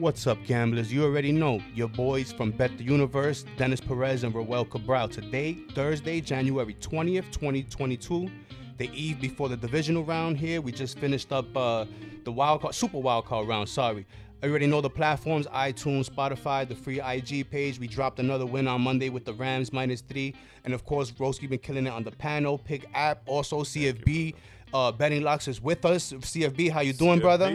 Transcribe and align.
What's 0.00 0.26
up, 0.26 0.38
gamblers? 0.46 0.90
You 0.90 1.04
already 1.04 1.30
know 1.30 1.60
your 1.74 1.88
boys 1.88 2.32
from 2.32 2.52
Bet 2.52 2.78
the 2.78 2.84
Universe, 2.84 3.44
Dennis 3.58 3.82
Perez 3.82 4.24
and 4.24 4.34
Roel 4.34 4.64
Cabral. 4.64 5.10
Today, 5.10 5.58
Thursday, 5.74 6.22
January 6.22 6.72
20th, 6.80 7.30
2022, 7.30 8.30
the 8.78 8.90
eve 8.94 9.20
before 9.20 9.50
the 9.50 9.58
divisional 9.58 10.02
round 10.02 10.38
here. 10.38 10.62
We 10.62 10.72
just 10.72 10.98
finished 10.98 11.34
up 11.34 11.54
uh, 11.54 11.84
the 12.24 12.32
wild 12.32 12.62
card, 12.62 12.74
super 12.74 12.96
wild 12.96 13.26
card 13.26 13.46
round, 13.46 13.68
sorry. 13.68 14.06
I 14.42 14.46
already 14.46 14.66
know 14.66 14.80
the 14.80 14.88
platforms 14.88 15.46
iTunes, 15.48 16.08
Spotify, 16.08 16.66
the 16.66 16.74
free 16.74 17.02
IG 17.02 17.50
page. 17.50 17.78
We 17.78 17.86
dropped 17.86 18.20
another 18.20 18.46
win 18.46 18.68
on 18.68 18.80
Monday 18.80 19.10
with 19.10 19.26
the 19.26 19.34
Rams 19.34 19.70
minus 19.70 20.00
three. 20.00 20.34
And 20.64 20.72
of 20.72 20.86
course, 20.86 21.10
Broski 21.10 21.46
been 21.46 21.58
killing 21.58 21.86
it 21.86 21.90
on 21.90 22.04
the 22.04 22.12
panel, 22.12 22.56
pick 22.56 22.88
app. 22.94 23.20
Also, 23.26 23.64
CFB 23.64 24.32
uh, 24.72 24.92
Betting 24.92 25.22
Locks 25.22 25.46
is 25.46 25.60
with 25.60 25.84
us. 25.84 26.14
CFB, 26.14 26.70
how 26.70 26.80
you 26.80 26.94
doing, 26.94 27.20
brother? 27.20 27.50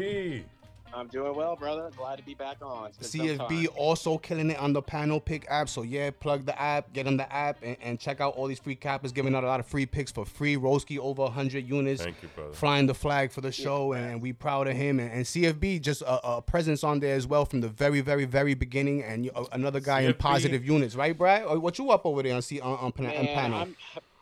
CFB. 0.96 1.00
I'm 1.00 1.08
doing 1.08 1.36
well, 1.36 1.56
brother. 1.56 1.92
Glad 1.96 2.18
to 2.18 2.24
be 2.24 2.34
back 2.34 2.58
on. 2.62 2.88
It's 2.88 3.12
been 3.14 3.38
some 3.38 3.48
CFB 3.48 3.68
also 3.76 4.18
killing 4.18 4.50
it 4.52 4.58
on 4.58 4.74
the 4.74 4.82
panel 4.82 5.20
pick 5.20 5.46
app. 5.50 5.70
So 5.70 5.82
yeah, 5.82 6.10
plug 6.12 6.46
the 6.46 6.60
app, 6.60 6.94
get 6.94 7.08
on 7.08 7.18
the 7.18 7.32
app, 7.32 7.58
and, 7.62 7.78
and 7.82 8.00
check 8.00 8.22
out 8.22 8.36
all 8.36 8.48
these 8.48 8.60
free 8.60 8.76
cappers 8.76 9.12
giving 9.12 9.36
out 9.36 9.44
a 9.44 9.48
lot 9.48 9.60
of 9.60 9.68
free 9.68 9.86
picks 9.86 10.12
for 10.12 10.26
free. 10.26 10.56
Roski 10.56 10.98
over 10.98 11.24
100 11.24 11.68
units. 11.68 12.04
Thank 12.04 12.22
you, 12.22 12.30
brother. 12.30 12.54
Flying 12.54 12.86
the 12.88 12.94
flag 12.94 13.32
for 13.32 13.42
the 13.42 13.52
show, 13.52 13.94
and 13.94 14.22
we 14.22 14.34
proud 14.34 14.68
of 14.68 14.76
him. 14.76 15.00
And, 15.00 15.12
and 15.12 15.26
CFB 15.26 15.82
just 15.82 16.02
a, 16.02 16.28
a 16.28 16.42
presence 16.42 16.84
on 16.84 17.00
there 17.00 17.16
as 17.16 17.28
well 17.28 17.46
from 17.46 17.62
the 17.62 17.70
very, 17.70 18.02
very, 18.02 18.26
very 18.26 18.54
beginning. 18.54 19.04
And 19.04 19.26
you, 19.26 19.32
uh, 19.36 19.46
another 19.52 19.80
guy 19.80 20.02
in 20.02 20.14
positive 20.14 20.66
units, 20.66 20.96
right, 20.96 21.18
Brad? 21.18 21.46
What 21.60 21.78
you 21.78 21.90
up 21.92 22.06
over 22.06 22.24
there 22.24 22.36
on 22.36 22.42
C 22.42 22.60
on, 22.60 22.78
on, 22.78 22.92
pan- 22.92 23.06
on 23.08 23.26
Man, 23.26 23.36
panel? 23.36 23.60
I'm, 23.60 23.76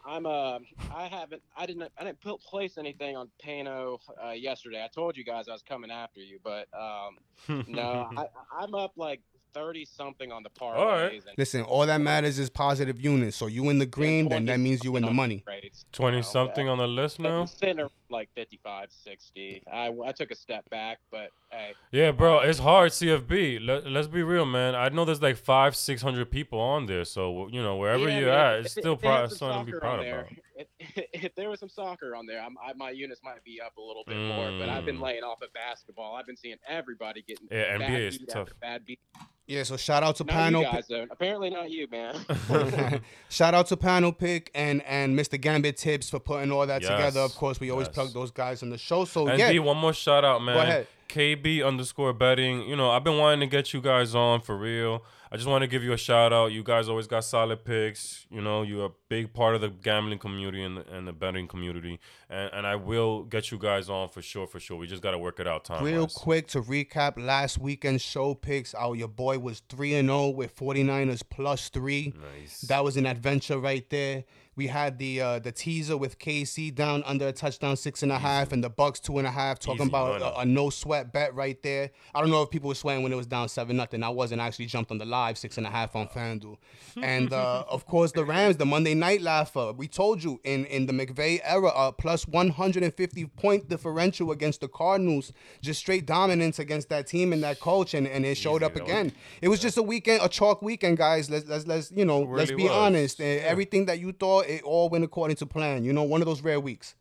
I'm, 0.06 0.26
uh, 0.26 0.60
I 0.94 1.08
haven't, 1.08 1.42
I 1.56 1.66
didn't, 1.66 1.92
I 1.98 2.04
didn't 2.04 2.22
put, 2.22 2.42
place 2.42 2.78
anything 2.78 3.16
on 3.16 3.30
Pano 3.44 4.00
uh, 4.24 4.32
yesterday. 4.32 4.84
I 4.84 4.88
told 4.88 5.16
you 5.18 5.24
guys 5.24 5.48
I 5.48 5.54
was 5.54 5.62
coming 5.62 5.92
after 5.92 6.20
you, 6.20 6.40
but 6.44 6.68
um, 6.78 7.66
no, 7.68 8.10
I, 8.18 8.28
I'm 8.58 8.76
up 8.76 8.94
like 8.98 9.22
thirty 9.54 9.86
something 9.86 10.32
on 10.32 10.44
the 10.44 10.50
parlays. 10.50 10.76
All 10.78 10.88
right. 10.88 11.14
and 11.14 11.24
Listen, 11.38 11.62
all 11.62 11.86
that 11.86 12.02
matters 12.02 12.40
is 12.40 12.50
positive 12.50 13.00
units. 13.00 13.38
So 13.38 13.48
you 13.48 13.70
in 13.70 13.80
the 13.80 13.86
green, 13.86 14.30
then 14.30 14.46
that 14.46 14.60
means 14.60 14.84
you 14.84 14.96
in 14.96 15.04
the 15.06 15.12
money. 15.12 15.44
20 15.92 16.18
you 16.18 16.22
know, 16.22 16.28
something 16.28 16.68
on 16.70 16.78
the 16.78 16.88
list 16.88 17.20
now? 17.20 17.42
I'm 17.42 17.48
sitting 17.48 17.80
at 17.80 17.90
like 18.10 18.30
55, 18.36 18.90
60. 18.92 19.64
I, 19.72 19.92
I 20.06 20.12
took 20.12 20.32
a 20.32 20.36
step 20.36 20.70
back, 20.70 21.00
but 21.12 21.30
hey, 21.52 21.74
Yeah, 21.92 22.12
bro, 22.12 22.40
it's 22.40 22.60
hard, 22.60 22.92
CFB. 22.92 23.66
Let, 23.66 23.88
let's 23.90 24.08
be 24.08 24.22
real, 24.24 24.46
man. 24.46 24.76
I 24.76 24.90
know 24.90 25.06
there's 25.06 25.22
like 25.22 25.38
five, 25.38 25.76
600 25.76 26.30
people 26.30 26.60
on 26.60 26.86
there. 26.86 27.06
So, 27.06 27.48
you 27.48 27.62
know, 27.62 27.78
wherever 27.78 28.08
Yeah, 28.10 28.20
you're 28.20 28.30
man, 28.30 28.54
at, 28.54 28.60
it's 28.66 28.78
if- 28.78 28.82
still 28.84 28.94
if 28.94 29.02
they 29.02 29.08
probably 29.08 29.36
something 29.36 29.60
to 29.60 29.66
be 29.66 29.72
soccer 29.72 29.80
proud 29.82 30.00
on 30.00 30.06
there, 30.06 30.20
about. 30.22 30.34
If, 30.56 30.68
if 31.24 31.36
there 31.36 31.50
was 31.50 31.60
some 31.60 31.70
soccer 31.70 32.16
on 32.16 32.26
there, 32.28 32.42
I'm, 32.42 32.56
I, 32.64 32.74
my 32.74 32.92
units 32.92 33.22
might 33.24 33.44
be 33.44 33.60
up 33.62 33.78
a 33.78 33.82
little 33.82 34.04
bit 34.06 34.18
more. 34.18 34.52
But 34.60 34.70
I've 34.70 34.86
been 34.86 34.98
Mm. 34.98 35.02
laying 35.02 35.24
off 35.24 35.42
at 35.42 35.52
basketball. 35.54 36.16
I've 36.16 36.28
been 36.28 36.38
seeing 36.38 36.58
everybody 36.68 37.24
getting 37.28 37.48
Yeah, 37.52 37.78
bad 37.80 37.90
NBA 37.90 38.08
is 38.08 38.18
beat 38.20 38.30
tough. 38.30 38.42
after 38.50 38.54
bad 38.62 38.86
beat. 38.86 39.00
Yeah, 39.46 39.64
so 39.64 39.76
shout 39.76 40.04
out 40.04 40.16
to 40.18 40.24
Not 40.24 40.34
panel. 40.34 40.62
you 40.62 40.68
guys, 40.72 40.88
though. 40.88 41.06
Apparently 41.12 41.50
not 41.50 41.70
you, 41.70 41.88
man. 41.92 42.16
Shout 43.30 43.54
out 43.54 43.68
to 43.68 43.78
Panel 43.78 44.14
Pick 44.14 44.50
and 44.56 44.82
and 44.84 45.20
Mr. 45.20 45.40
Gambit 45.40 45.76
Tips 45.76 46.10
for 46.10 46.20
putting 46.20 46.50
all 46.52 46.66
that 46.66 46.82
Yes, 46.82 46.90
together. 46.92 47.20
Of 47.20 47.36
course, 47.36 47.60
we 47.60 47.70
always 47.70 47.88
yes. 47.88 47.94
plug 47.96 48.14
those 48.14 48.32
guys 48.32 48.64
on 48.64 48.70
the 48.70 48.78
show. 48.78 49.04
So 49.06 49.28
And 49.28 49.38
yeah, 49.38 49.52
D, 49.52 49.60
one 49.60 49.78
more 49.78 49.92
shout 49.94 50.24
out, 50.24 50.42
man. 50.42 50.56
ahead. 50.58 50.88
KB 51.10 51.64
underscore 51.66 52.14
betting. 52.14 52.62
You 52.68 52.76
know, 52.76 52.90
I've 52.90 53.04
been 53.04 53.18
wanting 53.18 53.42
to 53.42 53.48
get 53.48 53.74
you 53.74 53.82
guys 53.82 54.16
on 54.16 54.40
for 54.42 54.58
real. 54.58 55.04
I 55.34 55.36
just 55.36 55.50
want 55.50 55.64
to 55.64 55.68
give 55.68 55.84
you 55.84 55.94
a 55.94 55.98
shout 55.98 56.32
out. 56.32 56.52
You 56.52 56.62
guys 56.62 56.88
always 56.88 57.08
got 57.08 57.24
solid 57.24 57.66
picks. 57.66 58.28
You 58.30 58.40
know, 58.40 58.62
you're 58.62 58.86
a 58.86 58.92
big 59.10 59.34
part 59.34 59.56
of 59.56 59.62
the 59.62 59.70
gambling 59.70 60.20
community 60.20 60.62
and 60.62 60.78
the, 60.78 60.88
and 60.96 61.08
the 61.08 61.12
betting 61.12 61.48
community. 61.48 62.00
And, 62.30 62.52
and 62.54 62.68
I 62.68 62.76
will 62.76 63.24
get 63.24 63.50
you 63.50 63.58
guys 63.58 63.90
on 63.90 64.10
for 64.10 64.22
sure, 64.22 64.46
for 64.46 64.60
sure. 64.60 64.78
We 64.78 64.86
just 64.86 65.02
got 65.02 65.12
to 65.12 65.18
work 65.18 65.40
it 65.40 65.48
out 65.48 65.66
time. 65.66 65.84
real 65.84 66.06
quick 66.06 66.50
to 66.50 66.62
recap 66.62 67.18
last 67.18 67.58
weekend's 67.58 68.04
show 68.04 68.36
picks. 68.36 68.76
Our 68.76 68.96
your 68.96 69.08
boy 69.08 69.40
was 69.40 69.64
three 69.70 69.96
and 69.96 70.08
zero 70.08 70.30
with 70.30 70.56
49ers 70.56 71.24
plus 71.28 71.70
three. 71.70 72.14
Nice. 72.38 72.62
That 72.62 72.84
was 72.84 72.96
an 72.96 73.08
adventure 73.08 73.58
right 73.58 73.90
there. 73.90 74.26
We 74.56 74.68
had 74.68 74.98
the 74.98 75.22
uh, 75.22 75.40
the 75.40 75.52
teaser 75.52 75.98
with 75.98 76.20
KC 76.20 76.74
down 76.74 77.04
under 77.06 77.28
a 77.28 77.32
touchdown 77.32 77.76
six 77.76 78.04
and 78.04 78.12
a 78.12 78.20
half, 78.20 78.52
and 78.52 78.64
the 78.64 78.70
Bucs 78.70 79.02
two 79.02 79.18
and 79.18 79.28
a 79.28 79.32
half. 79.32 79.60
Talking 79.60 79.82
Easy 79.82 79.90
about 79.90 80.22
a, 80.22 80.40
a 80.40 80.46
no 80.46 80.70
sweat 80.70 81.12
bet 81.12 81.34
right 81.34 81.62
there. 81.64 81.92
I 82.14 82.22
don't 82.22 82.30
know 82.30 82.42
if 82.42 82.50
people 82.50 82.68
were 82.68 82.76
sweating 82.76 83.04
when 83.04 83.12
it 83.12 83.16
was 83.16 83.28
down 83.28 83.50
seven 83.50 83.78
nothing. 83.78 84.04
I 84.04 84.10
wasn't 84.10 84.42
actually 84.42 84.68
jumped 84.68 84.92
on 84.92 84.98
the 84.98 85.06
live 85.06 85.38
six 85.38 85.58
and 85.58 85.66
a 85.66 85.70
half 85.70 85.96
on 85.96 86.08
FanDuel, 86.08 86.58
and 87.02 87.34
uh, 87.34 87.64
of 87.70 87.86
course 87.86 88.12
the 88.12 88.26
Rams, 88.26 88.58
the 88.58 88.66
Monday 88.66 88.94
Night 88.94 89.22
Laugher. 89.22 89.74
We 89.74 89.88
told 89.88 90.24
you 90.24 90.40
in 90.44 90.66
in 90.66 90.86
the 90.86 90.94
McVay 90.94 91.40
era, 91.44 91.70
uh, 91.70 91.92
plus 91.92 92.28
150 92.28 93.26
point 93.26 93.70
differential 93.70 94.32
against 94.32 94.62
the 94.62 94.68
Cardinals, 94.68 95.34
just 95.62 95.80
straight 95.80 96.06
dominance 96.06 96.60
against 96.60 96.90
that 96.90 97.08
team 97.08 97.34
and 97.34 97.44
that 97.44 97.60
coach, 97.60 97.94
and, 97.94 98.08
and 98.08 98.26
it 98.26 98.36
showed 98.36 98.62
Easy, 98.62 98.66
up 98.66 98.76
again. 98.76 99.12
It 99.42 99.48
was 99.48 99.60
just 99.60 99.78
a 99.78 99.84
weekend, 99.84 100.22
a 100.24 100.30
chalk 100.30 100.62
weekend, 100.62 100.98
guys. 100.98 101.30
Let's 101.30 101.48
let's 101.48 101.68
let's 101.68 101.92
you 101.92 102.06
know, 102.06 102.22
let's 102.22 102.52
be 102.52 102.64
was. 102.64 102.72
honest. 102.72 103.20
Yeah. 103.20 103.26
Everything 103.44 103.86
that 103.86 104.00
you 104.00 104.12
thought, 104.12 104.43
it 104.48 104.64
all 104.64 104.90
went 104.90 105.04
according 105.04 105.38
to 105.38 105.46
plan. 105.46 105.84
You 105.84 105.94
know, 105.94 106.04
one 106.04 106.22
of 106.22 106.26
those 106.28 106.42
rare 106.42 106.60
weeks. 106.60 106.96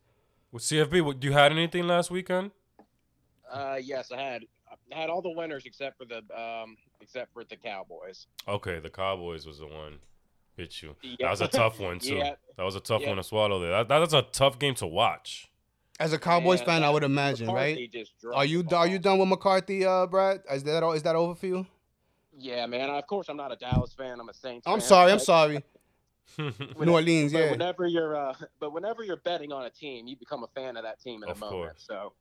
With 0.51 0.63
CFB, 0.63 1.01
what- 1.03 1.21
do 1.21 1.27
you 1.29 1.33
had 1.33 1.53
anything 1.53 1.87
last 1.87 2.11
weekend? 2.11 2.51
uh, 3.51 3.79
yes, 3.83 4.11
I 4.13 4.21
had 4.21 4.43
I 4.91 4.97
had 4.99 5.11
all 5.11 5.23
the 5.23 5.31
winners 5.31 5.65
except 5.67 5.99
for 5.99 6.05
the 6.05 6.19
um, 6.39 6.77
except 7.01 7.33
for 7.33 7.45
the 7.45 7.57
Cowboys. 7.57 8.27
Okay, 8.49 8.79
the 8.81 8.91
Cowboys 8.91 9.47
was 9.47 9.59
the 9.59 9.67
one 9.67 9.99
hit 10.57 10.83
you. 10.83 10.95
Yeah. 11.03 11.17
That 11.21 11.31
was 11.31 11.41
a 11.43 11.49
tough 11.49 11.79
one 11.81 11.99
too. 11.99 12.17
Yeah. 12.17 12.35
That 12.57 12.65
was 12.65 12.77
a 12.77 12.81
tough 12.81 13.03
Yeah. 13.03 13.09
one 13.09 13.17
to 13.19 13.23
swallow. 13.23 13.61
There, 13.61 13.71
that, 13.71 13.89
that's 13.89 14.13
a 14.15 14.23
tough 14.23 14.59
game 14.59 14.75
to 14.77 14.87
watch. 14.87 15.49
As 16.01 16.13
a 16.13 16.19
Cowboys 16.19 16.61
Man, 16.61 16.67
fan, 16.67 16.85
I 16.85 16.91
would 16.91 17.05
imagine, 17.05 17.47
McCarthy 17.47 17.75
right? 17.75 17.93
just 17.93 18.13
Are 18.33 18.45
you 18.45 18.65
are 18.75 18.87
you 18.87 18.99
done 18.99 19.19
with 19.19 19.29
McCarthy, 19.29 19.85
uh, 19.85 20.07
Brad? 20.07 20.41
Is 20.51 20.63
that 20.65 20.83
all, 20.83 20.93
is 20.93 21.03
that 21.03 21.15
over 21.15 21.35
for 21.35 21.47
you? 21.47 21.67
Yeah, 22.37 22.67
man. 22.67 22.89
Of 22.91 23.07
course, 23.07 23.29
I'm 23.29 23.37
not 23.37 23.53
a 23.53 23.57
Dallas 23.57 23.93
fan. 23.93 24.19
I'm 24.19 24.29
a 24.29 24.35
Saints. 24.35 24.65
Fan. 24.65 24.73
I'm 24.75 24.81
fan, 24.81 24.89
sorry, 24.89 25.13
I'm 25.13 25.19
sorry. 25.19 25.63
When- 26.37 26.55
New 26.89 26.93
Orleans, 26.95 27.33
But 27.33 27.39
yeah. 27.39 27.51
whenever 27.51 27.87
you're, 27.87 28.17
uh, 28.17 28.35
but 28.61 28.73
whenever 28.73 29.03
you're 29.05 29.17
betting 29.17 29.53
on 29.53 29.65
a 29.65 29.71
team, 29.71 30.07
you 30.07 30.17
become 30.17 30.43
a 30.45 30.49
fan 30.49 30.77
of 30.77 30.85
that 30.85 31.01
team 31.01 31.23
in 31.23 31.29
Of 31.31 31.37
a 31.37 31.41
moment. 31.41 31.53
course. 31.61 31.85
So 31.87 32.13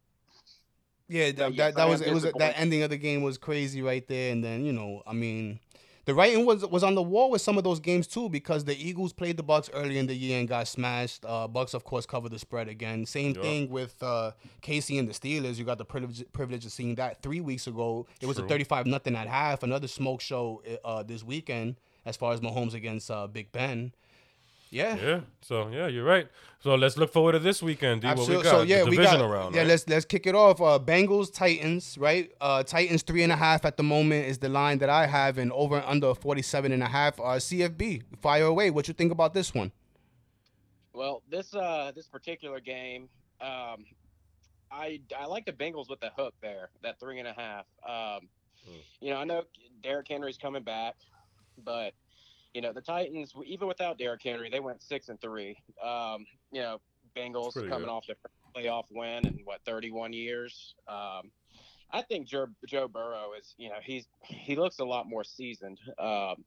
Yeah, 1.07 1.31
that, 1.31 1.53
yes, 1.53 1.57
that, 1.57 1.75
that 1.75 1.89
was 1.89 2.01
it 2.01 2.13
was 2.13 2.23
that 2.23 2.53
ending 2.59 2.83
of 2.83 2.89
the 2.89 2.97
game 2.97 3.21
was 3.21 3.37
crazy 3.37 3.81
right 3.81 4.05
there, 4.07 4.31
and 4.31 4.43
then 4.43 4.65
you 4.65 4.71
know, 4.73 5.01
I 5.05 5.13
mean, 5.13 5.59
the 6.05 6.13
writing 6.13 6.45
was 6.45 6.65
was 6.65 6.83
on 6.83 6.95
the 6.95 7.01
wall 7.01 7.29
with 7.31 7.41
some 7.41 7.57
of 7.57 7.63
those 7.63 7.79
games 7.79 8.07
too 8.07 8.27
because 8.29 8.65
the 8.65 8.75
Eagles 8.75 9.13
played 9.13 9.37
the 9.37 9.43
Bucs 9.43 9.69
early 9.73 9.97
in 9.97 10.07
the 10.07 10.15
year 10.15 10.39
and 10.39 10.47
got 10.47 10.67
smashed. 10.67 11.23
Uh, 11.25 11.47
Bucs 11.47 11.73
of 11.73 11.83
course 11.83 12.05
covered 12.05 12.31
the 12.31 12.39
spread 12.39 12.67
again. 12.69 13.05
Same 13.05 13.33
Yup. 13.35 13.43
thing 13.43 13.69
with 13.69 14.01
uh, 14.01 14.31
KC 14.61 14.99
and 14.99 15.07
the 15.07 15.13
Steelers. 15.13 15.57
You 15.57 15.63
got 15.65 15.77
the 15.77 15.85
privilege 15.85 16.23
privilege 16.33 16.65
of 16.65 16.71
seeing 16.71 16.95
that 16.95 17.21
three 17.21 17.39
weeks 17.41 17.67
ago. 17.67 18.07
It 18.21 18.25
was 18.25 18.37
a 18.39 18.47
thirty 18.47 18.63
five 18.63 18.87
nothing 18.87 19.15
at 19.15 19.27
half. 19.27 19.63
Another 19.63 19.87
smoke 19.87 20.21
show 20.21 20.63
uh, 20.83 21.03
this 21.03 21.23
weekend 21.23 21.75
as 22.05 22.17
far 22.17 22.33
as 22.33 22.39
Mahomes 22.41 22.73
against 22.73 23.09
uh, 23.11 23.27
Big 23.27 23.51
Ben. 23.51 23.93
Yeah. 24.69 24.95
yeah. 24.95 25.19
So 25.41 25.67
yeah, 25.67 25.87
you're 25.87 26.05
right. 26.05 26.29
So 26.59 26.75
let's 26.75 26.97
look 26.97 27.11
forward 27.11 27.33
to 27.33 27.39
this 27.39 27.61
weekend. 27.61 28.01
D, 28.01 28.07
what 28.07 28.19
we 28.27 28.35
got? 28.35 28.45
So 28.45 28.61
yeah, 28.61 28.83
the 28.85 28.89
we 28.89 28.95
divisional 28.95 29.27
got 29.27 29.33
round. 29.33 29.55
yeah. 29.55 29.61
right? 29.61 29.67
Let's 29.67 29.87
let's 29.89 30.05
kick 30.05 30.25
it 30.25 30.33
off. 30.33 30.61
Uh, 30.61 30.79
Bengals 30.79 31.33
Titans, 31.33 31.97
right? 31.97 32.31
Uh, 32.39 32.63
Titans 32.63 33.01
three 33.01 33.21
and 33.23 33.33
a 33.33 33.35
half 33.35 33.65
at 33.65 33.75
the 33.75 33.83
moment 33.83 34.27
is 34.27 34.37
the 34.37 34.47
line 34.47 34.77
that 34.77 34.89
I 34.89 35.07
have, 35.07 35.37
and 35.37 35.51
over 35.51 35.75
and 35.75 35.85
under 35.85 36.13
47 36.15 36.71
and 36.71 36.81
a 36.81 36.87
half. 36.87 37.19
Uh, 37.19 37.23
CFB, 37.37 38.03
fire 38.21 38.45
away. 38.45 38.69
What 38.69 38.87
you 38.87 38.93
think 38.93 39.11
about 39.11 39.33
this 39.33 39.53
one? 39.53 39.73
Well, 40.93 41.21
this 41.29 41.53
uh 41.53 41.91
this 41.93 42.07
particular 42.07 42.61
game, 42.61 43.09
um, 43.41 43.85
I 44.71 45.01
I 45.17 45.25
like 45.25 45.45
the 45.45 45.51
Bengals 45.53 45.89
with 45.89 45.99
the 45.99 46.11
hook 46.15 46.33
there, 46.41 46.69
that 46.81 46.97
three 46.97 47.19
and 47.19 47.27
a 47.27 47.33
half. 47.33 47.65
Um, 47.85 48.29
Hmm. 48.63 48.77
You 48.99 49.09
know, 49.09 49.17
I 49.17 49.23
know 49.23 49.43
Derrick 49.81 50.07
Henry's 50.07 50.37
coming 50.37 50.61
back, 50.61 50.95
but 51.63 51.93
you 52.53 52.61
know 52.61 52.73
the 52.73 52.81
Titans, 52.81 53.33
even 53.45 53.67
without 53.67 53.97
Derrick 53.97 54.21
Henry, 54.23 54.49
they 54.49 54.59
went 54.59 54.81
six 54.81 55.09
and 55.09 55.19
three. 55.21 55.57
Um, 55.83 56.25
you 56.51 56.61
know, 56.61 56.79
Bengals 57.15 57.53
coming 57.53 57.79
good. 57.79 57.89
off 57.89 58.05
their 58.07 58.17
playoff 58.55 58.85
win 58.89 59.25
in 59.25 59.39
what 59.43 59.61
31 59.65 60.13
years. 60.13 60.75
Um, 60.87 61.31
I 61.93 62.01
think 62.01 62.27
Joe, 62.27 62.47
Joe 62.67 62.87
Burrow 62.87 63.31
is, 63.37 63.53
you 63.57 63.69
know, 63.69 63.75
he's 63.83 64.07
he 64.23 64.55
looks 64.55 64.79
a 64.79 64.85
lot 64.85 65.07
more 65.07 65.23
seasoned. 65.23 65.79
Um, 65.99 66.43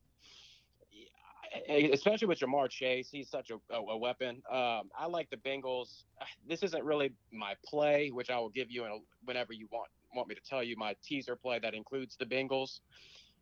especially 1.68 2.26
with 2.26 2.38
Ja'Marr 2.40 2.68
Chase, 2.68 3.08
he's 3.10 3.28
such 3.28 3.50
a, 3.50 3.74
a, 3.74 3.78
a 3.78 3.96
weapon. 3.96 4.42
Um, 4.50 4.90
I 4.98 5.06
like 5.08 5.30
the 5.30 5.36
Bengals. 5.36 6.04
This 6.48 6.62
isn't 6.62 6.84
really 6.84 7.12
my 7.32 7.54
play, 7.64 8.10
which 8.10 8.30
I 8.30 8.38
will 8.38 8.48
give 8.48 8.70
you 8.70 8.84
in 8.84 8.90
a, 8.90 8.96
whenever 9.24 9.52
you 9.52 9.68
want 9.70 9.88
want 10.14 10.28
me 10.28 10.34
to 10.34 10.40
tell 10.40 10.62
you 10.62 10.76
my 10.76 10.94
teaser 11.02 11.34
play 11.34 11.58
that 11.58 11.74
includes 11.74 12.16
the 12.16 12.24
Bengals. 12.24 12.80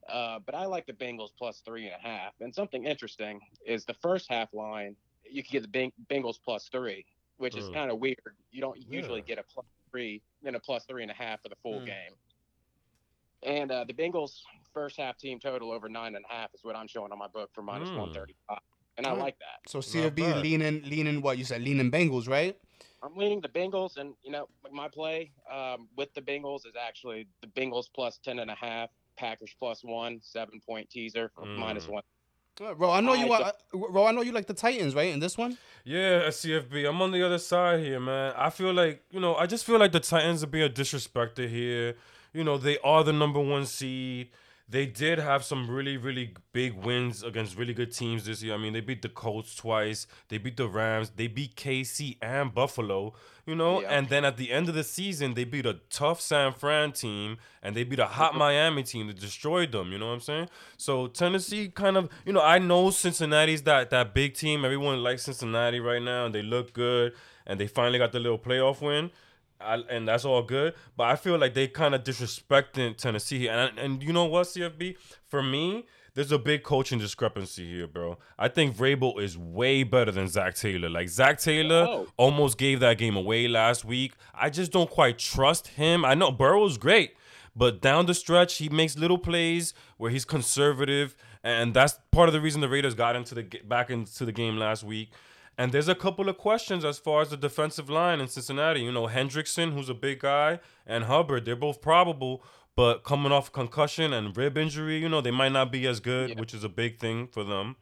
Uh, 0.08 0.38
but 0.44 0.54
I 0.54 0.66
like 0.66 0.86
the 0.86 0.92
Bengals 0.92 1.30
plus 1.38 1.62
three 1.64 1.86
and 1.86 1.94
a 1.94 2.06
half. 2.08 2.32
And 2.40 2.54
something 2.54 2.84
interesting 2.84 3.40
is 3.64 3.84
the 3.84 3.94
first 3.94 4.26
half 4.30 4.52
line. 4.52 4.96
You 5.28 5.42
can 5.42 5.52
get 5.52 5.62
the 5.62 5.78
Beng- 5.78 5.92
Bengals 6.10 6.36
plus 6.44 6.68
three, 6.68 7.04
which 7.36 7.56
is 7.56 7.68
Mm. 7.70 7.74
kind 7.74 7.90
of 7.90 7.98
weird. 7.98 8.18
You 8.50 8.60
don't 8.60 8.78
usually 8.90 9.20
Yeah. 9.20 9.26
get 9.36 9.38
a 9.38 9.44
plus 9.44 9.66
three 9.90 10.20
and 10.44 10.56
a 10.56 10.60
plus 10.60 10.84
three 10.86 11.02
and 11.02 11.10
a 11.10 11.14
half 11.14 11.40
for 11.42 11.48
the 11.48 11.56
full 11.56 11.80
Mm. 11.80 11.86
game. 11.86 12.14
And 13.44 13.70
uh, 13.72 13.84
the 13.84 13.92
Bengals 13.94 14.40
first 14.72 14.96
half 14.96 15.18
team 15.18 15.38
total 15.40 15.72
over 15.72 15.88
nine 15.88 16.14
and 16.14 16.24
a 16.28 16.32
half 16.32 16.54
is 16.54 16.62
what 16.64 16.76
I'm 16.76 16.86
showing 16.86 17.12
on 17.12 17.18
my 17.18 17.28
book 17.28 17.50
for 17.52 17.62
minus 17.62 17.88
Mm. 17.90 17.98
135. 17.98 18.58
And 18.98 19.06
I 19.06 19.12
like 19.12 19.38
that. 19.38 19.68
So 19.70 19.78
Not 19.78 19.84
CFB 19.84 20.22
bad. 20.22 20.42
leaning 20.42 20.82
leaning 20.82 21.22
what 21.22 21.38
you 21.38 21.44
said 21.44 21.62
leaning 21.62 21.90
Bengals, 21.90 22.28
right? 22.28 22.58
I'm 23.02 23.16
leaning 23.16 23.40
the 23.40 23.48
Bengals, 23.48 23.96
and 23.96 24.14
you 24.22 24.30
know 24.30 24.48
my 24.70 24.86
play 24.88 25.32
um, 25.50 25.88
with 25.96 26.12
the 26.14 26.20
Bengals 26.22 26.66
is 26.66 26.76
actually 26.78 27.26
the 27.40 27.46
Bengals 27.48 27.86
plus 27.92 28.18
ten 28.18 28.38
and 28.40 28.50
a 28.50 28.54
half. 28.54 28.90
Packers 29.16 29.54
plus 29.58 29.82
one, 29.82 30.20
seven 30.22 30.60
point 30.66 30.90
teaser 30.90 31.30
for 31.34 31.44
Mm. 31.44 31.58
minus 31.58 31.88
one. 31.88 32.02
Uh, 32.60 32.74
Ro, 32.74 32.90
I 32.90 33.00
know 33.00 33.14
you 33.14 33.32
I 33.32 33.42
are. 33.42 33.52
Ro, 33.72 34.06
I 34.06 34.12
know 34.12 34.20
you 34.20 34.32
like 34.32 34.46
the 34.46 34.52
Titans, 34.54 34.94
right? 34.94 35.08
In 35.12 35.20
this 35.20 35.38
one, 35.38 35.56
Yeah, 35.84 36.28
CFB. 36.28 36.86
I'm 36.86 37.00
on 37.00 37.10
the 37.10 37.24
other 37.24 37.38
side 37.38 37.80
here, 37.80 37.98
man. 37.98 38.34
I 38.36 38.50
feel 38.50 38.72
like, 38.74 39.02
you 39.10 39.20
know, 39.20 39.34
I 39.36 39.46
just 39.46 39.64
feel 39.64 39.78
like 39.78 39.92
the 39.92 40.00
Titans 40.00 40.44
are 40.44 40.48
being 40.48 40.70
disrespected 40.70 41.48
here. 41.48 41.96
You 42.34 42.44
know, 42.44 42.58
they 42.58 42.78
are 42.80 43.02
the 43.04 43.12
number 43.12 43.40
one 43.40 43.64
seed. 43.66 44.30
They 44.72 44.86
did 44.86 45.18
have 45.18 45.44
some 45.44 45.68
really, 45.70 45.96
really 45.98 46.34
big 46.54 46.72
wins 46.72 47.22
against 47.22 47.58
really 47.58 47.74
good 47.74 47.92
teams 47.94 48.24
this 48.24 48.42
year. 48.42 48.54
I 48.54 48.56
mean, 48.56 48.72
they 48.72 48.80
beat 48.80 49.02
the 49.02 49.10
Colts 49.10 49.54
twice. 49.54 50.06
They 50.30 50.38
beat 50.38 50.56
the 50.56 50.66
Rams. 50.66 51.10
They 51.14 51.26
beat 51.26 51.56
KC 51.56 52.16
and 52.22 52.54
Buffalo. 52.54 53.12
You 53.44 53.54
know, 53.54 53.82
Yeah. 53.82 53.88
and 53.98 54.08
then 54.08 54.24
at 54.24 54.36
the 54.38 54.50
end 54.50 54.70
of 54.70 54.74
the 54.74 54.84
season, 54.84 55.34
they 55.34 55.44
beat 55.44 55.66
a 55.66 55.80
tough 55.90 56.20
San 56.20 56.52
Fran 56.54 56.92
team 56.92 57.36
and 57.62 57.76
they 57.76 57.84
beat 57.84 57.98
a 57.98 58.06
hot 58.06 58.34
Miami 58.44 58.82
team 58.82 59.08
that 59.08 59.20
destroyed 59.20 59.72
them. 59.72 59.92
You 59.92 59.98
know 59.98 60.06
what 60.06 60.14
I'm 60.14 60.20
saying? 60.20 60.48
So 60.78 61.06
Tennessee 61.06 61.68
kind 61.68 61.96
of, 61.98 62.08
you 62.24 62.32
know, 62.32 62.40
I 62.42 62.58
know 62.58 62.90
Cincinnati's 62.90 63.62
that 63.64 63.90
that 63.90 64.14
big 64.14 64.34
team. 64.34 64.64
Everyone 64.64 65.02
likes 65.02 65.24
Cincinnati 65.24 65.80
right 65.80 66.02
now, 66.02 66.24
and 66.26 66.34
they 66.34 66.42
look 66.42 66.72
good, 66.72 67.12
and 67.46 67.60
they 67.60 67.66
finally 67.66 67.98
got 67.98 68.12
the 68.12 68.20
little 68.20 68.38
playoff 68.38 68.80
win. 68.80 69.10
I, 69.64 69.76
and 69.90 70.06
that's 70.08 70.24
all 70.24 70.42
good, 70.42 70.74
but 70.96 71.04
I 71.04 71.16
feel 71.16 71.38
like 71.38 71.54
they 71.54 71.68
kind 71.68 71.94
of 71.94 72.02
disrespecting 72.04 72.96
Tennessee 72.96 73.38
here. 73.40 73.52
And 73.52 73.78
and 73.78 74.02
you 74.02 74.12
know 74.12 74.24
what, 74.26 74.46
CFB? 74.46 74.96
For 75.28 75.42
me, 75.42 75.86
there's 76.14 76.32
a 76.32 76.38
big 76.38 76.62
coaching 76.62 76.98
discrepancy 76.98 77.68
here, 77.76 77.86
bro. 77.86 78.18
I 78.38 78.48
think 78.48 78.76
Vrabel 78.76 79.20
is 79.20 79.38
way 79.38 79.82
better 79.82 80.10
than 80.12 80.28
Zac 80.28 80.54
Taylor. 80.54 80.90
Like 80.90 81.08
Zac 81.08 81.38
Taylor 81.38 81.86
Oh. 81.88 82.06
almost 82.16 82.58
gave 82.58 82.80
that 82.80 82.98
game 82.98 83.16
away 83.16 83.48
last 83.48 83.84
week. 83.84 84.12
I 84.34 84.50
just 84.50 84.72
don't 84.72 84.90
quite 84.90 85.18
trust 85.18 85.68
him. 85.68 86.04
I 86.04 86.14
know 86.14 86.30
Burrow's 86.30 86.76
great, 86.76 87.14
but 87.56 87.80
down 87.80 88.06
the 88.06 88.14
stretch, 88.14 88.58
he 88.58 88.68
makes 88.68 88.98
little 88.98 89.18
plays 89.18 89.72
where 89.96 90.10
he's 90.10 90.24
conservative, 90.26 91.16
and 91.42 91.72
that's 91.74 91.98
part 92.10 92.28
of 92.28 92.32
the 92.34 92.40
reason 92.40 92.60
the 92.60 92.68
Raiders 92.68 92.94
got 92.94 93.16
into 93.16 93.34
the 93.34 93.42
back 93.64 93.88
into 93.90 94.24
the 94.26 94.32
game 94.32 94.56
last 94.58 94.84
week. 94.84 95.10
And 95.58 95.70
there's 95.70 95.88
a 95.88 95.94
couple 95.94 96.28
of 96.28 96.38
questions 96.38 96.84
as 96.84 96.98
far 96.98 97.20
as 97.22 97.28
the 97.30 97.36
defensive 97.36 97.90
line 97.90 98.20
in 98.20 98.28
Cincinnati. 98.28 98.80
You 98.80 98.92
know, 98.92 99.06
Hendrickson, 99.06 99.74
who's 99.74 99.88
a 99.90 99.94
big 99.94 100.20
guy, 100.20 100.60
and 100.86 101.04
Hubbard, 101.04 101.44
they're 101.44 101.56
both 101.56 101.82
probable, 101.82 102.42
but 102.74 103.04
coming 103.04 103.32
off 103.32 103.52
concussion 103.52 104.12
and 104.14 104.34
rib 104.36 104.56
injury, 104.56 104.96
you 104.98 105.08
know, 105.10 105.20
they 105.20 105.30
might 105.30 105.52
not 105.52 105.70
be 105.70 105.86
as 105.86 106.00
good, 106.00 106.30
Yeah. 106.30 106.40
which 106.40 106.54
is 106.54 106.64
a 106.64 106.70
big 106.70 106.98
thing 106.98 107.26
for 107.26 107.44
them. 107.44 107.76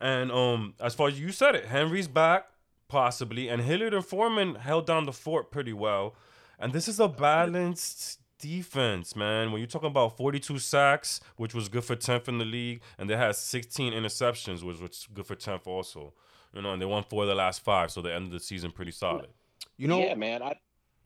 And 0.00 0.30
um, 0.30 0.74
as 0.80 0.94
far 0.94 1.08
as 1.08 1.18
you 1.18 1.32
said 1.32 1.54
it, 1.54 1.64
Henry's 1.66 2.08
back, 2.08 2.46
possibly, 2.88 3.48
and 3.48 3.62
Hilliard 3.62 3.94
and 3.94 4.04
Foreman 4.04 4.56
held 4.56 4.86
down 4.86 5.06
the 5.06 5.12
fort 5.12 5.50
pretty 5.50 5.72
well. 5.72 6.14
And 6.58 6.72
this 6.74 6.88
is 6.88 7.00
a 7.00 7.08
balanced 7.08 8.20
defense, 8.38 9.16
man. 9.16 9.50
When 9.50 9.60
you're 9.60 9.66
talking 9.66 9.88
about 9.90 10.16
42 10.16 10.58
sacks, 10.58 11.20
which 11.36 11.54
was 11.54 11.68
good 11.68 11.84
for 11.84 11.96
10th 11.96 12.28
in 12.28 12.38
the 12.38 12.44
league, 12.44 12.80
and 12.98 13.08
they 13.08 13.16
had 13.16 13.34
16 13.34 13.92
interceptions, 13.92 14.62
which 14.62 14.78
was 14.78 15.08
good 15.12 15.26
for 15.26 15.34
10th 15.36 15.66
also. 15.66 16.12
You 16.54 16.62
know, 16.62 16.72
and 16.72 16.80
they 16.80 16.86
won 16.86 17.04
four 17.04 17.22
of 17.24 17.28
the 17.28 17.34
last 17.34 17.62
five, 17.62 17.90
so 17.90 18.00
they 18.02 18.12
ended 18.12 18.32
the 18.32 18.40
season 18.40 18.70
pretty 18.72 18.92
solid. 18.92 19.28
you 19.76 19.86
know. 19.88 19.98
yeah, 20.00 20.14
man. 20.14 20.42
I 20.42 20.54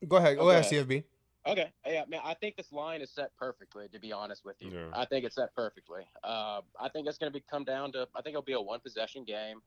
Go 0.06 0.16
ahead. 0.16 0.36
Go 0.38 0.48
Okay. 0.50 0.58
ahead, 0.58 0.72
CFB. 0.88 1.04
okay. 1.46 1.72
Yeah, 1.86 2.04
man. 2.08 2.20
I 2.24 2.34
think 2.34 2.56
this 2.56 2.72
line 2.72 3.00
is 3.02 3.10
set 3.10 3.36
perfectly. 3.36 3.88
To 3.92 3.98
be 4.00 4.12
honest 4.12 4.44
with 4.44 4.56
you, 4.60 4.70
Yeah. 4.70 4.86
I 4.92 5.04
think 5.04 5.24
it's 5.24 5.34
set 5.36 5.54
perfectly. 5.54 6.02
Uh, 6.24 6.60
I 6.80 6.88
think 6.88 7.06
it's 7.08 7.18
going 7.18 7.32
to 7.32 7.38
be 7.38 7.44
come 7.50 7.64
down 7.64 7.92
to. 7.92 8.08
I 8.14 8.22
think 8.22 8.34
it'll 8.34 8.42
be 8.42 8.52
a 8.54 8.60
one 8.60 8.80
possession 8.80 9.24
game. 9.24 9.60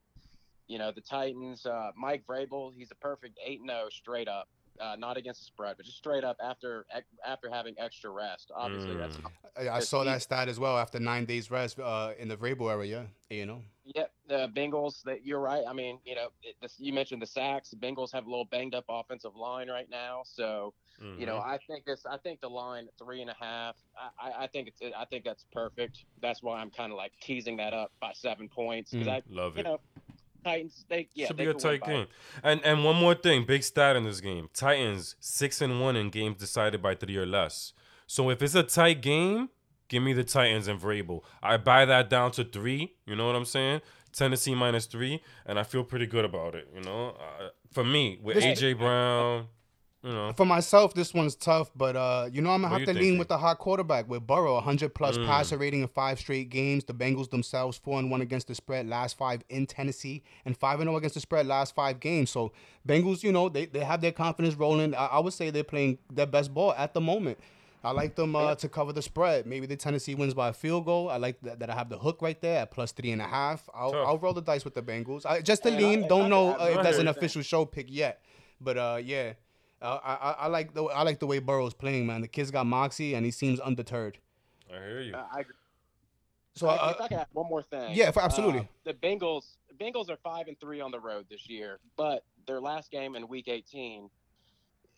You 0.68 0.78
know, 0.80 0.92
the 0.92 1.02
Titans. 1.02 1.66
Uh, 1.66 1.92
Mike 1.96 2.24
Vrabel. 2.28 2.74
He's 2.76 2.92
a 2.92 2.96
perfect 2.96 3.38
eight 3.46 3.62
zero 3.66 3.88
straight 3.92 4.28
up. 4.28 4.48
Uh, 4.82 4.96
not 4.98 5.16
against 5.16 5.40
the 5.40 5.46
spread, 5.46 5.78
but 5.78 5.86
just 5.86 5.98
straight 5.98 6.26
up 6.26 6.36
after 6.44 6.86
after 7.26 7.50
having 7.50 7.76
extra 7.78 8.10
rest. 8.10 8.52
Obviously, 8.54 8.96
that's 8.98 9.16
Mm. 9.16 9.32
I, 9.58 9.70
I 9.78 9.80
saw 9.80 10.00
he- 10.04 10.10
that 10.10 10.22
stat 10.22 10.50
as 10.50 10.60
well 10.60 10.78
after 10.78 11.00
nine 11.00 11.24
days 11.26 11.50
rest 11.50 11.80
uh, 11.80 12.12
in 12.18 12.28
the 12.28 12.36
Vrabel 12.36 12.70
area. 12.72 13.08
You 13.30 13.46
know. 13.46 13.62
Yep, 13.86 14.12
the 14.28 14.50
Bengals. 14.56 15.02
That 15.04 15.26
you're 15.26 15.40
right. 15.40 15.64
I 15.68 15.74
mean, 15.74 16.00
you 16.06 16.16
know, 16.16 16.28
it, 16.44 16.56
this, 16.62 16.76
you 16.78 16.94
mentioned 16.94 17.22
the 17.22 17.26
sacks. 17.28 17.70
The 17.70 17.76
Bengals 17.78 18.12
have 18.14 18.26
a 18.26 18.30
little 18.30 18.46
banged 18.46 18.76
up 18.76 18.86
offensive 18.90 19.36
line 19.36 19.70
right 19.70 19.90
now, 19.90 20.22
so 20.26 20.74
you 21.18 21.26
know, 21.26 21.36
Mhm. 21.40 21.46
I 21.46 21.60
think 21.68 21.86
this. 21.86 22.06
I 22.10 22.18
think 22.18 22.40
the 22.42 22.50
line 22.50 22.88
three 22.98 23.22
and 23.22 23.30
a 23.30 23.36
half. 23.40 23.76
I, 24.20 24.44
I, 24.44 24.48
think 24.48 24.70
it's. 24.70 24.82
I 24.98 25.04
think 25.06 25.26
that's 25.26 25.46
perfect. 25.52 26.06
That's 26.22 26.42
why 26.42 26.60
I'm 26.62 26.70
kind 26.72 26.92
of 26.92 26.98
like 26.98 27.12
teasing 27.22 27.58
that 27.58 27.74
up 27.74 27.92
by 28.00 28.12
seven 28.14 28.48
points 28.48 28.92
because 28.92 29.08
Mm. 29.08 29.12
I, 29.12 29.22
love 29.30 29.56
you 29.56 29.60
it. 29.60 29.64
know, 29.64 29.80
Titans. 30.44 30.86
They 30.90 31.10
yeah. 31.14 31.28
Should 31.28 31.38
be 31.38 31.46
a 31.48 31.54
tight 31.54 31.82
by- 31.82 31.88
game. 31.88 32.08
And 32.44 32.64
and 32.64 32.84
one 32.86 32.96
more 32.96 33.16
thing, 33.16 33.46
big 33.46 33.64
stat 33.64 33.96
in 33.96 34.04
this 34.06 34.22
game: 34.22 34.50
Titans 34.54 35.16
six 35.20 35.62
and 35.62 35.82
one 35.82 35.96
in 35.96 36.10
games 36.10 36.38
decided 36.38 36.82
by 36.82 36.96
three 36.96 37.18
or 37.18 37.26
less. 37.26 37.74
So 38.08 38.30
if 38.30 38.42
it's 38.42 38.56
a 38.56 38.64
tight 38.64 39.02
game, 39.02 39.50
give 39.90 40.02
me 40.04 40.14
the 40.14 40.24
Titans 40.24 40.68
and 40.68 40.80
Vrabel. 40.80 41.24
I 41.44 41.58
buy 41.58 41.86
that 41.86 42.10
down 42.10 42.32
to 42.34 42.44
three. 42.46 42.94
You 43.06 43.16
know 43.16 43.26
what 43.28 43.36
I'm 43.36 43.46
saying? 43.46 43.82
Tennessee 44.16 44.56
minus 44.56 44.86
three, 44.86 45.22
and 45.46 45.60
I 45.60 45.64
feel 45.64 45.84
pretty 45.84 46.06
good 46.08 46.26
about 46.26 46.56
it. 46.56 46.70
You 46.74 46.82
know, 46.82 47.10
uh, 47.20 47.50
for 47.72 47.84
me 47.84 48.20
with 48.22 48.36
This- 48.36 48.46
AJ 48.62 48.74
Brown, 48.78 49.48
you 50.04 50.12
know, 50.12 50.32
For 50.34 50.46
myself, 50.46 50.94
this 50.94 51.16
one's 51.16 51.36
tough, 51.36 51.72
but 51.76 51.96
uh, 51.96 52.30
you 52.32 52.40
know 52.40 52.52
I'm 52.52 52.62
gonna 52.62 52.74
What 52.74 52.82
have 52.82 52.88
to 52.90 52.94
lean 52.94 53.18
with 53.18 53.28
the 53.28 53.40
hot 53.40 53.58
quarterback 53.58 54.08
with 54.08 54.28
Burrow, 54.28 54.54
100 54.54 54.94
plus 54.94 55.18
Mm. 55.18 55.26
passer 55.26 55.58
rating 55.58 55.82
in 55.82 55.88
five 55.88 56.20
straight 56.20 56.50
games. 56.50 56.84
The 56.86 56.94
Bengals 56.94 57.32
themselves 57.32 57.76
four 57.80 57.98
and 57.98 58.12
one 58.12 58.22
against 58.22 58.48
the 58.48 58.54
spread 58.54 58.88
last 58.88 59.18
five 59.18 59.42
in 59.50 59.66
Tennessee, 59.66 60.22
and 60.46 60.56
five 60.56 60.80
and 60.80 60.88
zero 60.88 60.98
against 60.98 61.16
the 61.16 61.22
spread 61.22 61.48
last 61.48 61.74
five 61.74 62.00
games. 62.00 62.30
So 62.30 62.52
Bengals, 62.88 63.24
you 63.24 63.32
know, 63.32 63.50
they, 63.50 63.66
they 63.66 63.80
have 63.84 64.02
their 64.02 64.12
confidence 64.12 64.54
rolling. 64.54 64.94
I, 64.94 65.08
I 65.08 65.20
would 65.20 65.34
say 65.34 65.50
they're 65.50 65.64
playing 65.64 65.98
their 66.14 66.28
best 66.28 66.54
ball 66.54 66.74
at 66.78 66.94
the 66.94 67.02
moment. 67.02 67.40
I 67.86 67.92
like 67.92 68.16
them 68.16 68.36
uh, 68.36 68.56
to 68.56 68.68
cover 68.70 68.92
the 68.94 69.02
spread. 69.02 69.46
Maybe 69.46 69.66
the 69.68 69.76
Tennessee 69.78 70.16
wins 70.16 70.34
by 70.34 70.50
a 70.50 70.54
field 70.54 70.86
goal. 70.86 71.10
I 71.10 71.18
like 71.18 71.40
that, 71.42 71.60
that 71.60 71.70
I 71.70 71.76
have 71.76 71.90
the 71.90 71.98
hook 72.00 72.22
right 72.22 72.40
there 72.42 72.62
at 72.62 72.72
plus 72.72 72.92
three 72.92 73.12
and 73.12 73.22
a 73.22 73.28
half. 73.28 73.70
I'll, 73.74 73.92
Tough. 73.92 74.08
I'll 74.08 74.18
roll 74.18 74.34
the 74.34 74.42
dice 74.42 74.66
with 74.66 74.74
the 74.74 74.82
Bengals. 74.82 75.26
I, 75.26 75.42
just 75.42 75.64
to 75.64 75.70
And 75.70 75.78
lean. 75.78 76.00
and 76.02 76.10
Don't 76.10 76.26
I- 76.26 76.30
know 76.30 76.52
I- 76.54 76.74
uh, 76.74 76.78
if 76.78 76.84
that's 76.84 76.98
an 76.98 77.08
official 77.08 77.42
show 77.44 77.66
pick 77.66 77.88
yet, 77.90 78.22
but 78.60 78.78
uh, 78.78 79.00
yeah. 79.04 79.34
Uh, 79.82 80.00
I, 80.04 80.14
I 80.14 80.32
I 80.32 80.48
like 80.48 80.74
the 80.74 80.86
I 80.86 81.04
like 81.04 81.20
the 81.20 81.28
way 81.28 81.38
Burrow's 81.40 81.74
playing, 81.74 82.08
man. 82.08 82.22
The 82.22 82.28
kid's 82.30 82.50
got 82.50 82.66
moxie 82.66 83.14
and 83.14 83.26
he 83.26 83.32
seems 83.32 83.60
undeterred. 83.60 84.18
I 84.74 84.78
hear 84.80 85.02
you. 85.02 85.14
Uh, 85.14 85.26
I, 85.32 85.40
agree. 85.42 85.54
So 86.56 86.68
I, 86.70 86.76
uh, 86.78 86.90
if 86.92 87.02
I 87.02 87.08
can 87.10 87.20
add 87.20 87.28
one 87.34 87.48
more 87.50 87.62
thing. 87.62 87.94
yeah, 87.94 88.10
for- 88.12 88.22
absolutely. 88.24 88.62
Uh, 88.62 88.64
the 88.86 88.94
Bengals. 88.94 89.58
Bengals 89.80 90.10
are 90.10 90.16
five 90.24 90.48
and 90.48 90.58
three 90.60 90.80
on 90.80 90.90
the 90.90 91.00
road 91.00 91.26
this 91.30 91.50
year, 91.50 91.80
but 91.98 92.24
their 92.48 92.62
last 92.62 92.90
game 92.90 93.16
in 93.18 93.28
Week 93.28 93.50
18, 93.50 94.10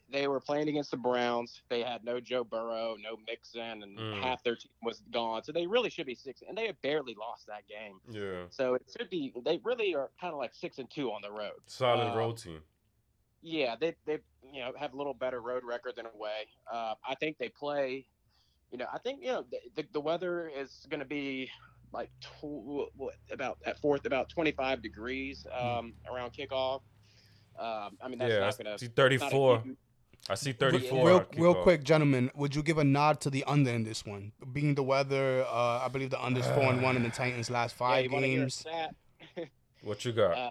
they 0.10 0.28
were 0.28 0.40
playing 0.40 0.70
against 0.70 0.92
the 0.92 0.98
Browns. 0.98 1.62
They 1.70 1.82
had 1.84 2.04
no 2.04 2.20
Joe 2.20 2.44
Burrow, 2.44 2.96
no 3.00 3.18
Mixon, 3.28 3.84
and 3.84 3.98
Mm. 3.98 4.22
half 4.22 4.44
their 4.44 4.56
team 4.56 4.72
was 4.82 5.02
gone. 5.12 5.44
So 5.44 5.52
they 5.52 5.68
really 5.68 5.90
should 5.90 6.06
be 6.06 6.16
six, 6.16 6.42
and 6.48 6.58
they 6.58 6.68
have 6.68 6.82
barely 6.82 7.14
lost 7.16 7.46
that 7.48 7.68
game. 7.68 8.00
Yeah, 8.10 8.46
So 8.50 8.76
it 8.76 8.84
should 8.98 9.10
be. 9.10 9.34
They 9.44 9.60
really 9.64 9.96
are 9.96 10.12
kind 10.20 10.34
of 10.34 10.40
like 10.40 10.54
six 10.54 10.78
and 10.80 10.90
two 10.90 11.12
on 11.12 11.22
the 11.22 11.32
road. 11.32 11.60
solid 11.68 12.08
Uh, 12.14 12.16
road 12.16 12.38
team. 12.38 12.64
Yeah, 13.42 13.76
they 13.76 13.96
they 14.06 14.20
you 14.42 14.62
know 14.62 14.74
have 14.78 14.94
a 14.94 14.98
little 14.98 15.14
better 15.14 15.42
road 15.42 15.64
record 15.64 15.96
than 15.96 16.06
away. 16.08 16.48
Uh, 16.72 16.96
I 17.06 17.16
think 17.16 17.38
they 17.38 17.50
play. 17.50 18.08
You 18.72 18.78
know, 18.78 18.88
I 18.92 18.98
think 19.00 19.22
you 19.22 19.28
know 19.28 19.44
the 19.44 19.60
the, 19.76 19.88
the 19.94 20.02
weather 20.02 20.48
is 20.48 20.86
going 20.90 21.00
to 21.02 21.06
be 21.06 21.50
like 21.94 22.12
tw- 22.20 22.90
what, 22.96 23.16
about 23.32 23.60
at 23.66 23.80
fourth 23.80 24.06
about 24.06 24.30
25 24.30 24.82
degrees 24.82 25.46
um, 25.54 25.96
around 26.12 26.34
kickoff. 26.34 26.82
Um, 27.58 27.98
I 28.02 28.08
mean 28.08 28.20
that's 28.20 28.32
Yeah, 28.34 28.40
not 28.40 28.58
going 28.58 28.78
to 28.78 28.80
see 28.80 28.88
34. 28.90 29.64
I 30.30 30.36
see 30.36 30.52
34. 30.52 31.06
real 31.06 31.26
real 31.38 31.56
quick, 31.56 31.84
gentlemen, 31.84 32.30
would 32.36 32.54
you 32.56 32.62
give 32.64 32.78
a 32.78 32.84
nod 32.84 33.22
to 33.22 33.30
the 33.30 33.44
under 33.46 33.72
in 33.72 33.84
this 33.84 34.06
one? 34.06 34.32
Being 34.52 34.76
the 34.76 34.84
weather, 34.84 35.46
uh, 35.48 35.80
I 35.86 35.88
believe 35.88 36.10
the 36.10 36.22
under's 36.22 36.46
four 36.48 36.64
and 36.64 36.82
one 36.82 36.96
in 36.96 37.04
the 37.04 37.10
Titans' 37.22 37.50
last 37.50 37.74
Yeah, 37.74 37.78
five 37.78 38.06
you 38.06 38.12
wanna 38.12 38.28
hear 38.28 38.40
a 38.40 38.42
games. 38.42 38.66
What 39.84 40.04
you 40.04 40.12
got? 40.12 40.32
Uh, 40.38 40.50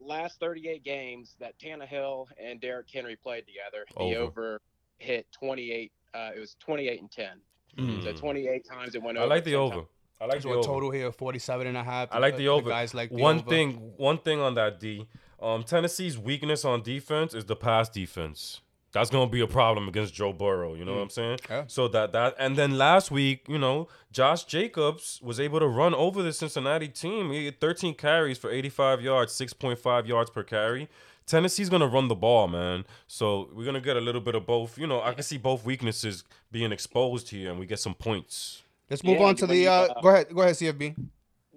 last 0.00 0.40
38 0.40 0.82
games 0.84 1.34
that 1.40 1.58
Tannehill 1.58 2.26
and 2.42 2.60
Derrick 2.60 2.86
Henry 2.92 3.16
played 3.16 3.44
together, 3.46 3.84
the 3.96 4.16
Over. 4.16 4.22
over 4.22 4.60
hit 4.98 5.26
28. 5.32 5.92
Uh, 6.14 6.30
it 6.34 6.38
was 6.40 6.56
28 6.60 7.00
and 7.00 7.10
10. 7.10 7.26
So 7.76 7.82
Mm. 7.82 8.18
28 8.18 8.64
times 8.66 8.94
it 8.94 9.02
went 9.02 9.18
over. 9.18 9.22
I 9.22 9.26
over. 9.26 9.34
like 9.34 9.44
the 9.44 9.54
over. 9.56 9.74
times. 9.74 9.86
I 10.20 10.24
like 10.26 10.42
So 10.42 10.48
the 10.48 10.54
a 10.54 10.58
over. 10.58 10.66
total 10.66 10.90
here 10.90 11.06
of 11.08 11.16
47 11.16 11.66
and 11.66 11.76
a 11.76 11.84
half. 11.84 12.08
I 12.10 12.18
like 12.18 12.36
the 12.36 12.48
over. 12.48 12.70
guys 12.70 12.94
like 12.94 13.10
the 13.10 13.16
one 13.16 13.38
over. 13.40 13.48
thing, 13.50 13.92
one 13.98 14.18
thing 14.18 14.40
on 14.40 14.54
that 14.54 14.80
D. 14.80 15.06
Um, 15.40 15.62
Tennessee's 15.64 16.18
weakness 16.18 16.64
on 16.64 16.82
defense 16.82 17.34
is 17.34 17.44
the 17.44 17.54
pass 17.56 17.88
defense. 17.88 18.60
That's 18.92 19.10
gonna 19.10 19.30
be 19.30 19.40
a 19.40 19.46
problem 19.46 19.86
against 19.88 20.14
Joe 20.14 20.32
Burrow. 20.32 20.74
You 20.74 20.84
know 20.84 20.94
what 20.94 21.02
I'm 21.02 21.10
saying? 21.10 21.38
Yeah. 21.48 21.64
So 21.66 21.88
that 21.88 22.12
that 22.12 22.34
and 22.38 22.56
then 22.56 22.78
last 22.78 23.10
week, 23.10 23.44
you 23.48 23.58
know, 23.58 23.88
Josh 24.12 24.44
Jacobs 24.44 25.20
was 25.22 25.38
able 25.38 25.60
to 25.60 25.66
run 25.66 25.94
over 25.94 26.22
the 26.22 26.32
Cincinnati 26.32 26.88
team. 26.88 27.30
He 27.30 27.46
had 27.46 27.60
13 27.60 27.94
carries 27.94 28.38
for 28.38 28.50
85 28.50 29.02
yards, 29.02 29.32
6.5 29.34 30.06
yards 30.06 30.30
per 30.30 30.42
carry. 30.42 30.88
Tennessee's 31.26 31.68
gonna 31.68 31.86
run 31.86 32.08
the 32.08 32.14
ball, 32.14 32.48
man. 32.48 32.86
So 33.06 33.50
we're 33.52 33.66
gonna 33.66 33.82
get 33.82 33.98
a 33.98 34.00
little 34.00 34.22
bit 34.22 34.34
of 34.34 34.46
both. 34.46 34.78
You 34.78 34.86
know, 34.86 35.02
I 35.02 35.12
can 35.12 35.22
see 35.22 35.36
both 35.36 35.64
weaknesses 35.66 36.24
being 36.50 36.72
exposed 36.72 37.28
here, 37.28 37.50
and 37.50 37.60
we 37.60 37.66
get 37.66 37.78
some 37.80 37.94
points. 37.94 38.62
Let's 38.88 39.04
move 39.04 39.18
Yeah, 39.18 39.26
on 39.26 39.36
to 39.36 39.46
the. 39.46 39.68
Uh, 39.68 39.72
uh, 39.72 40.00
go 40.00 40.08
ahead, 40.08 40.34
go 40.34 40.40
ahead, 40.40 40.54
CFB. 40.54 40.96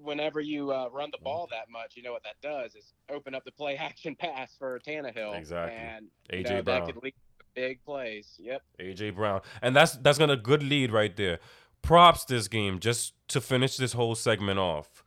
Whenever 0.01 0.39
you 0.39 0.71
uh, 0.71 0.89
run 0.91 1.09
the 1.11 1.17
ball 1.23 1.47
that 1.51 1.69
much, 1.71 1.95
you 1.95 2.03
know 2.03 2.11
what 2.11 2.23
that 2.23 2.35
does 2.41 2.75
is 2.75 2.93
open 3.09 3.35
up 3.35 3.43
the 3.45 3.51
play 3.51 3.75
action 3.89 4.15
pass 4.15 4.55
for 4.57 4.79
Tannehill. 4.79 5.37
Exactly. 5.37 5.77
And 5.77 6.07
AJ 6.31 6.49
know, 6.49 6.55
that 6.57 6.65
Brown. 6.65 6.85
could 6.85 7.03
lead 7.03 7.13
to 7.39 7.45
big 7.55 7.83
plays. 7.83 8.35
Yep. 8.39 8.61
AJ 8.79 9.15
Brown, 9.15 9.41
and 9.61 9.75
that's 9.75 9.93
that's 9.97 10.17
gonna 10.17 10.33
a 10.33 10.37
good 10.37 10.63
lead 10.63 10.91
right 10.91 11.15
there. 11.15 11.39
props 11.81 12.25
this 12.25 12.47
game 12.47 12.79
just 12.79 13.13
to 13.29 13.41
finish 13.41 13.77
this 13.77 13.93
whole 13.93 14.15
segment 14.15 14.59
off. 14.59 15.03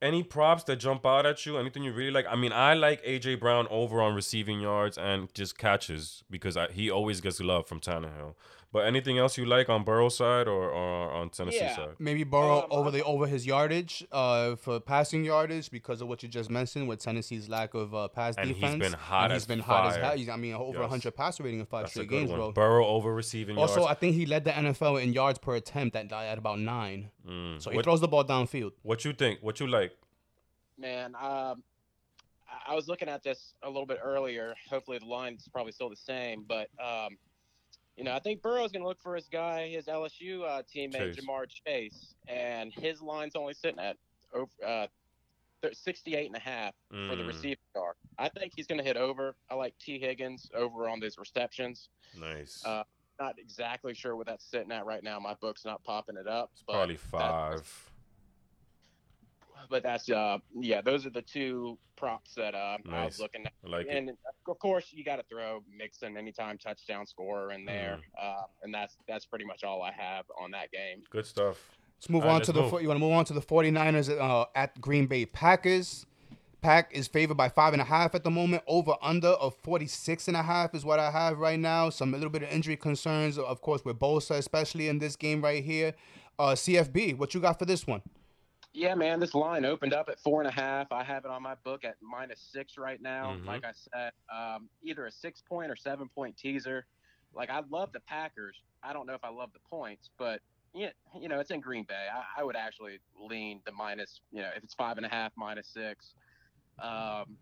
Any 0.00 0.22
props 0.22 0.62
that 0.64 0.76
jump 0.76 1.04
out 1.04 1.26
at 1.26 1.44
you? 1.44 1.56
Anything 1.58 1.82
you 1.82 1.92
really 1.92 2.12
like? 2.12 2.26
I 2.30 2.36
mean, 2.36 2.52
I 2.52 2.74
like 2.74 3.02
AJ 3.04 3.40
Brown 3.40 3.66
over 3.68 4.00
on 4.00 4.14
receiving 4.14 4.60
yards 4.60 4.96
and 4.96 5.32
just 5.34 5.58
catches 5.58 6.22
because 6.30 6.56
I, 6.56 6.68
he 6.70 6.88
always 6.88 7.20
gets 7.20 7.40
love 7.40 7.66
from 7.66 7.80
Tannehill. 7.80 8.34
But 8.70 8.80
anything 8.84 9.16
else 9.16 9.38
you 9.38 9.46
like 9.46 9.70
on 9.70 9.82
Burrow 9.82 10.10
side 10.10 10.46
or, 10.46 10.70
or 10.70 11.10
on 11.10 11.30
Tennessee 11.30 11.56
Yeah. 11.56 11.74
side? 11.74 11.94
Maybe 11.98 12.22
Burrow 12.22 12.64
Um, 12.64 12.66
over 12.70 12.90
the 12.90 13.02
over 13.02 13.26
his 13.26 13.46
yardage 13.46 14.04
uh, 14.12 14.56
for 14.56 14.78
passing 14.78 15.24
yardage 15.24 15.70
because 15.70 16.02
of 16.02 16.08
what 16.08 16.22
you 16.22 16.28
just 16.28 16.50
mentioned 16.50 16.86
with 16.86 17.00
Tennessee's 17.00 17.48
lack 17.48 17.72
of 17.72 17.94
uh, 17.94 18.08
pass 18.08 18.34
And 18.36 18.48
he's 18.50 18.56
defense. 18.56 18.78
been 18.78 18.92
hot 18.92 19.24
And 19.24 19.32
as 19.32 19.42
he's 19.42 19.46
been 19.46 19.60
hot 19.60 19.86
as 19.86 19.94
fire. 19.94 20.04
hell. 20.04 20.16
He's, 20.18 20.28
I 20.28 20.36
mean, 20.36 20.52
over 20.52 20.80
Yes. 20.80 20.90
100 20.90 21.16
passer 21.16 21.42
rating 21.44 21.60
in 21.60 21.66
five 21.66 21.84
That's 21.84 21.92
a 21.92 21.94
straight 21.94 22.08
good 22.10 22.18
games, 22.18 22.30
one. 22.30 22.38
bro. 22.40 22.52
Burrow 22.52 22.86
over 22.86 23.14
receiving 23.14 23.56
yards. 23.56 23.70
Also, 23.70 23.80
yards. 23.86 23.96
I 23.96 24.00
think 24.00 24.16
he 24.16 24.26
led 24.26 24.44
the 24.44 24.50
NFL 24.52 25.02
in 25.02 25.14
yards 25.14 25.38
per 25.38 25.54
attempt 25.54 25.96
at, 25.96 26.12
at 26.12 26.36
about 26.36 26.58
nine. 26.58 27.10
Mm. 27.26 27.62
So 27.62 27.70
he 27.70 27.76
what, 27.76 27.84
throws 27.86 28.02
the 28.02 28.08
ball 28.08 28.24
downfield. 28.24 28.72
what 28.82 29.02
you 29.02 29.14
think? 29.14 29.38
What 29.42 29.60
you 29.60 29.66
like? 29.66 29.92
Man, 30.76 31.14
um, 31.14 31.62
I- 32.50 32.72
I 32.72 32.74
was 32.74 32.86
looking 32.86 33.08
at 33.08 33.22
this 33.22 33.54
a 33.62 33.66
little 33.68 33.86
bit 33.86 33.98
earlier. 34.02 34.54
Hopefully, 34.68 34.98
the 34.98 35.06
line's 35.06 35.48
probably 35.50 35.72
still 35.72 35.88
the 35.88 35.96
same, 35.96 36.44
but 36.46 36.68
um, 36.78 37.16
you 37.98 38.04
know, 38.04 38.14
I 38.14 38.20
think 38.20 38.40
Burrow's 38.42 38.70
going 38.70 38.82
to 38.82 38.88
look 38.88 39.02
for 39.02 39.16
his 39.16 39.26
guy, 39.30 39.68
his 39.68 39.86
LSU 39.86 40.44
uh, 40.44 40.62
teammate 40.74 41.16
Chase. 41.16 41.16
Ja'Marr 41.16 41.46
Chase, 41.66 42.14
and 42.28 42.72
his 42.72 43.02
line's 43.02 43.34
only 43.34 43.54
sitting 43.54 43.80
at 43.80 43.96
over 44.32 44.52
uh, 44.64 44.86
68 45.72 46.26
and 46.28 46.36
a 46.36 46.38
half 46.38 46.74
for 47.08 47.16
the 47.16 47.22
Mm, 47.24 47.26
receiving 47.26 47.56
yard. 47.74 47.96
I 48.16 48.28
think 48.28 48.52
he's 48.54 48.68
going 48.68 48.78
to 48.78 48.84
hit 48.84 48.96
over. 48.96 49.34
I 49.50 49.56
like 49.56 49.74
Tee 49.80 49.98
Higgins 49.98 50.48
over 50.54 50.88
on 50.88 51.00
those 51.00 51.18
receptions. 51.18 51.88
Nice. 52.18 52.62
Uh, 52.64 52.84
Not 53.18 53.34
exactly 53.40 53.94
sure 53.94 54.14
what 54.14 54.26
that's 54.28 54.44
sitting 54.48 54.70
at 54.70 54.86
right 54.86 55.02
now. 55.02 55.18
My 55.18 55.34
book's 55.40 55.64
not 55.64 55.82
popping 55.82 56.16
it 56.16 56.28
up. 56.28 56.50
it's 56.52 56.62
but 56.64 56.74
probably 56.74 56.94
five. 56.96 57.90
But 59.68 59.82
that's 59.82 60.08
uh 60.10 60.38
yeah, 60.58 60.80
those 60.80 61.06
are 61.06 61.10
the 61.10 61.22
two 61.22 61.78
props 61.96 62.34
that 62.34 62.54
uh, 62.54 62.78
I 62.92 63.04
was 63.04 63.18
looking 63.18 63.44
at. 63.44 63.52
I 63.64 63.68
like 63.68 63.86
it. 63.86 63.96
and 63.96 64.10
of 64.48 64.58
course 64.60 64.86
you 64.92 65.04
got 65.04 65.16
to 65.16 65.24
throw 65.28 65.62
Mixon 65.76 66.16
anytime 66.16 66.56
touchdown 66.58 67.06
scorer 67.06 67.52
in 67.52 67.64
there, 67.64 67.98
Mm. 67.98 68.22
uh, 68.22 68.42
and 68.62 68.72
that's 68.72 68.96
that's 69.08 69.26
pretty 69.26 69.44
much 69.44 69.64
all 69.64 69.82
I 69.82 69.92
have 69.92 70.24
on 70.40 70.50
that 70.52 70.70
game. 70.70 71.02
Good 71.10 71.26
stuff. 71.26 71.56
Let's 71.98 72.08
move 72.08 72.22
All 72.22 72.28
right, 72.28 72.32
on 72.34 72.38
let's 72.38 72.46
to 72.46 72.52
the. 72.52 72.62
move. 72.62 72.80
You 72.82 72.88
want 72.88 72.98
to 73.00 73.04
move 73.04 73.12
on 73.12 73.24
to 73.24 73.32
the 73.32 73.40
49ers 73.40 74.08
uh, 74.20 74.44
at 74.54 74.80
Green 74.80 75.06
Bay 75.06 75.26
Packers. 75.26 76.06
Pack 76.60 76.90
is 76.92 77.06
favored 77.06 77.36
by 77.36 77.48
five 77.48 77.72
and 77.72 77.80
a 77.82 77.84
half 77.84 78.14
at 78.16 78.24
the 78.24 78.30
moment. 78.30 78.62
Over 78.66 78.94
under 79.00 79.28
of 79.28 79.54
46 79.62 80.26
and 80.28 80.36
a 80.36 80.42
half 80.42 80.74
is 80.74 80.84
what 80.84 80.98
I 80.98 81.10
have 81.10 81.38
right 81.38 81.58
now. 81.58 81.88
Some 81.88 82.14
a 82.14 82.16
little 82.16 82.30
bit 82.30 82.42
of 82.42 82.50
injury 82.50 82.76
concerns, 82.76 83.38
of 83.38 83.60
course, 83.60 83.84
with 83.84 83.98
Bosa, 83.98 84.32
especially 84.38 84.88
in 84.88 84.98
this 84.98 85.14
game 85.14 85.40
right 85.42 85.62
here. 85.62 85.94
Uh, 86.36 86.54
CFB, 86.56 87.16
what 87.16 87.32
you 87.34 87.40
got 87.40 87.58
for 87.60 87.64
this 87.64 87.86
one? 87.86 88.02
Yeah, 88.72 88.94
man, 88.94 89.18
this 89.18 89.34
line 89.34 89.64
opened 89.64 89.94
up 89.94 90.08
at 90.08 90.20
four 90.20 90.40
and 90.40 90.48
a 90.48 90.52
half. 90.52 90.92
I 90.92 91.02
have 91.02 91.24
it 91.24 91.30
on 91.30 91.42
my 91.42 91.54
book 91.64 91.84
at 91.84 91.96
minus 92.02 92.40
six 92.40 92.76
right 92.76 93.00
now. 93.00 93.34
Mhm. 93.34 93.46
Like 93.46 93.64
I 93.64 93.72
said, 93.72 94.12
um, 94.28 94.68
either 94.82 95.06
a 95.06 95.10
six 95.10 95.40
point 95.42 95.70
or 95.70 95.76
seven 95.76 96.08
point 96.08 96.36
teaser. 96.36 96.86
Like 97.32 97.50
I 97.50 97.60
love 97.70 97.92
the 97.92 98.00
Packers. 98.00 98.62
I 98.82 98.92
don't 98.92 99.06
know 99.06 99.14
if 99.14 99.24
I 99.24 99.30
love 99.30 99.52
the 99.52 99.58
points, 99.60 100.10
but 100.18 100.42
yeah, 100.74 100.92
you 101.18 101.28
know, 101.28 101.40
it's 101.40 101.50
in 101.50 101.60
Green 101.60 101.84
Bay. 101.84 102.08
I, 102.12 102.40
I 102.40 102.44
would 102.44 102.56
actually 102.56 103.00
lean 103.16 103.62
the 103.64 103.72
minus. 103.72 104.20
You 104.30 104.42
know, 104.42 104.50
if 104.54 104.62
it's 104.62 104.74
five 104.74 104.98
and 104.98 105.06
a 105.06 105.08
half, 105.08 105.32
minus 105.36 105.66
six. 105.68 106.14
Um, 106.78 107.38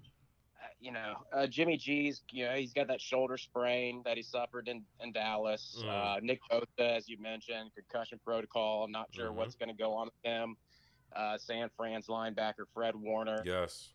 you 0.80 0.90
know, 0.90 1.16
uh, 1.32 1.46
Jimmy 1.46 1.76
G's. 1.76 2.22
You 2.30 2.46
know, 2.46 2.54
he's 2.54 2.72
got 2.72 2.86
that 2.86 3.00
shoulder 3.00 3.36
sprain 3.36 4.02
that 4.04 4.16
he 4.16 4.22
suffered 4.22 4.68
in 4.68 4.86
in 5.00 5.12
Dallas. 5.12 5.82
Mm. 5.84 5.88
Uh, 5.88 6.20
Nick 6.22 6.40
Bosa, 6.50 6.96
as 6.96 7.08
you 7.08 7.18
mentioned, 7.18 7.72
concussion 7.74 8.20
protocol. 8.24 8.84
I'm 8.84 8.92
not 8.92 9.12
sure 9.12 9.30
Mhm. 9.30 9.34
what's 9.34 9.56
going 9.56 9.68
to 9.68 9.74
go 9.74 9.92
on 9.92 10.06
with 10.06 10.14
him 10.22 10.56
uh, 11.16 11.38
San 11.38 11.70
Fran's 11.76 12.06
linebacker 12.06 12.64
Fred 12.74 12.94
Warner. 12.96 13.42
Yes. 13.44 13.90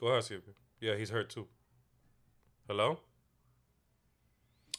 Go 0.00 0.08
ahead, 0.08 0.22
CFB. 0.22 0.54
Yeah, 0.80 0.96
he's 0.96 1.10
hurt 1.10 1.30
too. 1.30 1.46
Hello? 2.66 2.98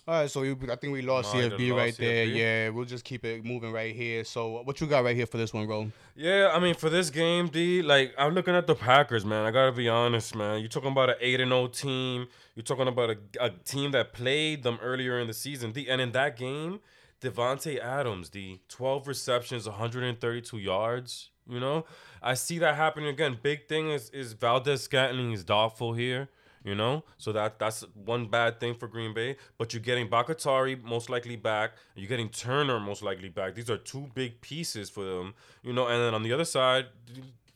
All 0.06 0.16
right, 0.16 0.30
so 0.30 0.42
we, 0.42 0.52
I 0.70 0.76
think 0.76 0.92
we 0.92 1.02
lost 1.02 1.34
Might 1.34 1.52
CFB 1.52 1.70
lost 1.70 1.80
right 1.80 1.98
there. 1.98 2.28
CFB. 2.28 2.36
Yeah, 2.36 2.70
we'll 2.70 2.84
just 2.84 3.06
keep 3.06 3.24
it 3.24 3.46
moving 3.46 3.72
right 3.72 3.96
here. 3.96 4.26
So, 4.26 4.62
what 4.64 4.82
you 4.82 4.88
got 4.88 5.06
right 5.06 5.16
here 5.16 5.26
for 5.26 5.38
this 5.38 5.54
one, 5.54 5.66
Ro? 5.66 5.90
Yeah, 6.14 6.52
I 6.54 6.60
mean, 6.60 6.76
for 6.76 6.90
this 6.90 7.10
game, 7.10 7.48
D, 7.48 7.82
like 7.82 8.14
I'm 8.18 8.34
looking 8.34 8.54
at 8.54 8.68
the 8.68 8.76
Packers, 8.76 9.24
man. 9.24 9.46
I 9.46 9.52
gotta 9.52 9.72
be 9.72 9.88
honest, 9.88 10.36
man. 10.36 10.60
You're 10.60 10.68
talking 10.68 10.92
about 10.92 11.12
an 11.12 11.16
eight 11.22 11.40
and 11.40 11.52
zero 11.52 11.68
team. 11.68 12.28
You're 12.54 12.64
talking 12.64 12.90
about 12.90 13.12
a, 13.12 13.18
a 13.40 13.50
team 13.52 13.92
that 13.92 14.12
played 14.12 14.64
them 14.64 14.78
earlier 14.82 15.20
in 15.20 15.28
the 15.28 15.34
season, 15.34 15.72
D. 15.72 15.88
And 15.88 16.02
in 16.02 16.12
that 16.12 16.36
game, 16.36 16.82
Davante 17.24 17.80
Adams, 17.80 18.30
the 18.30 18.60
12 18.68 19.08
receptions, 19.08 19.66
132 19.66 20.58
yards. 20.58 21.30
You 21.50 21.60
know, 21.60 21.86
I 22.22 22.34
see 22.36 22.60
that 22.60 22.76
happening 22.76 23.10
again. 23.10 23.38
Big 23.42 23.68
thing 23.68 23.90
is 23.90 24.10
is 24.12 24.34
Valdes-Scantling 24.34 25.32
is 25.32 25.44
doubtful 25.44 25.94
here. 25.94 26.30
You 26.66 26.76
know, 26.76 27.04
so 27.18 27.34
that 27.34 27.60
that's 27.60 27.84
one 27.94 28.28
bad 28.28 28.62
thing 28.62 28.76
for 28.76 28.88
Green 28.88 29.14
Bay. 29.14 29.36
But 29.58 29.74
you're 29.74 29.82
getting 29.82 30.10
Bakhtiari 30.10 30.78
most 30.78 31.10
likely 31.10 31.36
back. 31.36 31.72
You're 31.96 32.08
getting 32.08 32.30
Turner 32.30 32.80
most 32.80 33.04
likely 33.04 33.28
back. 33.28 33.56
These 33.56 33.70
are 33.70 33.78
two 33.78 34.10
big 34.14 34.40
pieces 34.40 34.90
for 34.90 35.04
them. 35.04 35.34
You 35.62 35.74
know, 35.74 35.88
and 35.88 36.02
then 36.02 36.14
on 36.14 36.24
the 36.24 36.32
other 36.32 36.46
side, 36.46 36.86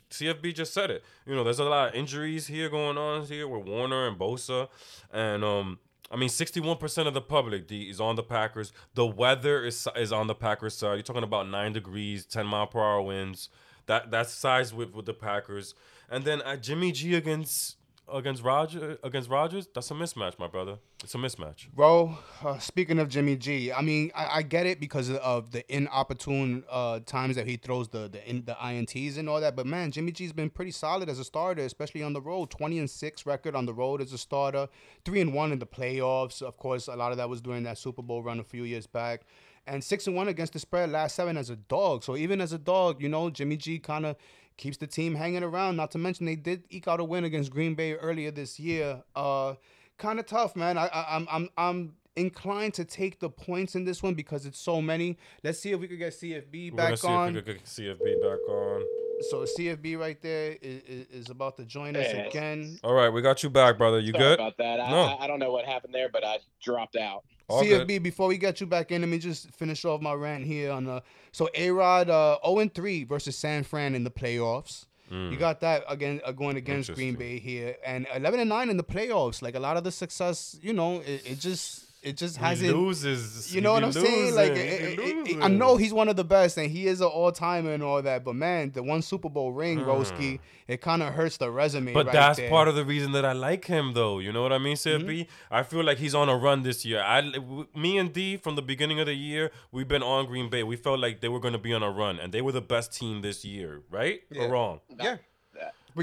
CFB 0.10 0.54
just 0.56 0.74
said 0.74 0.92
it. 0.92 1.06
You 1.26 1.36
know, 1.36 1.46
there's 1.46 1.60
a 1.60 1.64
lot 1.64 1.90
of 1.90 1.96
injuries 1.96 2.48
here 2.48 2.70
going 2.70 2.98
on 2.98 3.24
here 3.26 3.48
with 3.48 3.66
Warner 3.66 4.08
and 4.08 4.18
Bosa, 4.18 4.70
and 5.12 5.44
um. 5.44 5.80
I 6.10 6.16
mean, 6.16 6.30
sixty-one 6.30 6.78
percent 6.78 7.08
of 7.08 7.14
the 7.14 7.22
public 7.22 7.68
D, 7.68 7.90
is 7.90 8.00
on 8.00 8.16
the 8.16 8.24
Packers. 8.24 8.72
The 8.94 9.06
weather 9.06 9.66
is 9.66 9.88
is 9.96 10.12
on 10.12 10.28
the 10.28 10.36
Packers 10.36 10.76
side. 10.76 10.94
You're 10.94 11.04
talking 11.04 11.24
about 11.24 11.50
nine 11.50 11.74
degrees, 11.74 12.26
ten 12.26 12.46
mile 12.46 12.68
per 12.68 12.80
hour 12.80 13.02
winds. 13.02 13.50
That 13.88 14.12
that's 14.12 14.34
size 14.34 14.74
with 14.74 14.94
with 14.94 15.06
the 15.06 15.14
Packers. 15.14 15.74
And 16.10 16.24
then 16.24 16.42
uh, 16.42 16.56
Jimmy 16.56 16.92
G 16.94 17.16
against 17.16 17.76
against 18.12 18.44
Roger 18.44 18.98
against 19.04 19.30
Rodgers. 19.30 19.68
That's 19.74 19.92
a 19.92 19.94
mismatch, 19.94 20.40
my 20.40 20.48
brother. 20.48 20.78
It's 21.04 21.14
a 21.16 21.18
mismatch. 21.18 21.72
Bro, 21.74 22.18
uh, 22.44 22.58
speaking 22.60 23.00
of 23.00 23.10
Jimmy 23.10 23.36
G, 23.36 23.72
I 23.72 23.82
mean, 23.82 24.12
I, 24.16 24.38
I 24.38 24.42
get 24.42 24.66
it 24.66 24.80
because 24.80 25.10
of 25.10 25.52
the 25.52 25.64
inopportune 25.74 26.64
uh, 26.70 27.00
times 27.02 27.36
that 27.36 27.48
he 27.48 27.58
throws 27.58 27.90
the 27.90 28.08
the, 28.08 28.28
in, 28.30 28.46
the 28.46 28.54
ints 28.54 29.18
and 29.18 29.30
all 29.30 29.42
that. 29.42 29.56
But 29.56 29.66
man, 29.66 29.92
Jimmy 29.92 30.12
G's 30.12 30.34
been 30.34 30.50
pretty 30.50 30.72
solid 30.72 31.10
as 31.10 31.20
a 31.20 31.24
starter, 31.24 31.64
especially 31.64 32.04
on 32.04 32.14
the 32.14 32.22
road. 32.22 32.50
Twenty 32.50 32.80
and 32.80 32.90
six 32.90 33.26
record 33.26 33.56
on 33.56 33.66
the 33.66 33.74
road 33.74 34.02
as 34.02 34.14
a 34.14 34.18
starter. 34.18 34.68
Three 35.06 35.22
and 35.22 35.34
one 35.34 35.52
in 35.52 35.60
the 35.60 35.68
playoffs. 35.68 36.42
Of 36.42 36.58
course, 36.58 36.88
a 36.88 36.96
lot 36.96 37.12
of 37.12 37.18
that 37.18 37.30
was 37.30 37.42
during 37.42 37.64
that 37.64 37.78
Super 37.78 38.02
Bowl 38.02 38.24
run 38.24 38.40
a 38.40 38.44
few 38.44 38.64
years 38.64 38.88
back. 38.88 39.22
And 39.70 39.84
six 39.84 40.08
and 40.08 40.16
one 40.16 40.30
against 40.30 40.54
the 40.54 40.60
spread 40.60 40.92
last 40.92 41.14
seven 41.14 41.36
as 41.36 41.50
a 41.50 41.58
dog. 41.58 42.02
So 42.02 42.16
even 42.16 42.40
as 42.40 42.54
a 42.54 42.58
dog, 42.58 43.02
you 43.02 43.10
know, 43.10 43.30
Jimmy 43.30 43.58
G 43.58 43.80
kind 43.80 44.06
of 44.06 44.16
keeps 44.58 44.78
the 44.78 44.88
team 44.88 45.16
hanging 45.16 45.44
around. 45.44 45.76
Not 45.76 45.92
to 45.92 45.98
mention 45.98 46.26
they 46.26 46.36
did 46.36 46.64
eke 46.70 46.88
out 46.88 47.00
a 47.00 47.04
win 47.04 47.24
against 47.24 47.52
Green 47.52 47.76
Bay 47.76 47.94
earlier 47.94 48.32
this 48.32 48.60
year. 48.60 49.04
Uh, 49.16 49.56
kind 49.98 50.20
of 50.20 50.26
tough, 50.26 50.56
man. 50.56 50.78
I, 50.78 50.88
I 50.88 51.16
I'm 51.16 51.28
I'm 51.32 51.50
I'm 51.58 51.94
inclined 52.16 52.74
to 52.74 52.84
take 52.84 53.20
the 53.20 53.30
points 53.30 53.76
in 53.76 53.86
this 53.86 54.02
one 54.02 54.16
because 54.16 54.46
it's 54.46 54.60
so 54.60 54.82
many. 54.82 55.18
Let's 55.44 55.60
see 55.60 55.72
if 55.72 55.80
we 55.80 55.88
could 55.88 56.00
get 56.00 56.14
CFB 56.14 56.72
We're 56.72 56.78
back 56.78 56.98
see 56.98 57.08
on. 57.08 57.30
if 57.30 57.46
we 57.46 57.54
could 57.54 57.58
get 57.58 57.66
CFB 57.66 58.22
back 58.22 58.50
on. 58.50 58.84
So 59.22 59.44
CFB 59.44 59.98
right 59.98 60.22
there 60.22 60.56
is, 60.62 60.82
is, 60.84 61.08
is 61.08 61.30
about 61.30 61.58
to 61.58 61.66
join 61.66 61.96
us 61.96 62.06
Yes. 62.08 62.28
again. 62.30 62.80
All 62.84 62.94
right, 62.94 63.10
we 63.10 63.22
got 63.22 63.42
you 63.44 63.50
back, 63.50 63.78
brother. 63.78 64.00
You 64.00 64.12
Sorry 64.12 64.24
good? 64.24 64.40
about 64.40 64.58
that? 64.58 64.80
I, 64.80 64.92
No. 64.92 65.02
I, 65.02 65.24
I 65.24 65.28
don't 65.28 65.40
know 65.40 65.52
what 65.52 65.66
happened 65.66 65.94
there, 65.94 66.10
but 66.10 66.24
I 66.24 66.38
dropped 66.62 66.96
out. 66.96 67.24
All 67.50 67.64
CFB, 67.64 67.88
good. 67.88 68.04
before 68.04 68.28
we 68.28 68.38
get 68.38 68.62
you 68.62 68.68
back 68.68 68.92
in, 68.92 69.02
let 69.02 69.10
me 69.10 69.18
just 69.18 69.50
finish 69.56 69.86
off 69.86 70.02
my 70.02 70.14
rant 70.14 70.46
here 70.46 70.72
on 70.72 70.86
the. 70.86 71.02
So 71.32 71.50
A 71.56 71.72
Rod, 71.72 72.10
uh, 72.10 72.38
0 72.46 72.60
and 72.60 72.74
3 72.74 73.06
versus 73.06 73.38
San 73.38 73.64
Fran 73.64 73.96
in 73.96 74.04
the 74.04 74.12
playoffs. 74.12 74.86
Mm. 75.12 75.32
You 75.32 75.38
got 75.38 75.62
that 75.62 75.84
again 75.88 76.20
uh, 76.26 76.34
going 76.34 76.58
against 76.58 76.94
Green 76.94 77.16
Bay 77.16 77.40
here, 77.40 77.78
and 77.86 78.06
11 78.14 78.42
and 78.42 78.50
9 78.50 78.70
in 78.70 78.76
the 78.78 78.84
playoffs. 78.84 79.42
Like 79.42 79.56
a 79.56 79.60
lot 79.60 79.78
of 79.78 79.86
the 79.86 79.92
success, 79.92 80.60
you 80.62 80.74
know, 80.74 81.00
it, 81.00 81.24
it 81.26 81.40
just 81.40 81.86
it 82.04 82.16
just 82.18 82.38
He 82.38 82.44
hasn't. 82.44 82.76
loses. 82.78 83.54
You 83.54 83.62
know 83.62 83.72
He 83.76 83.82
what 83.82 83.84
I'm 83.86 83.92
saying? 83.92 84.36
Like, 84.36 84.50
losing. 84.52 84.68
it- 84.68 85.00
it- 85.00 85.28
it- 85.38 85.42
I 85.44 85.48
know 85.48 85.76
he's 85.78 85.94
one 85.94 86.08
of 86.10 86.16
the 86.16 86.24
best, 86.24 86.58
and 86.58 86.70
he 86.72 86.88
is 86.88 87.02
an 87.02 87.08
all 87.08 87.32
timer 87.32 87.74
and 87.74 87.84
all 87.84 88.02
that. 88.02 88.24
But 88.24 88.36
man, 88.36 88.72
the 88.72 88.82
one 88.84 89.02
Super 89.02 89.30
Bowl 89.30 89.52
ring, 89.52 89.80
Roski, 89.80 90.40
it 90.68 90.80
kind 90.82 91.04
of 91.04 91.14
hurts 91.14 91.38
the 91.38 91.50
resume. 91.52 91.94
But 91.94 92.08
right 92.08 92.14
that's 92.14 92.38
there. 92.40 92.50
part 92.50 92.68
of 92.68 92.76
the 92.76 92.86
reason 92.86 93.12
that 93.14 93.26
I 93.26 93.34
like 93.34 93.66
him, 93.66 93.94
though. 93.94 94.20
You 94.20 94.32
know 94.32 94.42
what 94.42 94.54
I 94.54 94.58
mean, 94.58 94.76
CFB? 94.76 95.22
Mm-hmm. 95.22 95.54
I 95.54 95.64
feel 95.64 95.84
like 95.84 95.98
he's 95.98 96.16
on 96.16 96.30
a 96.30 96.36
run 96.38 96.64
this 96.64 96.86
year. 96.86 97.02
I, 97.02 97.22
w- 97.22 97.68
me 97.76 97.98
and 97.98 98.14
D, 98.14 98.38
from 98.38 98.56
the 98.56 98.62
beginning 98.62 99.00
of 99.00 99.06
the 99.08 99.14
year, 99.16 99.52
we've 99.72 99.88
been 99.88 100.04
on 100.04 100.26
Green 100.28 100.50
Bay. 100.50 100.64
We 100.64 100.76
felt 100.76 101.00
like 101.00 101.22
they 101.22 101.30
were 101.30 101.40
going 101.40 101.54
to 101.54 101.60
be 101.60 101.74
on 101.74 101.84
a 101.84 101.92
run, 101.92 102.20
and 102.20 102.34
they 102.34 102.42
were 102.42 102.52
the 102.54 102.62
best 102.62 102.94
team 102.94 103.22
this 103.22 103.44
year, 103.44 103.82
right? 103.90 104.22
Yeah. 104.32 104.44
Or 104.44 104.50
wrong? 104.50 104.80
Yeah. 105.02 105.18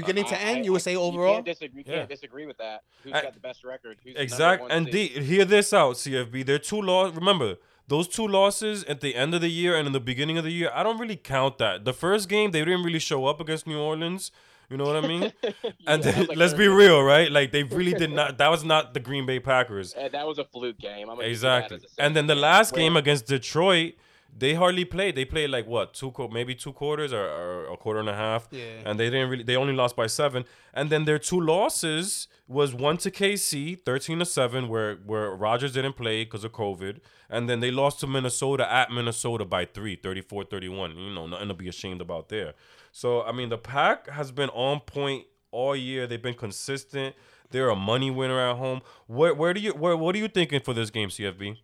That- 0.03 0.15
We're 0.15 0.23
to 0.23 0.41
end. 0.41 0.57
I- 0.59 0.61
You 0.61 0.71
would 0.73 0.81
say 0.81 0.91
You 0.93 0.99
overall. 1.01 1.35
can't 1.35 1.45
disagree, 1.45 1.83
you 1.85 1.91
Yeah. 1.91 1.97
can't 1.99 2.09
disagree 2.09 2.45
with 2.45 2.57
that. 2.57 2.83
Who's 3.03 3.13
I- 3.13 3.21
got 3.21 3.33
the 3.33 3.39
best 3.39 3.63
record? 3.63 3.97
Who's 4.03 4.13
the 4.15 4.21
Exact. 4.21 4.63
And 4.69 4.87
D, 4.91 5.07
hear 5.07 5.45
this 5.45 5.73
out, 5.73 5.97
CFB. 5.97 6.43
They're 6.43 6.59
two 6.59 6.81
loss. 6.81 7.13
Remember, 7.15 7.55
those 7.87 8.07
two 8.07 8.27
losses 8.27 8.83
at 8.85 9.01
the 9.01 9.15
end 9.15 9.33
of 9.35 9.41
the 9.41 9.49
year 9.49 9.75
and 9.75 9.85
in 9.87 9.93
the 9.93 9.99
beginning 9.99 10.37
of 10.37 10.43
the 10.43 10.51
year, 10.51 10.71
I 10.73 10.83
don't 10.83 10.97
really 10.99 11.15
count 11.17 11.57
that. 11.59 11.85
The 11.85 11.93
first 11.93 12.27
game, 12.29 12.51
they 12.51 12.59
didn't 12.65 12.83
really 12.83 12.99
show 12.99 13.25
up 13.25 13.39
against 13.39 13.67
New 13.67 13.79
Orleans. 13.79 14.31
You 14.69 14.77
know 14.77 14.85
what 14.85 14.95
I 15.03 15.07
mean? 15.07 15.31
Yeah, 15.43 15.51
and 15.85 16.03
that 16.03 16.15
then, 16.15 16.25
like 16.25 16.37
let's 16.37 16.55
be 16.55 16.67
real, 16.83 17.03
right? 17.03 17.31
Like 17.31 17.51
they 17.51 17.61
really 17.63 17.93
did 17.93 18.11
not. 18.11 18.37
That 18.39 18.49
was 18.49 18.63
not 18.63 18.95
the 18.95 18.99
Green 18.99 19.25
Bay 19.27 19.39
Packers. 19.39 19.93
Uh, 19.93 20.09
that 20.09 20.25
was 20.25 20.39
a 20.39 20.43
fluke 20.45 20.79
game. 20.79 21.07
I'm 21.09 21.17
gonna 21.17 21.27
give 21.27 21.33
you 21.33 21.37
that 21.41 21.71
Exactly. 21.71 21.79
And 21.99 22.15
then 22.15 22.25
the 22.25 22.33
last 22.35 22.73
game 22.73 22.97
against 22.97 23.27
Detroit, 23.27 23.93
they 24.37 24.53
hardly 24.53 24.83
played. 24.83 25.15
They 25.15 25.23
played 25.23 25.49
like 25.49 25.65
what 25.65 25.93
two, 25.93 26.13
maybe 26.31 26.55
two 26.55 26.73
quarters 26.73 27.13
or, 27.13 27.25
or 27.25 27.73
a 27.73 27.77
quarter 27.77 28.01
and 28.01 28.09
a 28.09 28.13
half. 28.13 28.47
Yeah. 28.51 28.63
And 28.85 28.99
they 28.99 29.09
didn't 29.09 29.29
really. 29.29 29.43
They 29.43 29.55
only 29.55 29.73
lost 29.73 29.95
by 29.95 30.07
seven. 30.07 30.43
And 30.73 30.89
then 30.89 31.05
their 31.05 31.17
two 31.17 31.39
losses 31.39 32.27
was 32.47 32.73
one 32.73 32.97
to 32.97 33.11
KC, 33.11 33.83
thirteen 33.85 34.19
to 34.19 34.25
seven, 34.25 34.67
where 34.67 34.95
where 34.97 35.31
Rodgers 35.31 35.73
didn't 35.73 35.93
play 35.93 36.25
because 36.25 36.43
of 36.43 36.51
COVID, 36.51 36.99
and 37.29 37.49
then 37.49 37.61
they 37.61 37.71
lost 37.71 38.01
to 38.01 38.07
Minnesota 38.07 38.71
at 38.71 38.91
Minnesota 38.91 39.45
by 39.45 39.65
three, 39.65 39.95
34-31. 39.95 40.95
You 40.95 41.15
know, 41.15 41.27
nothing 41.27 41.47
to 41.47 41.53
be 41.53 41.69
ashamed 41.69 42.01
about 42.01 42.27
there. 42.27 42.53
So 42.91 43.23
I 43.23 43.31
mean, 43.31 43.49
the 43.49 43.57
pack 43.57 44.09
has 44.09 44.31
been 44.31 44.49
on 44.49 44.81
point 44.81 45.25
all 45.51 45.75
year. 45.75 46.07
They've 46.07 46.21
been 46.21 46.33
consistent. 46.33 47.15
They're 47.51 47.69
a 47.69 47.75
money 47.75 48.11
winner 48.11 48.39
at 48.39 48.57
home. 48.57 48.81
Where 49.07 49.33
where 49.33 49.53
do 49.53 49.61
you 49.61 49.71
where 49.71 49.95
what 49.95 50.13
are 50.13 50.19
you 50.19 50.27
thinking 50.27 50.59
for 50.59 50.73
this 50.73 50.89
game, 50.89 51.07
CFB? 51.07 51.57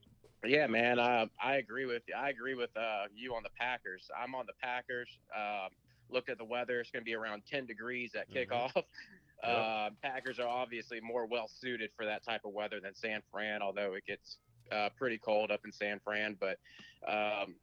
Yeah, 0.45 0.67
man. 0.67 0.99
Uh, 0.99 1.27
I 1.41 1.55
agree 1.57 1.85
with 1.85 2.03
you. 2.07 2.15
I 2.15 2.29
agree 2.29 2.55
with 2.55 2.75
uh, 2.75 3.03
you 3.13 3.35
on 3.35 3.43
the 3.43 3.49
Packers. 3.59 4.09
I'm 4.17 4.33
on 4.33 4.45
the 4.47 4.53
Packers. 4.61 5.09
Um, 5.35 5.69
look 6.09 6.29
at 6.29 6.37
the 6.37 6.45
weather. 6.45 6.79
It's 6.79 6.89
going 6.91 7.01
to 7.01 7.05
be 7.05 7.13
around 7.15 7.43
10 7.49 7.65
degrees 7.67 8.15
at 8.15 8.29
Mhm. 8.29 8.47
kickoff. 8.49 8.83
Uh, 9.43 9.89
Packers 10.03 10.39
are 10.39 10.47
obviously 10.47 10.99
more 11.01 11.25
well 11.25 11.47
suited 11.47 11.89
for 11.97 12.05
that 12.05 12.23
type 12.23 12.41
of 12.45 12.53
weather 12.53 12.79
than 12.79 12.93
San 12.93 13.23
Fran, 13.31 13.63
although 13.63 13.95
it 13.95 14.05
gets 14.05 14.37
uh, 14.71 14.89
pretty 14.95 15.17
cold 15.17 15.49
up 15.49 15.61
in 15.65 15.71
San 15.71 15.99
Fran. 16.03 16.37
But 16.39 16.59
um, 17.11 17.55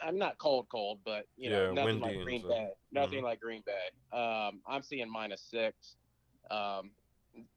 I'm 0.00 0.16
not 0.16 0.38
cold, 0.38 0.66
cold, 0.70 1.00
but 1.04 1.26
you 1.36 1.50
know, 1.50 1.66
Yeah, 1.66 1.72
nothing 1.72 2.00
like 2.00 2.22
Green. 2.22 2.40
Mm-hmm. 2.40 2.48
Bay. 2.48 2.68
Nothing 2.90 3.22
like 3.22 3.38
Green 3.40 3.62
Bay. 3.66 4.18
Um, 4.18 4.62
I'm 4.66 4.82
seeing 4.82 5.10
minus 5.12 5.42
six. 5.42 5.96
Um, 6.50 6.92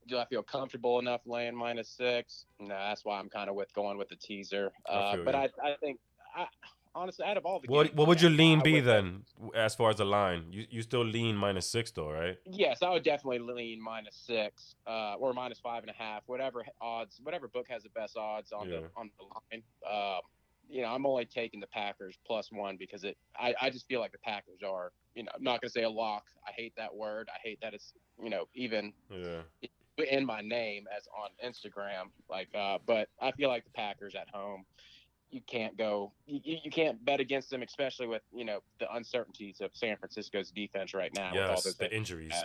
do 0.08 0.18
I 0.18 0.24
feel 0.26 0.42
comfortable 0.42 0.98
enough 0.98 1.22
laying 1.26 1.54
minus 1.54 1.88
six? 1.88 2.46
No, 2.58 2.68
that's 2.68 3.04
why 3.04 3.18
I'm 3.18 3.28
kind 3.28 3.48
of 3.48 3.56
with 3.56 3.72
going 3.74 3.98
with 3.98 4.08
the 4.08 4.16
teaser. 4.16 4.72
Uh, 4.86 5.14
feel 5.14 5.24
but 5.24 5.34
you. 5.34 5.40
I, 5.40 5.70
I 5.70 5.74
think, 5.80 5.98
I, 6.34 6.46
honestly, 6.94 7.24
out 7.24 7.36
of 7.36 7.46
all 7.46 7.60
the 7.60 7.68
What 7.68 7.86
games, 7.86 7.96
what 7.96 8.08
would 8.08 8.20
your 8.20 8.30
lean 8.30 8.60
I 8.60 8.62
be 8.62 8.80
then, 8.80 9.24
as 9.54 9.74
far 9.74 9.90
as 9.90 9.96
the 9.96 10.04
line? 10.04 10.46
You 10.50 10.66
you 10.70 10.82
still 10.82 11.04
lean 11.04 11.36
minus 11.36 11.70
six 11.70 11.90
though, 11.90 12.10
right? 12.10 12.36
Yes, 12.44 12.82
I 12.82 12.90
would 12.90 13.04
definitely 13.04 13.38
lean 13.38 13.82
minus 13.82 14.16
six 14.16 14.74
uh, 14.86 15.14
or 15.14 15.32
minus 15.32 15.58
five 15.58 15.82
and 15.82 15.90
a 15.90 15.94
half, 15.94 16.22
whatever 16.26 16.64
odds, 16.80 17.20
whatever 17.22 17.48
book 17.48 17.66
has 17.68 17.82
the 17.82 17.90
best 17.90 18.16
odds 18.16 18.52
on 18.52 18.68
Yeah. 18.68 18.80
the 18.80 18.90
on 18.96 19.10
the 19.18 19.24
line. 19.24 19.62
Um, 19.88 20.20
you 20.70 20.82
know, 20.82 20.88
I'm 20.88 21.04
only 21.04 21.24
taking 21.26 21.60
the 21.60 21.66
Packers 21.66 22.16
plus 22.26 22.50
one 22.52 22.76
because 22.76 23.04
it. 23.04 23.16
I, 23.38 23.54
I 23.60 23.70
just 23.70 23.86
feel 23.88 24.00
like 24.00 24.12
the 24.12 24.18
Packers 24.18 24.60
are. 24.66 24.92
You 25.14 25.24
know, 25.24 25.32
I'm 25.34 25.42
not 25.42 25.60
gonna 25.60 25.70
say 25.70 25.82
a 25.82 25.90
lock. 25.90 26.24
I 26.46 26.52
hate 26.52 26.72
that 26.76 26.94
word. 26.94 27.28
I 27.34 27.38
hate 27.42 27.58
that 27.62 27.74
it's 27.74 27.92
you 28.22 28.30
know 28.30 28.46
even 28.54 28.92
Yeah. 29.10 29.42
in 30.08 30.24
my 30.24 30.40
name 30.40 30.86
as 30.96 31.08
on 31.18 31.30
Instagram. 31.44 32.10
Like, 32.28 32.48
uh, 32.54 32.78
but 32.86 33.08
I 33.20 33.32
feel 33.32 33.48
like 33.48 33.64
the 33.64 33.70
Packers 33.70 34.14
at 34.14 34.28
home, 34.28 34.64
you 35.30 35.40
can't 35.46 35.76
go, 35.76 36.12
you, 36.26 36.58
you 36.64 36.70
can't 36.70 37.04
bet 37.04 37.18
against 37.20 37.50
them, 37.50 37.62
especially 37.62 38.06
with 38.06 38.22
you 38.32 38.44
know 38.44 38.60
the 38.78 38.92
uncertainties 38.94 39.60
of 39.60 39.70
San 39.74 39.96
Francisco's 39.96 40.50
defense 40.52 40.94
right 40.94 41.12
now. 41.14 41.32
with 41.32 41.42
all 41.42 41.48
Yes, 41.50 41.64
those 41.64 41.74
the 41.74 41.92
injuries. 41.94 42.30
Yeah. 42.32 42.42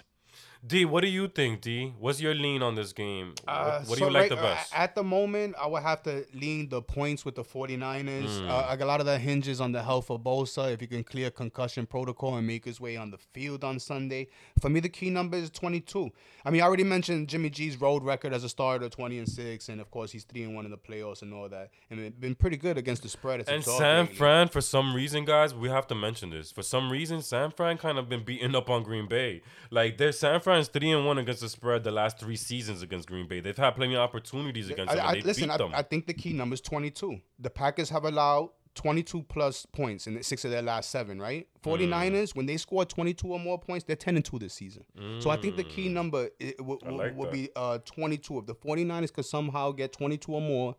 D, 0.68 0.84
what 0.84 1.02
do 1.02 1.08
you 1.08 1.28
think, 1.28 1.62
D? 1.62 1.94
What's 2.00 2.20
your 2.20 2.34
lean 2.34 2.64
on 2.64 2.74
this 2.74 2.92
game? 2.92 3.36
What, 3.44 3.54
Uh, 3.54 3.80
what 3.82 3.90
do 3.90 4.00
so 4.00 4.06
you 4.08 4.12
like 4.12 4.22
right, 4.22 4.30
the 4.32 4.38
uh, 4.38 4.42
best? 4.56 4.74
At 4.74 4.96
the 4.96 5.04
moment, 5.04 5.54
I 5.62 5.68
would 5.68 5.84
have 5.84 6.02
to 6.04 6.26
lean 6.34 6.70
the 6.70 6.82
points 6.82 7.24
with 7.24 7.36
the 7.36 7.44
49ers. 7.44 8.40
Mm. 8.40 8.50
Uh, 8.50 8.66
like 8.70 8.82
a 8.82 8.86
lot 8.86 9.00
of 9.00 9.06
that 9.06 9.22
hinges 9.22 9.62
on 9.62 9.74
the 9.74 9.84
health 9.84 10.10
of 10.10 10.22
Bosa. 10.22 10.74
If 10.74 10.82
you 10.82 10.88
can 10.88 11.04
clear 11.04 11.30
concussion 11.30 11.86
protocol 11.86 12.38
and 12.38 12.48
make 12.48 12.66
his 12.66 12.82
way 12.82 12.98
on 12.98 13.12
the 13.12 13.20
field 13.20 13.64
on 13.64 13.78
Sunday. 13.80 14.28
For 14.60 14.70
me, 14.70 14.80
the 14.80 14.90
key 14.90 15.12
number 15.12 15.38
is 15.38 15.52
22. 15.52 16.10
I 16.44 16.50
mean, 16.50 16.62
I 16.62 16.66
already 16.66 16.84
mentioned 16.84 17.28
Jimmy 17.28 17.52
G's 17.52 17.80
road 17.80 18.04
record 18.04 18.34
as 18.34 18.44
a 18.44 18.50
starter, 18.50 18.90
20 18.90 19.20
and 19.20 19.30
6. 19.30 19.70
And 19.70 19.80
of 19.80 19.92
course, 19.92 20.12
he's 20.12 20.24
3 20.24 20.44
and 20.46 20.56
1 20.56 20.66
in 20.66 20.72
the 20.72 20.78
playoffs 20.78 21.22
and 21.22 21.32
all 21.32 21.48
that. 21.50 21.70
And 21.92 22.00
it's 22.00 22.18
been 22.18 22.34
pretty 22.34 22.58
good 22.58 22.80
against 22.80 23.04
the 23.04 23.10
spread. 23.10 23.48
And 23.48 23.64
San 23.64 24.06
lately. 24.06 24.16
Fran, 24.16 24.48
for 24.48 24.62
some 24.62 24.96
reason, 24.96 25.26
guys, 25.26 25.54
we 25.54 25.70
have 25.70 25.86
to 25.88 25.96
mention 25.96 26.32
this. 26.32 26.52
For 26.52 26.64
some 26.64 26.92
reason, 26.92 27.22
San 27.22 27.52
Fran 27.52 27.78
kind 27.78 28.00
of 28.00 28.10
been 28.10 28.24
beating 28.24 28.56
up 28.56 28.68
on 28.68 28.82
Green 28.82 29.08
Bay. 29.08 29.44
Like, 29.70 30.00
their 30.00 30.12
San 30.26 30.40
Fran's 30.40 30.68
three 30.70 30.92
and 30.92 31.06
one 31.06 31.20
against 31.20 31.42
the 31.42 31.50
spread 31.50 31.84
the 31.84 31.92
last 31.92 32.18
three 32.18 32.36
seasons 32.36 32.82
against 32.82 33.08
Green 33.08 33.28
Bay. 33.28 33.42
They've 33.42 33.56
had 33.56 33.76
plenty 33.76 33.94
of 33.94 34.02
opportunities 34.02 34.72
against 34.72 34.92
I, 34.94 34.96
them. 34.96 35.06
I, 35.06 35.14
listen, 35.24 35.44
beat 35.44 35.52
I, 35.52 35.58
them. 35.58 35.72
I 35.76 35.82
think 35.84 36.08
the 36.08 36.16
key 36.16 36.34
number 36.34 36.56
is 36.56 36.62
22. 36.62 37.20
The 37.38 37.50
Packers 37.52 37.92
have 37.92 38.06
allowed 38.06 38.50
22 38.74 39.22
plus 39.24 39.68
points 39.68 40.08
in 40.08 40.22
six 40.24 40.44
of 40.44 40.50
their 40.50 40.64
last 40.64 40.90
seven, 40.90 41.22
right? 41.22 41.48
Mm. 41.64 41.90
49ers, 41.92 42.36
when 42.36 42.48
they 42.48 42.58
score 42.58 42.86
22 42.86 43.28
or 43.28 43.40
more 43.40 43.60
points, 43.60 43.86
they're 43.86 43.96
10 43.96 44.16
and 44.16 44.26
2 44.26 44.40
this 44.40 44.54
season. 44.54 44.84
So 45.20 45.30
I 45.30 45.38
think 45.38 45.58
the 45.58 45.64
key 45.64 45.90
Mm. 45.90 45.92
number 45.92 46.30
will, 46.60 46.80
will, 46.84 46.98
like 46.98 47.16
will 47.16 47.30
be 47.30 47.50
uh, 47.56 47.78
22. 47.86 48.40
If 48.40 48.46
the 48.48 48.56
49ers 48.56 49.14
could 49.14 49.26
somehow 49.26 49.72
get 49.74 49.94
22 49.94 50.34
or 50.34 50.42
more 50.42 50.76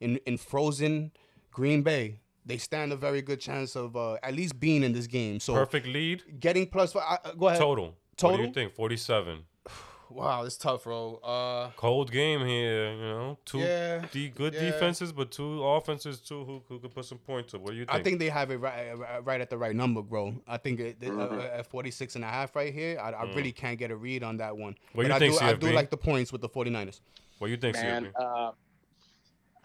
in, 0.00 0.16
in 0.26 0.36
frozen 0.36 1.12
Green 1.52 1.82
Bay, 1.82 2.18
they 2.44 2.58
stand 2.58 2.92
a 2.92 2.96
very 2.96 3.22
good 3.22 3.40
chance 3.40 3.76
of 3.76 3.94
uh, 3.96 4.16
at 4.24 4.34
least 4.34 4.58
being 4.58 4.82
in 4.82 4.92
this 4.92 5.06
game. 5.06 5.38
So 5.38 5.54
Perfect 5.54 5.86
lead 5.86 6.40
getting 6.40 6.66
plus, 6.66 6.96
uh, 6.96 7.16
go 7.38 7.46
ahead. 7.48 7.60
total. 7.60 7.94
What 8.20 8.36
do 8.36 8.42
you 8.42 8.52
think? 8.52 8.74
Forty-seven. 8.74 9.44
Wow, 10.10 10.44
it's 10.44 10.56
tough, 10.56 10.84
bro. 10.84 11.16
Uh, 11.22 11.68
Cold 11.76 12.10
game 12.10 12.40
here. 12.46 12.92
You 12.94 12.98
know, 13.02 13.38
two 13.44 13.58
Yeah, 13.58 14.06
de- 14.10 14.30
good 14.30 14.54
yeah. 14.54 14.60
defenses, 14.70 15.12
but 15.12 15.30
two 15.30 15.62
offenses 15.62 16.18
too 16.20 16.46
who, 16.46 16.62
who 16.66 16.78
could 16.78 16.94
put 16.94 17.04
some 17.04 17.18
points 17.18 17.52
up. 17.52 17.60
What 17.60 17.72
do 17.72 17.76
you 17.76 17.84
think? 17.84 17.94
I 17.94 18.02
think 18.02 18.18
they 18.18 18.30
have 18.30 18.50
it 18.50 18.56
right, 18.56 18.88
uh, 18.92 19.20
right 19.20 19.38
at 19.38 19.50
the 19.50 19.58
right 19.58 19.76
number, 19.76 20.00
bro. 20.00 20.34
I 20.46 20.56
think 20.56 20.80
it, 20.80 20.96
uh, 21.02 21.08
Mhm. 21.10 21.58
at 21.58 21.66
46 21.66 22.14
and 22.14 22.24
a 22.24 22.26
half 22.26 22.56
right 22.56 22.72
here, 22.72 22.98
I, 22.98 23.10
I 23.10 23.24
really 23.34 23.52
can't 23.52 23.78
get 23.78 23.90
a 23.90 23.96
read 23.96 24.22
on 24.22 24.38
that 24.38 24.56
one. 24.56 24.76
What 24.94 25.02
but 25.02 25.04
Mm. 25.04 25.08
you 25.08 25.14
I 25.14 25.18
think, 25.18 25.38
do, 25.40 25.44
I 25.44 25.52
do 25.52 25.72
like 25.76 25.90
the 25.90 25.98
points 25.98 26.32
with 26.32 26.40
the 26.40 26.48
49ers. 26.48 27.00
what 27.36 27.48
do 27.48 27.50
you 27.50 27.58
think, 27.58 27.74
man. 27.76 28.04
CFB? 28.06 28.12
Uh, 28.48 28.52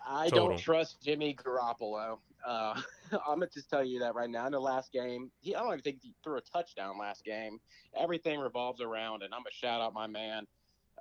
I 0.07 0.29
Total. 0.29 0.49
don't 0.49 0.59
trust 0.59 1.01
Jimmy 1.01 1.35
Garoppolo. 1.35 2.17
Uh, 2.45 2.81
I'm 3.11 3.39
gonna 3.39 3.47
just 3.53 3.69
tell 3.69 3.83
you 3.83 3.99
that 3.99 4.15
right 4.15 4.29
now. 4.29 4.45
In 4.45 4.51
the 4.51 4.59
last 4.59 4.91
game, 4.91 5.31
he, 5.41 5.55
I 5.55 5.59
don't 5.59 5.69
even 5.69 5.81
think 5.81 5.99
he 6.01 6.13
threw 6.23 6.37
a 6.37 6.41
touchdown 6.41 6.97
last 6.97 7.23
game. 7.23 7.59
Everything 7.97 8.39
revolves 8.39 8.81
around, 8.81 9.23
and 9.23 9.33
I'm 9.33 9.41
gonna 9.41 9.51
shout 9.51 9.81
out 9.81 9.93
my 9.93 10.07
man, 10.07 10.45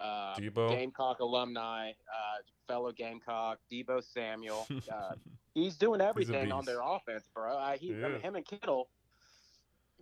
uh, 0.00 0.34
Deebo? 0.36 0.70
Gamecock 0.70 1.20
alumni, 1.20 1.90
uh, 1.90 2.42
fellow 2.66 2.92
Gamecock, 2.92 3.58
Deebo 3.70 4.02
Samuel. 4.02 4.66
Uh, 4.92 5.14
he's 5.54 5.76
doing 5.76 6.00
everything 6.00 6.52
on 6.52 6.64
their 6.64 6.80
offense, 6.82 7.24
bro. 7.34 7.56
I, 7.56 7.76
he, 7.76 7.94
I 7.94 8.08
mean, 8.08 8.20
him 8.20 8.36
and 8.36 8.44
Kittle. 8.44 8.88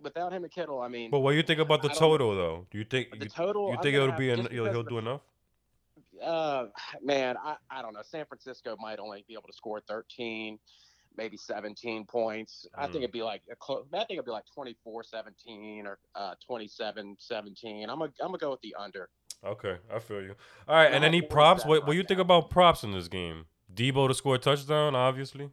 Without 0.01 0.33
him 0.33 0.43
and 0.43 0.51
Kittle, 0.51 0.81
I 0.81 0.87
mean, 0.87 1.11
But 1.11 1.19
what 1.19 1.31
do 1.31 1.37
you 1.37 1.43
think 1.43 1.59
about 1.59 1.81
the 1.81 1.89
total, 1.89 2.35
though? 2.35 2.65
Do 2.71 2.77
you 2.77 2.83
think 2.83 3.11
the 3.11 3.25
you, 3.25 3.29
total. 3.29 3.69
you 3.71 3.77
think 3.81 3.95
it'll 3.95 4.11
be 4.13 4.31
en- 4.31 4.47
he'll, 4.49 4.71
he'll 4.71 4.83
do 4.83 4.97
enough? 4.97 5.21
Uh, 6.23 6.67
man, 7.03 7.35
I, 7.43 7.55
I 7.69 7.81
don't 7.81 7.93
know. 7.93 8.01
San 8.03 8.25
Francisco 8.25 8.75
might 8.79 8.99
only 8.99 9.23
be 9.27 9.33
able 9.33 9.47
to 9.47 9.53
score 9.53 9.81
13, 9.87 10.57
maybe 11.17 11.37
17 11.37 12.05
points. 12.05 12.65
I 12.77 12.87
Mm. 12.87 12.91
think 12.91 13.03
it'd 13.03 13.11
be 13.11 13.23
like 13.23 13.41
a 13.51 13.55
close. 13.55 13.85
I 13.93 13.97
think 13.99 14.11
it'd 14.11 14.25
be 14.25 14.31
like 14.31 14.45
24-17 14.57 15.85
or 15.85 15.99
uh, 16.15 16.35
27-17. 16.49 17.83
I'm 17.83 17.99
gonna 17.99 18.03
I'm 18.21 18.27
gonna 18.27 18.37
go 18.37 18.51
with 18.51 18.61
the 18.61 18.75
under. 18.79 19.09
Okay, 19.43 19.77
I 19.93 19.99
feel 19.99 20.21
you. 20.21 20.35
All 20.67 20.75
right, 20.75 20.91
and 20.91 21.01
Yeah, 21.03 21.07
any 21.07 21.21
props? 21.21 21.65
What 21.65 21.85
what 21.85 21.93
do 21.93 21.97
you 21.97 22.03
think 22.03 22.19
about 22.19 22.49
props 22.49 22.83
in 22.83 22.91
this 22.91 23.07
game? 23.07 23.45
Deebo 23.73 24.07
to 24.07 24.13
score 24.13 24.35
a 24.35 24.37
touchdown, 24.39 24.95
obviously. 24.95 25.49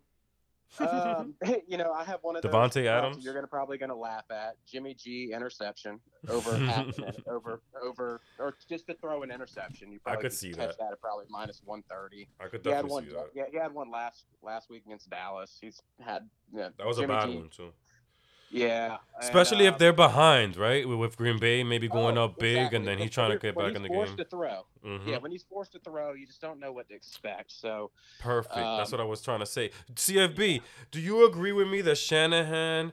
Um, 0.78 1.34
you 1.68 1.76
know, 1.78 1.92
I 1.92 2.04
have 2.04 2.18
one 2.22 2.36
of 2.36 2.42
those 2.42 2.52
Davante 2.52 2.84
props 2.84 2.88
Adams? 2.88 3.24
You're 3.24 3.34
gonna 3.34 3.46
probably 3.46 3.78
gonna 3.78 3.96
laugh 3.96 4.24
at 4.30 4.56
Jimmy 4.70 4.94
G 4.94 5.32
interception 5.32 6.00
over 6.28 6.56
half 6.66 6.98
an 6.98 7.12
over 7.26 7.60
over 7.82 8.20
or 8.38 8.54
just 8.68 8.86
to 8.88 8.94
throw 8.94 9.22
an 9.22 9.30
interception. 9.30 9.92
You 9.92 10.00
I 10.06 10.16
could 10.16 10.32
see 10.32 10.50
catch 10.50 10.76
that. 10.78 10.92
at 10.92 11.00
probably 11.00 11.24
minus 11.28 11.62
130. 11.64 12.28
I 12.40 12.44
could 12.48 12.60
He 12.62 12.68
had 12.70 12.82
definitely 12.82 12.90
one. 12.92 13.04
see 13.04 13.12
that. 13.12 13.26
Yeah, 13.34 13.44
he 13.50 13.56
had 13.56 13.72
one 13.72 13.90
last 13.90 14.24
last 14.42 14.70
week 14.70 14.82
against 14.86 15.10
Dallas. 15.10 15.58
He's 15.60 15.80
had 16.00 16.28
yeah, 16.54 16.68
That 16.78 16.86
was 16.86 16.98
a 16.98 17.06
bad 17.06 17.28
G- 17.28 17.36
one 17.36 17.48
too. 17.48 17.72
Yeah, 18.50 18.92
and, 18.92 18.98
Especially 19.20 19.66
uh, 19.66 19.72
if 19.72 19.78
they're 19.78 19.92
behind, 19.92 20.56
right? 20.56 20.88
With, 20.88 21.16
Green 21.16 21.38
Bay 21.38 21.62
maybe 21.64 21.88
going 21.88 22.16
oh, 22.16 22.24
up 22.24 22.38
big, 22.38 22.56
exactly. 22.56 22.76
and 22.78 22.86
then 22.86 22.98
he's 22.98 23.10
trying 23.10 23.32
to 23.32 23.38
get 23.38 23.54
back 23.54 23.74
in 23.74 23.82
the 23.82 23.88
game. 23.88 23.98
When 23.98 24.06
he's 24.06 24.16
forced 24.16 24.30
to 24.30 24.36
throw. 24.36 24.66
Mhm. 24.84 25.06
Yeah, 25.06 25.18
when 25.18 25.32
he's 25.32 25.42
forced 25.42 25.72
to 25.72 25.78
throw, 25.80 26.14
you 26.14 26.26
just 26.26 26.40
don't 26.40 26.58
know 26.58 26.72
what 26.72 26.88
to 26.88 26.94
expect. 26.94 27.52
So 27.52 27.90
Perfect. 28.20 28.54
That's 28.54 28.92
Um, 28.92 28.98
what 28.98 29.04
I 29.04 29.08
was 29.08 29.20
trying 29.22 29.40
to 29.40 29.46
say. 29.46 29.70
CFB, 29.94 30.62
do 30.90 31.00
you 31.00 31.26
agree 31.26 31.52
with 31.52 31.68
me 31.68 31.80
that 31.82 31.96
Shanahan, 31.96 32.92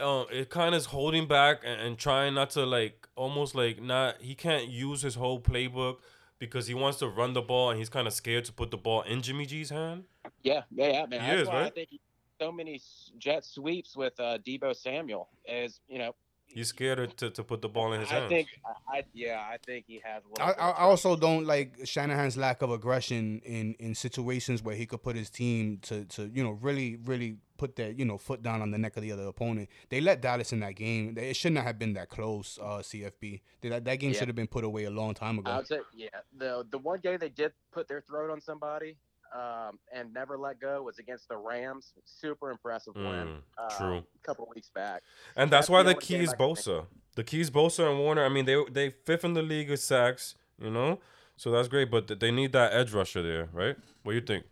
uh, 0.00 0.24
it 0.30 0.50
kind 0.50 0.74
of 0.74 0.78
is 0.80 0.86
holding 0.86 1.26
back 1.26 1.62
and, 1.64 1.80
and 1.80 1.98
trying 1.98 2.34
not 2.34 2.50
to 2.50 2.64
like 2.64 3.08
almost 3.16 3.54
like 3.54 3.82
not 3.82 4.20
he 4.20 4.34
can't 4.34 4.68
use 4.68 5.02
his 5.02 5.16
whole 5.16 5.40
playbook 5.40 5.96
because 6.38 6.66
he 6.66 6.74
wants 6.74 6.98
to 6.98 7.08
run 7.08 7.32
the 7.34 7.42
ball 7.42 7.70
and 7.70 7.78
he's 7.78 7.88
kind 7.88 8.06
of 8.06 8.12
scared 8.12 8.44
to 8.44 8.52
put 8.52 8.70
the 8.70 8.76
ball 8.76 9.02
in 9.02 9.22
Jimmy 9.22 9.46
G's 9.46 9.70
hand. 9.70 10.04
yeah, 10.42 10.62
yeah, 10.70 10.88
yeah, 10.88 11.06
man. 11.06 11.20
He 11.20 11.26
That's 11.26 11.42
is, 11.42 11.48
why 11.48 11.54
I 11.54 11.62
right? 11.62 11.74
think 11.74 11.88
he, 11.90 12.00
so 12.42 12.52
many 12.52 12.80
jet 13.18 13.44
sweeps 13.44 13.96
with 13.96 14.18
uh, 14.18 14.38
Deebo 14.46 14.74
Samuel 14.74 15.28
is 15.46 15.80
you 15.88 15.98
know. 15.98 16.14
He's 16.54 16.68
scared 16.68 17.16
to, 17.16 17.30
to 17.30 17.42
put 17.44 17.62
the 17.62 17.68
ball 17.68 17.94
in 17.94 18.00
his 18.02 18.10
I 18.10 18.14
hands. 18.16 18.28
think, 18.28 18.48
I, 18.92 18.98
I 18.98 19.02
yeah, 19.14 19.38
I 19.40 19.56
think 19.64 19.86
he 19.86 20.02
has. 20.04 20.22
A 20.22 20.28
little 20.28 20.44
I, 20.44 20.52
bit 20.52 20.60
I 20.80 20.82
also 20.82 21.16
don't 21.16 21.46
like 21.46 21.78
Shanahan's 21.84 22.36
lack 22.36 22.60
of 22.60 22.70
aggression 22.70 23.40
in, 23.42 23.74
in 23.78 23.94
situations 23.94 24.62
where 24.62 24.74
he 24.74 24.84
could 24.84 25.02
put 25.02 25.16
his 25.16 25.30
team 25.30 25.78
to, 25.82 26.04
to 26.14 26.30
you 26.34 26.44
know 26.44 26.50
really 26.50 26.98
really 27.04 27.38
put 27.56 27.76
that 27.76 27.98
you 27.98 28.04
know 28.04 28.18
foot 28.18 28.42
down 28.42 28.60
on 28.60 28.70
the 28.70 28.76
neck 28.76 28.96
of 28.98 29.02
the 29.02 29.12
other 29.12 29.26
opponent. 29.28 29.70
They 29.88 30.02
let 30.02 30.20
Dallas 30.20 30.52
in 30.52 30.60
that 30.60 30.74
game. 30.76 31.16
It 31.16 31.36
shouldn't 31.36 31.64
have 31.64 31.78
been 31.78 31.94
that 31.94 32.10
close. 32.10 32.58
Uh, 32.60 32.80
CFB 32.88 33.40
that 33.62 33.84
that 33.86 33.96
game 33.96 34.10
Yeah. 34.12 34.18
should 34.18 34.28
have 34.28 34.36
been 34.36 34.46
put 34.56 34.64
away 34.64 34.84
a 34.84 34.90
long 34.90 35.14
time 35.14 35.36
I 35.38 35.40
ago. 35.40 35.56
would 35.56 35.66
say, 35.68 35.78
yeah. 35.94 36.08
The 36.36 36.66
the 36.70 36.78
one 36.78 36.98
game 37.00 37.16
they 37.18 37.30
did 37.30 37.52
put 37.72 37.88
their 37.88 38.02
throat 38.02 38.30
on 38.30 38.42
somebody, 38.42 38.96
um, 39.34 39.78
and 39.92 40.12
never 40.12 40.36
let 40.38 40.60
go 40.60 40.82
was 40.82 40.98
against 40.98 41.28
the 41.28 41.36
Rams. 41.36 41.92
Super 42.04 42.50
impressive 42.50 42.94
win. 42.94 43.04
Mm, 43.04 43.36
uh, 43.58 43.78
true. 43.78 43.96
A 43.98 44.26
couple 44.26 44.48
weeks 44.54 44.70
back. 44.74 45.02
And 45.36 45.50
that's, 45.50 45.68
That's 45.68 45.70
why 45.70 45.82
the 45.82 45.94
the 45.94 46.00
key 46.00 46.16
is 46.16 46.30
I 46.30 46.36
can 46.36 46.46
think 46.46 46.58
Bosa. 46.58 46.86
The 47.14 47.24
key 47.24 47.40
is 47.40 47.50
Bosa 47.50 47.90
and 47.90 47.98
Warner. 47.98 48.24
I 48.24 48.28
mean, 48.28 48.44
they 48.44 48.62
they 48.70 48.90
fifth 48.90 49.24
in 49.24 49.34
the 49.34 49.42
league 49.42 49.70
with 49.70 49.80
sacks, 49.80 50.34
you 50.58 50.70
know, 50.70 51.00
so 51.36 51.50
that's 51.50 51.68
great. 51.68 51.90
But 51.90 52.20
they 52.20 52.30
need 52.30 52.52
that 52.52 52.72
edge 52.72 52.92
rusher 52.92 53.22
there, 53.22 53.48
right? 53.52 53.76
What 54.02 54.12
do 54.12 54.16
you 54.16 54.24
think? 54.24 54.44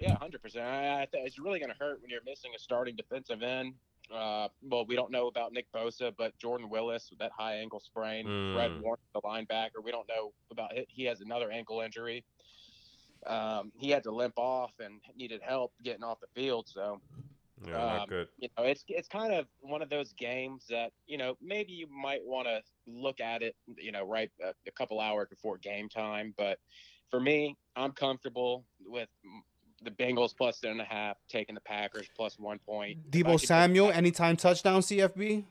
Yeah, 0.00 0.16
hundred 0.16 0.42
percent. 0.42 0.64
I, 0.64 1.02
I 1.02 1.06
th- 1.10 1.24
it's 1.26 1.38
really 1.38 1.60
going 1.60 1.70
to 1.70 1.78
hurt 1.78 2.00
when 2.00 2.10
you're 2.10 2.24
missing 2.26 2.50
a 2.56 2.58
starting 2.58 2.96
defensive 2.96 3.42
end. 3.42 3.74
Uh, 4.12 4.48
well, 4.62 4.84
we 4.84 4.96
don't 4.96 5.10
know 5.10 5.28
about 5.28 5.52
Nick 5.52 5.66
Bosa, 5.72 6.12
but 6.18 6.36
Jordan 6.38 6.68
Willis 6.68 7.08
with 7.08 7.18
that 7.20 7.30
high 7.36 7.54
ankle 7.56 7.80
sprain. 7.80 8.24
Fred 8.54 8.72
Mm. 8.72 8.82
Warner, 8.82 9.00
the 9.14 9.20
linebacker. 9.20 9.82
We 9.82 9.90
don't 9.90 10.08
know 10.08 10.32
about 10.50 10.76
it. 10.76 10.86
He 10.90 11.04
has 11.04 11.20
another 11.20 11.50
ankle 11.50 11.80
injury. 11.80 12.24
Um, 13.26 13.72
he 13.76 13.90
had 13.90 14.02
to 14.04 14.10
limp 14.10 14.34
off 14.36 14.72
and 14.80 15.00
needed 15.16 15.40
help 15.42 15.72
getting 15.82 16.02
off 16.02 16.18
the 16.20 16.26
field. 16.34 16.68
So 16.68 17.00
Yeah, 17.64 17.72
not 17.74 18.00
Um, 18.02 18.08
good. 18.08 18.28
you 18.38 18.48
know, 18.58 18.64
it's 18.64 18.84
it's 18.88 19.06
kind 19.06 19.32
of 19.32 19.46
one 19.60 19.82
of 19.82 19.88
those 19.88 20.12
games 20.14 20.64
that 20.68 20.92
you 21.06 21.16
know 21.16 21.36
maybe 21.40 21.72
you 21.72 21.86
might 21.86 22.20
want 22.24 22.48
to 22.48 22.60
look 22.88 23.20
at 23.20 23.42
it, 23.42 23.54
you 23.76 23.92
know, 23.92 24.04
right 24.04 24.30
a, 24.42 24.52
a 24.66 24.70
couple 24.72 24.98
hours 24.98 25.28
before 25.30 25.58
game 25.58 25.88
time. 25.88 26.34
But 26.36 26.58
for 27.10 27.20
me, 27.20 27.56
I'm 27.76 27.92
comfortable 27.92 28.64
with 28.84 29.08
the 29.82 29.90
Bengals 29.92 30.36
plus 30.36 30.58
ten 30.58 30.72
and 30.72 30.80
a 30.80 30.84
half, 30.84 31.18
taking 31.28 31.54
the 31.54 31.60
Packers 31.60 32.08
plus 32.16 32.36
one 32.38 32.58
point. 32.58 32.98
If 33.04 33.10
Deebo 33.12 33.32
could 33.32 33.40
pick- 33.42 33.46
Samuel, 33.48 33.92
anytime 33.92 34.36
touchdown, 34.36 34.80
CFB, 34.82 35.44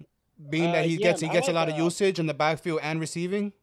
being 0.50 0.70
Uh, 0.70 0.72
that 0.74 0.86
he 0.86 0.96
yeah, 0.96 1.08
gets 1.08 1.22
he 1.22 1.28
I 1.30 1.32
gets 1.34 1.48
a 1.48 1.52
like, 1.52 1.68
lot 1.68 1.70
of 1.70 1.76
uh, 1.80 1.84
usage 1.86 2.20
in 2.20 2.26
the 2.26 2.34
backfield 2.34 2.82
and 2.84 3.00
receiving. 3.00 3.54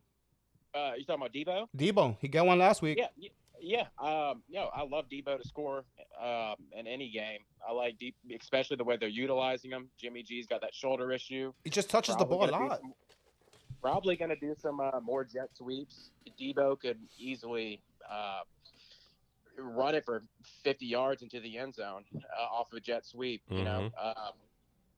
Uh, 0.74 0.92
you 0.96 1.04
talking 1.04 1.20
about 1.22 1.32
Deebo? 1.34 1.66
Deebo, 1.76 2.16
he 2.20 2.28
got 2.28 2.46
one 2.46 2.58
last 2.58 2.80
week. 2.80 2.96
Yeah, 2.98 3.08
y- 3.20 3.28
yeah. 3.60 3.86
Um, 3.98 4.42
you 4.48 4.56
know, 4.56 4.70
I 4.74 4.82
love 4.84 5.06
Deebo 5.10 5.40
to 5.40 5.46
score 5.48 5.84
um, 6.22 6.56
in 6.76 6.86
any 6.86 7.10
game. 7.10 7.40
I 7.68 7.72
like 7.72 7.98
Deep, 7.98 8.14
especially 8.40 8.76
the 8.76 8.84
way 8.84 8.96
they're 8.96 9.08
utilizing 9.08 9.70
him. 9.70 9.88
Jimmy 9.98 10.22
G's 10.22 10.46
got 10.46 10.60
that 10.62 10.74
shoulder 10.74 11.12
issue. 11.12 11.52
He 11.64 11.70
just 11.70 11.90
touches 11.90 12.16
the 12.16 12.24
ball 12.24 12.48
a 12.48 12.50
lot. 12.50 12.80
some- 12.80 12.94
Probably 13.80 14.16
going 14.16 14.30
to 14.30 14.36
do 14.36 14.56
some 14.60 14.80
uh, 14.80 14.98
more 15.00 15.22
jet 15.24 15.50
sweeps. 15.54 16.10
Deebo 16.40 16.80
could 16.80 16.98
easily 17.16 17.80
uh, 18.10 18.40
run 19.56 19.94
it 19.94 20.04
for 20.04 20.24
50 20.64 20.84
yards 20.86 21.22
into 21.22 21.38
the 21.40 21.56
end 21.58 21.74
zone 21.76 22.04
uh, 22.16 22.42
off 22.42 22.72
a 22.72 22.80
jet 22.80 23.06
sweep. 23.06 23.42
You 23.48 23.62
know, 23.62 23.90
um, 24.02 24.32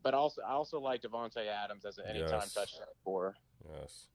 but 0.02 0.14
also 0.14 0.40
I 0.42 0.52
also 0.52 0.80
like 0.80 1.02
Davante 1.02 1.46
Adams 1.46 1.84
as 1.84 1.98
an 1.98 2.04
anytime 2.08 2.40
Yes. 2.40 2.54
touchdown 2.54 2.86
scorer. 3.02 3.34
Yes. 3.78 4.06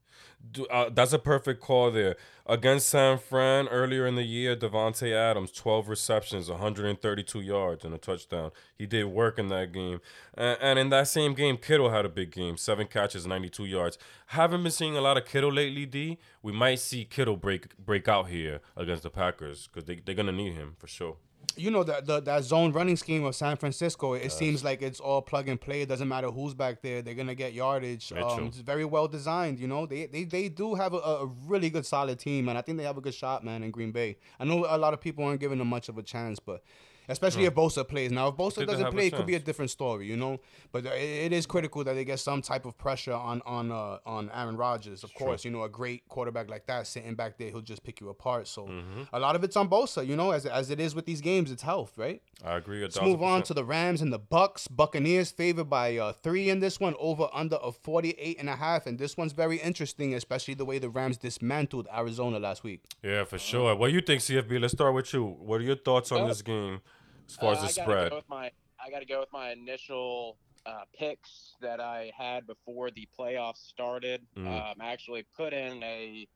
Do, 0.51 0.65
uh, 0.67 0.89
that's 0.89 1.13
a 1.13 1.19
perfect 1.19 1.61
call 1.61 1.91
there. 1.91 2.15
Against 2.45 2.89
San 2.89 3.17
Fran 3.17 3.67
earlier 3.69 4.05
in 4.05 4.15
the 4.15 4.23
year, 4.23 4.55
Davante 4.55 5.11
Adams, 5.11 5.51
12 5.51 5.89
receptions, 5.89 6.49
132 6.49 7.41
yards, 7.41 7.83
and 7.83 7.93
a 7.93 7.97
touchdown. 7.97 8.51
He 8.77 8.85
did 8.85 9.05
work 9.05 9.39
in 9.39 9.47
that 9.47 9.71
game. 9.71 10.01
And, 10.35 10.57
and 10.61 10.79
in 10.79 10.89
that 10.89 11.07
same 11.07 11.33
game, 11.33 11.57
Kittle 11.57 11.89
had 11.89 12.05
a 12.05 12.09
big 12.09 12.31
game, 12.31 12.57
seven 12.57 12.85
catches, 12.87 13.25
92 13.25 13.65
yards. 13.65 13.97
Haven't 14.27 14.61
been 14.61 14.71
seeing 14.71 14.95
a 14.95 15.01
lot 15.01 15.17
of 15.17 15.25
Kittle 15.25 15.51
lately, 15.51 15.87
D. 15.87 16.19
We 16.43 16.51
might 16.51 16.79
see 16.79 17.05
Kittle 17.05 17.37
break 17.37 17.75
break 17.77 18.07
out 18.07 18.27
here 18.27 18.61
against 18.77 19.03
the 19.03 19.09
Packers 19.09 19.67
because 19.67 19.85
they, 19.85 19.95
they're 19.95 20.15
going 20.15 20.27
to 20.27 20.31
need 20.31 20.53
him 20.53 20.75
for 20.77 20.87
sure. 20.87 21.17
You 21.55 21.71
know 21.71 21.83
that 21.83 22.05
the, 22.05 22.19
that 22.21 22.43
zone 22.43 22.71
running 22.71 22.95
scheme 22.97 23.23
of 23.23 23.35
San 23.35 23.57
Francisco. 23.57 24.13
It 24.13 24.31
seems 24.31 24.63
like 24.63 24.81
it's 24.81 24.99
all 24.99 25.21
plug 25.21 25.47
and 25.49 25.59
play. 25.59 25.81
It 25.81 25.89
doesn't 25.89 26.07
matter 26.07 26.29
who's 26.29 26.53
back 26.53 26.81
there. 26.81 27.01
They're 27.01 27.13
gonna 27.13 27.35
get 27.35 27.53
yardage. 27.53 28.11
Um, 28.11 28.45
it's 28.45 28.59
very 28.59 28.85
well 28.85 29.07
designed. 29.07 29.59
You 29.59 29.67
know, 29.67 29.85
they 29.85 30.05
they, 30.07 30.23
they 30.23 30.49
do 30.49 30.75
have 30.75 30.93
a, 30.93 30.97
a 30.97 31.25
really 31.45 31.69
good 31.69 31.85
solid 31.85 32.19
team, 32.19 32.49
and 32.49 32.57
I 32.57 32.61
think 32.61 32.77
they 32.77 32.83
have 32.83 32.97
a 32.97 33.01
good 33.01 33.13
shot, 33.13 33.43
man, 33.43 33.63
in 33.63 33.71
Green 33.71 33.91
Bay. 33.91 34.17
I 34.39 34.45
know 34.45 34.65
a 34.67 34.77
lot 34.77 34.93
of 34.93 35.01
people 35.01 35.23
aren't 35.25 35.39
giving 35.39 35.59
them 35.59 35.67
much 35.67 35.89
of 35.89 35.97
a 35.97 36.03
chance, 36.03 36.39
but. 36.39 36.63
Especially 37.09 37.45
if 37.45 37.53
Bosa 37.53 37.87
plays. 37.87 38.11
Now, 38.11 38.27
if 38.29 38.35
Bosa 38.35 38.55
think 38.55 38.69
doesn't 38.69 38.91
play, 38.91 39.07
it 39.07 39.13
could 39.13 39.25
be 39.25 39.35
a 39.35 39.39
different 39.39 39.71
story, 39.71 40.07
you 40.07 40.17
know. 40.17 40.39
But 40.71 40.85
it, 40.85 40.91
it 41.25 41.33
is 41.33 41.45
critical 41.45 41.83
that 41.83 41.93
they 41.93 42.05
get 42.05 42.19
some 42.19 42.41
type 42.41 42.65
of 42.65 42.77
pressure 42.77 43.13
on 43.13 43.41
on 43.45 43.71
uh, 43.71 43.99
on 44.05 44.29
Aaron 44.33 44.57
Rodgers. 44.57 45.03
Of 45.03 45.13
course, 45.13 45.45
you 45.45 45.51
know, 45.51 45.63
a 45.63 45.69
great 45.69 46.07
quarterback 46.09 46.49
like 46.49 46.65
that 46.67 46.87
sitting 46.87 47.15
back 47.15 47.37
there, 47.37 47.49
he'll 47.49 47.61
just 47.61 47.83
pick 47.83 47.99
you 48.01 48.09
apart. 48.09 48.47
So 48.47 48.65
Mm-hmm. 48.65 49.03
a 49.13 49.19
lot 49.19 49.35
of 49.35 49.43
it's 49.43 49.55
on 49.55 49.69
Bosa, 49.69 50.05
you 50.05 50.15
know, 50.15 50.31
as 50.31 50.45
as 50.45 50.69
it 50.69 50.79
is 50.79 50.95
with 50.95 51.05
these 51.05 51.21
games, 51.21 51.51
it's 51.51 51.61
health, 51.63 51.97
right? 51.97 52.21
I 52.43 52.57
agree. 52.57 52.81
Let's 52.81 53.01
move 53.01 53.21
on 53.23 53.43
to 53.43 53.53
the 53.53 53.63
Rams 53.63 54.01
and 54.01 54.11
the 54.11 54.19
Bucs. 54.19 54.67
Buccaneers 54.69 55.31
favored 55.31 55.69
by 55.69 55.97
uh, 55.97 56.13
three 56.13 56.49
in 56.49 56.59
this 56.59 56.79
one, 56.79 56.95
over 56.99 57.29
under 57.33 57.55
of 57.57 57.77
48 57.77 58.37
and 58.39 58.49
a 58.49 58.55
half. 58.55 58.85
And 58.87 58.97
this 58.99 59.15
one's 59.15 59.31
very 59.33 59.57
interesting, 59.57 60.13
especially 60.13 60.53
the 60.55 60.65
way 60.65 60.79
the 60.79 60.89
Rams 60.89 61.17
dismantled 61.17 61.87
Arizona 61.95 62.39
last 62.39 62.63
week. 62.63 62.81
Yeah, 63.03 63.23
for 63.23 63.37
sure. 63.37 63.75
What 63.75 63.89
do 63.89 63.93
you 63.93 64.01
think, 64.01 64.21
CFB? 64.21 64.59
Let's 64.59 64.73
start 64.73 64.93
with 64.93 65.13
you. 65.13 65.23
What 65.25 65.61
are 65.61 65.63
your 65.63 65.75
thoughts 65.77 66.11
on 66.11 66.19
Well, 66.19 66.27
this 66.27 66.41
game 66.41 66.81
as 67.27 67.35
far 67.35 67.51
as 67.53 67.57
Uh, 67.57 67.61
the 67.61 67.67
I 67.67 67.71
gotta 67.71 67.81
spread? 67.81 68.09
Go 68.11 68.15
with 68.17 68.29
my, 68.29 68.51
I 68.85 68.89
got 68.89 68.99
to 68.99 69.05
go 69.05 69.19
with 69.19 69.31
my 69.31 69.51
initial 69.51 70.37
uh, 70.65 70.83
picks 70.97 71.53
that 71.61 71.79
I 71.79 72.11
had 72.17 72.47
before 72.47 72.89
the 72.91 73.07
playoffs 73.17 73.57
started. 73.67 74.25
Mm. 74.35 74.47
Um, 74.47 74.75
I 74.81 74.91
actually 74.91 75.23
put 75.35 75.53
in 75.53 75.81
a 75.83 76.27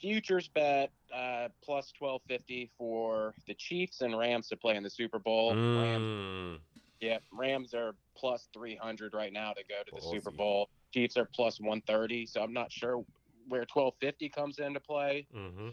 futures 0.00 0.48
bet 0.48 0.90
uh, 1.14 1.48
plus 1.62 1.90
twelve 1.92 2.20
fifty 2.28 2.70
for 2.76 3.34
the 3.46 3.54
Chiefs 3.54 4.02
and 4.02 4.16
Rams 4.18 4.48
to 4.48 4.56
play 4.56 4.76
in 4.76 4.82
the 4.82 4.90
Super 4.90 5.18
Bowl. 5.18 5.54
Rams, 5.54 6.02
Mm. 6.02 6.58
yeah, 7.00 7.18
Rams 7.32 7.72
are 7.72 7.94
plus 8.14 8.48
three 8.52 8.76
hundred 8.76 9.14
right 9.14 9.32
now 9.32 9.52
to 9.54 9.62
go 9.64 9.82
to 9.86 9.94
the 9.94 10.02
Super 10.10 10.30
Bowl. 10.30 10.68
Chiefs 10.92 11.16
are 11.16 11.28
plus 11.34 11.58
one 11.60 11.80
thirty, 11.86 12.26
so 12.26 12.42
I'm 12.42 12.52
not 12.52 12.70
sure 12.70 13.04
where 13.48 13.64
twelve 13.64 13.94
fifty 14.00 14.28
comes 14.28 14.58
into 14.58 14.80
play 14.80 15.26
hmm 15.32 15.68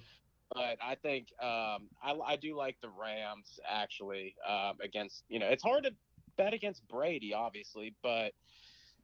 but 0.53 0.77
I 0.81 0.95
think 1.01 1.27
um, 1.41 1.89
I, 2.03 2.17
I 2.25 2.35
do 2.35 2.55
like 2.55 2.77
the 2.81 2.89
Rams 2.89 3.59
actually 3.69 4.35
um, 4.47 4.77
against 4.81 5.23
you 5.29 5.39
know 5.39 5.47
it's 5.47 5.63
hard 5.63 5.83
to 5.83 5.91
bet 6.37 6.53
against 6.53 6.87
Brady 6.87 7.33
obviously, 7.33 7.95
but 8.01 8.33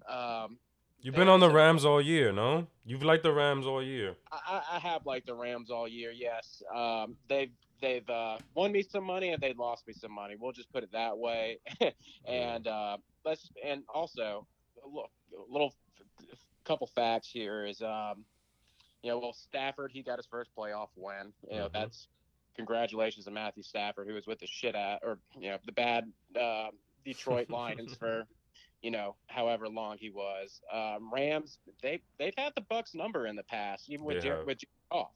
um, 0.08 0.58
You've 1.02 1.16
been 1.16 1.30
on 1.30 1.40
the 1.40 1.50
Rams 1.50 1.86
all 1.86 2.02
year, 2.02 2.34
no? 2.34 2.68
You've 2.86 3.04
liked 3.04 3.24
the 3.24 3.32
Rams 3.32 3.66
all 3.66 3.82
year. 3.82 4.18
I, 4.34 4.62
I 4.74 4.80
have 4.80 5.06
liked 5.06 5.28
the 5.28 5.34
Rams 5.34 5.72
all 5.72 5.88
year. 5.88 6.12
Yes, 6.12 6.62
um, 6.76 7.16
they've 7.30 7.52
they've 7.82 8.08
uh, 8.10 8.38
won 8.54 8.74
me 8.74 8.84
some 8.84 9.06
money 9.06 9.30
and 9.30 9.42
they 9.42 9.54
lost 9.54 9.88
me 9.88 9.94
some 9.94 10.12
money. 10.12 10.36
We'll 10.38 10.52
just 10.52 10.72
put 10.74 10.84
it 10.84 10.92
that 10.92 11.18
way. 11.18 11.60
and 12.26 12.68
uh, 12.68 12.98
let's 13.24 13.50
and 13.64 13.84
also 13.94 14.46
look 14.86 15.10
a 15.34 15.52
little 15.52 15.74
couple 16.66 16.88
facts 16.88 17.30
here 17.30 17.66
is 17.66 17.82
um, 17.82 18.26
you 19.04 19.10
know 19.10 19.20
well 19.20 19.34
Stafford 19.34 19.92
he 19.92 20.02
got 20.04 20.18
his 20.18 20.26
first 20.26 20.50
playoff 20.58 20.90
win. 20.96 21.34
You 21.50 21.58
know 21.58 21.70
Mhm. 21.70 21.74
that's 21.74 22.08
congratulations 22.56 23.26
to 23.26 23.32
Matthew 23.32 23.64
Stafford 23.64 24.08
who 24.08 24.14
was 24.14 24.28
with 24.28 24.40
the 24.40 24.48
shit 24.48 24.76
at 24.76 25.00
or 25.04 25.20
you 25.38 25.50
know 25.52 25.58
the 25.66 25.72
bad 25.72 26.12
uh, 26.40 26.70
Detroit 27.06 27.50
Lions 27.50 27.96
for 27.96 28.28
you 28.82 28.92
know 28.92 29.16
however 29.28 29.68
long 29.70 29.98
he 29.98 30.10
was. 30.10 30.62
Um, 30.72 31.12
Rams 31.14 31.60
they 31.82 32.02
they've 32.18 32.34
had 32.38 32.54
the 32.56 32.62
Bucs 32.62 32.94
number 32.96 33.28
in 33.28 33.36
the 33.36 33.44
past 33.44 33.90
even 33.90 34.06
with 34.06 34.18
Jer- 34.24 34.44
with 34.46 34.58
Jared 34.60 34.70
Goff 34.92 35.12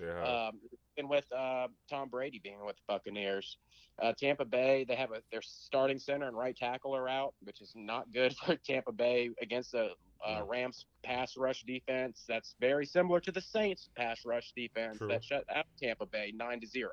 Yeah. 0.00 0.48
um, 0.48 0.60
and 0.98 1.08
with 1.08 1.24
uh, 1.32 1.68
Tom 1.88 2.08
Brady 2.08 2.40
being 2.42 2.64
with 2.64 2.76
the 2.76 2.82
Buccaneers. 2.86 3.56
Uh, 4.00 4.12
Tampa 4.18 4.44
Bay, 4.44 4.84
they 4.88 4.96
have 4.96 5.12
a 5.12 5.22
their 5.30 5.42
starting 5.42 5.98
center 5.98 6.26
and 6.26 6.36
right 6.36 6.56
tackle 6.56 6.96
are 6.96 7.08
out, 7.08 7.34
which 7.42 7.60
is 7.60 7.72
not 7.74 8.12
good 8.12 8.34
for 8.46 8.56
Tampa 8.56 8.92
Bay 8.92 9.30
against 9.40 9.72
the 9.72 9.90
uh. 10.26 10.42
Rams 10.46 10.86
pass 11.02 11.36
rush 11.36 11.62
defense. 11.64 12.24
That's 12.28 12.54
very 12.60 12.86
similar 12.86 13.20
to 13.20 13.32
the 13.32 13.40
Saints 13.40 13.90
pass 13.96 14.24
rush 14.24 14.52
defense 14.56 14.98
True. 14.98 15.08
that 15.08 15.24
shut 15.24 15.44
out 15.54 15.66
Tampa 15.80 16.06
Bay 16.06 16.32
nine 16.34 16.60
to 16.60 16.66
zero. 16.66 16.92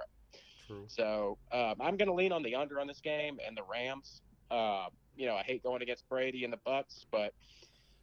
True. 0.67 0.83
So 0.87 1.37
um, 1.51 1.75
I'm 1.79 1.97
going 1.97 2.07
to 2.07 2.13
lean 2.13 2.31
on 2.31 2.43
the 2.43 2.55
under 2.55 2.79
on 2.79 2.87
this 2.87 2.99
game 3.01 3.39
and 3.45 3.57
the 3.57 3.63
Rams. 3.63 4.21
Uh, 4.51 4.87
you 5.15 5.25
know, 5.25 5.35
I 5.35 5.43
hate 5.43 5.63
going 5.63 5.81
against 5.81 6.07
Brady 6.09 6.43
and 6.43 6.53
the 6.53 6.59
Bucs, 6.65 7.05
but 7.11 7.33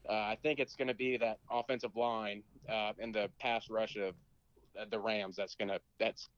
uh, 0.09 0.13
I 0.13 0.39
think 0.43 0.61
it's 0.61 0.77
going 0.77 0.89
to 0.89 0.95
be 0.95 1.17
that 1.17 1.39
offensive 1.51 1.97
line 1.97 2.43
uh, 2.69 2.93
and 2.99 3.15
the 3.15 3.31
pass 3.41 3.69
rush 3.71 3.97
of 3.97 4.15
the 4.91 4.99
Rams 4.99 5.37
that's 5.37 5.55
to 5.71 5.81
that's 5.99 6.29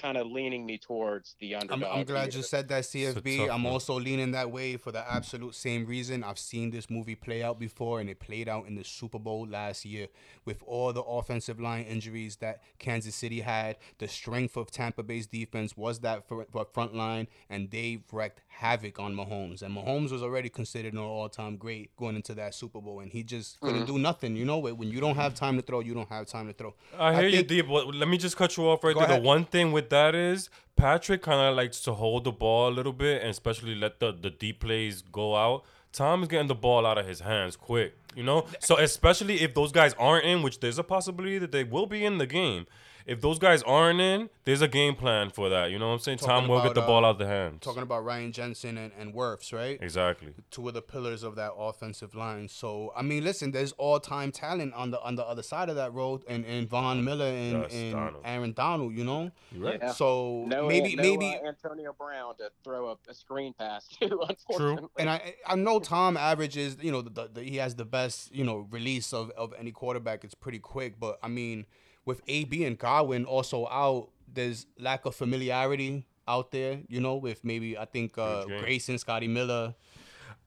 kind 0.00 0.16
of 0.16 0.26
leaning 0.26 0.64
me 0.64 0.78
towards 0.78 1.36
the 1.40 1.56
I'm, 1.56 1.62
underdog. 1.70 1.98
I'm 1.98 2.04
glad 2.04 2.34
you 2.34 2.42
said 2.42 2.68
that, 2.68 2.78
It's 2.80 2.94
CFB. 2.94 3.50
I'm 3.50 3.64
one. 3.64 3.72
also 3.72 3.98
leaning 3.98 4.32
that 4.32 4.50
way 4.50 4.76
for 4.76 4.92
the 4.92 5.10
absolute 5.12 5.54
same 5.54 5.86
reason. 5.86 6.24
I've 6.24 6.38
seen 6.38 6.70
this 6.70 6.88
movie 6.88 7.14
play 7.14 7.42
out 7.42 7.58
before, 7.58 8.00
and 8.00 8.08
it 8.08 8.18
played 8.18 8.48
out 8.48 8.66
in 8.66 8.74
the 8.76 8.84
Super 8.84 9.18
Bowl 9.18 9.46
last 9.46 9.84
year 9.84 10.08
with 10.44 10.62
all 10.66 10.92
the 10.92 11.02
offensive 11.02 11.60
line 11.60 11.84
injuries 11.84 12.36
that 12.36 12.62
Kansas 12.78 13.14
City 13.14 13.40
had. 13.40 13.76
The 13.98 14.08
strength 14.08 14.56
of 14.56 14.70
Tampa 14.70 15.02
Bay's 15.02 15.26
defense 15.26 15.76
was 15.76 16.00
that 16.00 16.26
fr- 16.26 16.42
fr- 16.50 16.64
front 16.72 16.94
line, 16.94 17.28
and 17.48 17.70
they 17.70 18.02
wreaked 18.10 18.40
havoc 18.48 18.98
on 18.98 19.14
Mahomes. 19.14 19.62
And 19.62 19.76
Mahomes 19.76 20.10
was 20.10 20.22
already 20.22 20.48
considered 20.48 20.94
an 20.94 20.98
all-time 20.98 21.56
great 21.56 21.94
going 21.96 22.16
into 22.16 22.34
that 22.34 22.54
Super 22.54 22.80
Bowl, 22.80 23.00
and 23.00 23.12
he 23.12 23.22
just 23.22 23.60
couldn't 23.60 23.82
mm-hmm. 23.82 23.96
do 23.96 23.98
nothing. 23.98 24.36
You 24.36 24.44
know, 24.44 24.58
when 24.58 24.90
you 24.90 25.00
don't 25.00 25.16
have 25.16 25.34
time 25.34 25.56
to 25.56 25.62
throw, 25.62 25.80
you 25.80 25.94
don't 25.94 26.08
have 26.08 26.26
time 26.26 26.46
to 26.46 26.52
throw. 26.54 26.74
I 26.98 27.14
hear 27.14 27.28
you, 27.28 27.42
Deep. 27.42 27.66
Let 27.68 28.08
me 28.08 28.16
just 28.16 28.36
cut 28.36 28.56
you 28.56 28.68
off 28.68 28.82
right 28.84 28.94
Go 28.94 29.00
there. 29.00 29.10
ahead. 29.10 29.22
The 29.22 29.26
one 29.26 29.44
thing 29.44 29.72
with 29.72 29.89
that 29.90 30.14
is 30.14 30.50
Patrick 30.76 31.22
kind 31.22 31.40
of 31.40 31.54
likes 31.56 31.80
to 31.82 31.92
hold 31.92 32.24
the 32.24 32.32
ball 32.32 32.68
a 32.68 32.74
little 32.74 32.92
bit 32.92 33.20
and 33.20 33.30
especially 33.30 33.74
let 33.74 34.00
the, 34.00 34.12
the 34.12 34.30
deep 34.30 34.60
plays 34.60 35.02
go 35.02 35.36
out. 35.36 35.64
Tom 35.92 36.22
is 36.22 36.28
getting 36.28 36.46
the 36.46 36.54
ball 36.54 36.86
out 36.86 36.96
of 36.98 37.06
his 37.06 37.20
hands 37.20 37.56
quick, 37.56 37.94
you 38.14 38.22
know? 38.22 38.46
So, 38.60 38.76
especially 38.78 39.42
if 39.42 39.54
those 39.54 39.72
guys 39.72 39.92
aren't 39.98 40.24
in, 40.24 40.42
which 40.42 40.60
there's 40.60 40.78
a 40.78 40.84
possibility 40.84 41.38
that 41.38 41.52
they 41.52 41.64
will 41.64 41.86
be 41.86 42.04
in 42.04 42.18
the 42.18 42.26
game, 42.26 42.66
if 43.06 43.20
those 43.20 43.38
guys 43.38 43.62
aren't 43.62 44.00
in, 44.00 44.30
there's 44.44 44.62
a 44.62 44.68
game 44.68 44.94
plan 44.94 45.30
for 45.30 45.48
that. 45.48 45.70
You 45.70 45.78
know 45.78 45.88
what 45.88 45.94
I'm 45.94 45.98
saying? 46.00 46.18
Talking 46.18 46.34
Tom 46.42 46.48
will 46.48 46.62
get 46.62 46.74
the 46.74 46.80
ball 46.82 47.04
uh, 47.04 47.08
out 47.10 47.18
the 47.18 47.26
hands. 47.26 47.58
Talking 47.60 47.82
about 47.82 48.04
Ryan 48.04 48.32
Jensen 48.32 48.76
and, 48.78 48.92
and 48.98 49.14
Wirfs, 49.14 49.52
right? 49.52 49.78
exactly. 49.80 50.32
Two 50.50 50.68
of 50.68 50.74
the 50.74 50.82
pillars 50.82 51.22
of 51.22 51.36
that 51.36 51.52
offensive 51.56 52.14
line. 52.14 52.48
So 52.48 52.92
I 52.96 53.02
mean, 53.02 53.24
listen, 53.24 53.50
there's 53.50 53.72
all 53.72 54.00
time 54.00 54.32
talent 54.32 54.74
on 54.74 54.90
the 54.90 55.00
on 55.00 55.16
the 55.16 55.24
other 55.24 55.42
side 55.42 55.68
of 55.68 55.76
that 55.76 55.92
road, 55.92 56.22
and, 56.28 56.44
and 56.44 56.68
Von 56.68 57.04
Miller 57.04 57.26
and, 57.26 57.62
Yes, 57.62 57.72
and 57.74 57.92
Donald. 57.92 58.22
Aaron 58.24 58.52
Donald. 58.52 58.94
You 58.94 59.04
know, 59.04 59.30
You 59.52 59.64
right? 59.64 59.78
Yeah. 59.82 59.92
so 59.92 60.44
No, 60.46 60.66
maybe 60.68 60.96
no, 60.96 61.02
maybe 61.02 61.26
uh, 61.42 61.48
Antonio 61.48 61.94
Brown 61.98 62.36
to 62.38 62.50
throw 62.64 62.90
a, 62.90 62.96
a 63.10 63.14
screen 63.14 63.52
pass 63.52 63.86
to. 64.00 64.20
Unfortunately, 64.28 64.88
And 64.98 65.08
I 65.10 65.34
I 65.46 65.56
know 65.56 65.78
Tom 65.80 66.16
averages, 66.16 66.76
you 66.80 66.92
know, 66.92 67.02
the, 67.02 67.10
the, 67.10 67.28
the- 67.34 67.42
he 67.44 67.56
has 67.56 67.74
the 67.74 67.84
best, 67.84 68.34
you 68.34 68.44
know, 68.44 68.66
release 68.70 69.12
of, 69.12 69.30
of 69.30 69.54
any 69.58 69.72
quarterback. 69.72 70.24
It's 70.24 70.34
pretty 70.34 70.58
quick, 70.58 70.98
but 71.00 71.18
I 71.22 71.28
mean, 71.28 71.66
with 72.04 72.22
AB 72.26 72.64
and 72.64 72.78
Godwin 72.78 73.24
also 73.24 73.66
out, 73.68 74.10
there's 74.32 74.66
lack 74.78 75.04
of 75.06 75.14
familiarity 75.14 76.06
out 76.26 76.50
there. 76.50 76.80
You 76.88 77.00
know, 77.00 77.16
with 77.16 77.44
maybe 77.44 77.76
I 77.76 77.84
think 77.84 78.16
uh, 78.18 78.44
game. 78.44 78.60
Grayson, 78.60 78.98
Scotty 78.98 79.28
Miller. 79.28 79.74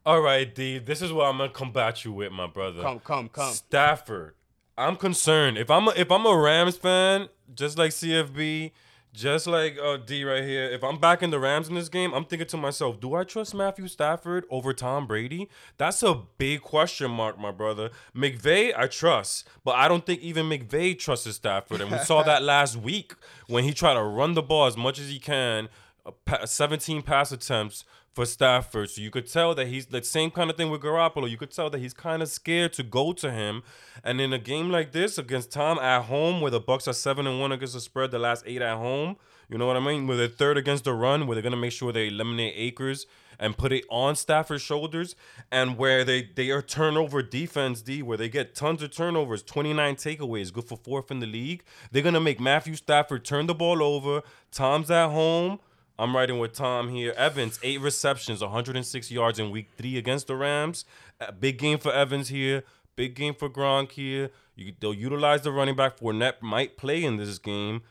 All 0.06 0.22
right, 0.22 0.54
D. 0.54 0.80
This 0.80 1.02
is 1.02 1.14
what 1.14 1.28
I'm 1.28 1.38
gonna 1.38 1.50
combat 1.50 2.04
you 2.04 2.12
with, 2.12 2.32
my 2.32 2.48
brother. 2.48 2.82
Come, 2.82 3.00
come, 3.00 3.30
come. 3.30 3.54
Stafford. 3.54 4.36
I'm 4.78 4.96
concerned. 4.96 5.58
If 5.58 5.70
I'm 5.70 5.88
a, 5.88 5.92
if 5.92 6.12
I'm 6.12 6.26
a 6.26 6.36
Rams 6.36 6.78
fan, 6.78 7.30
just 7.54 7.78
like 7.78 7.92
CFB, 7.92 8.72
just 9.14 9.46
like 9.46 9.78
uh, 9.82 9.98
D 9.98 10.24
right 10.24 10.44
here. 10.44 10.66
If 10.66 10.84
I'm 10.84 10.98
backing 10.98 11.30
the 11.30 11.40
Rams 11.40 11.70
in 11.70 11.76
this 11.76 11.90
game, 11.90 12.14
I'm 12.14 12.26
thinking 12.26 12.48
to 12.48 12.58
myself, 12.58 13.00
do 13.00 13.14
I 13.14 13.24
trust 13.24 13.54
Matthew 13.54 13.88
Stafford 13.88 14.46
over 14.50 14.74
Tom 14.74 15.06
Brady? 15.08 15.50
That's 15.78 16.02
a 16.04 16.16
big 16.38 16.62
question 16.62 17.12
mark, 17.12 17.40
my 17.40 17.52
brother. 17.52 17.92
McVay, 18.16 18.74
I 18.76 18.88
trust, 18.88 19.48
but 19.64 19.76
I 19.76 19.88
don't 19.88 20.06
think 20.06 20.22
even 20.22 20.48
McVay 20.48 20.98
trusts 20.98 21.32
Stafford, 21.36 21.82
and 21.82 21.92
we 21.92 22.00
saw 22.00 22.24
that 22.24 22.44
last 22.54 22.76
week 22.76 23.14
when 23.48 23.64
he 23.64 23.74
tried 23.74 23.94
to 23.94 24.04
run 24.04 24.34
the 24.34 24.42
ball 24.42 24.66
as 24.66 24.76
much 24.76 25.00
as 25.00 25.10
he 25.10 25.20
can. 25.20 25.70
uh, 26.06 26.46
17 26.46 27.02
pass 27.02 27.32
attempts 27.32 27.86
for 28.14 28.26
Stafford. 28.26 28.92
So 28.92 29.02
you 29.02 29.10
could 29.10 29.28
tell 29.28 29.56
that 29.56 29.68
he's 29.68 29.88
the 29.88 30.04
same 30.04 30.32
kind 30.32 30.50
of 30.50 30.56
thing 30.56 30.70
with 30.70 30.82
Garoppolo. 30.82 31.30
You 31.30 31.38
could 31.38 31.52
tell 31.52 31.70
that 31.72 31.80
he's 31.80 31.94
kind 31.94 32.22
of 32.22 32.30
scared 32.30 32.74
to 32.74 32.84
go 32.84 33.12
to 33.14 33.32
him. 33.32 33.64
And 34.04 34.22
in 34.22 34.32
a 34.32 34.40
game 34.40 34.70
like 34.70 34.92
this 34.92 35.18
against 35.18 35.52
Tom 35.52 35.80
at 35.80 36.04
home, 36.04 36.40
where 36.40 36.52
the 36.52 36.62
Bucs 36.62 36.88
are 36.88 36.94
seven 36.94 37.28
and 37.28 37.40
one 37.40 37.52
against 37.52 37.74
the 37.74 37.82
spread, 37.82 38.12
the 38.12 38.20
last 38.20 38.44
eight 38.46 38.62
at 38.62 38.78
home. 38.78 39.18
You 39.50 39.58
know 39.58 39.68
what 39.68 39.76
I 39.78 39.82
mean? 39.82 40.08
Where 40.08 40.16
they're 40.16 40.28
third 40.28 40.58
against 40.58 40.86
the 40.86 40.94
run, 40.94 41.28
where 41.28 41.36
they're 41.36 41.44
gonna 41.44 41.58
make 41.58 41.74
sure 41.74 41.92
they 41.92 42.08
eliminate 42.08 42.54
Akers 42.56 43.06
and 43.40 43.58
put 43.58 43.72
it 43.74 43.84
on 43.90 44.16
Stafford's 44.16 44.62
shoulders, 44.62 45.16
and 45.52 45.78
where 45.78 46.04
they 46.04 46.30
they 46.36 46.50
are 46.50 46.62
turnover 46.62 47.22
defense 47.22 47.82
D, 47.82 48.02
where 48.02 48.18
they 48.18 48.30
get 48.30 48.56
tons 48.56 48.82
of 48.82 48.92
turnovers, 48.92 49.44
29 49.44 49.96
takeaways, 49.96 50.54
good 50.54 50.64
for 50.64 50.78
fourth 50.78 51.12
in 51.12 51.20
the 51.20 51.28
league. 51.28 51.64
They're 51.92 52.02
gonna 52.02 52.22
make 52.22 52.40
Matthew 52.40 52.76
Stafford 52.76 53.26
turn 53.26 53.48
the 53.48 53.54
ball 53.54 53.84
over. 53.84 54.22
Tom's 54.52 54.90
at 54.90 55.10
home. 55.10 55.60
I'm 56.00 56.16
riding 56.16 56.40
with 56.40 56.54
Tom 56.54 56.90
here. 56.90 57.14
Evans, 57.16 57.60
eight 57.64 57.80
receptions, 57.82 58.42
106 58.42 59.12
yards 59.12 59.38
in 59.40 59.52
week 59.52 59.70
three 59.78 59.98
against 59.98 60.28
the 60.28 60.36
Rams. 60.36 60.86
A 61.20 61.32
big 61.32 61.58
game 61.60 61.78
for 61.78 61.92
Evans 61.94 62.30
here. 62.30 62.64
Big 62.96 63.16
game 63.16 63.34
for 63.34 63.50
Gronk 63.50 63.92
here. 63.92 64.30
You, 64.56 64.74
they'll 64.80 64.94
utilize 64.94 65.42
the 65.44 65.52
running 65.52 65.76
back. 65.76 65.98
Fournette 66.00 66.42
might 66.42 66.78
play 66.78 67.04
in 67.04 67.18
this 67.18 67.38
game. 67.40 67.82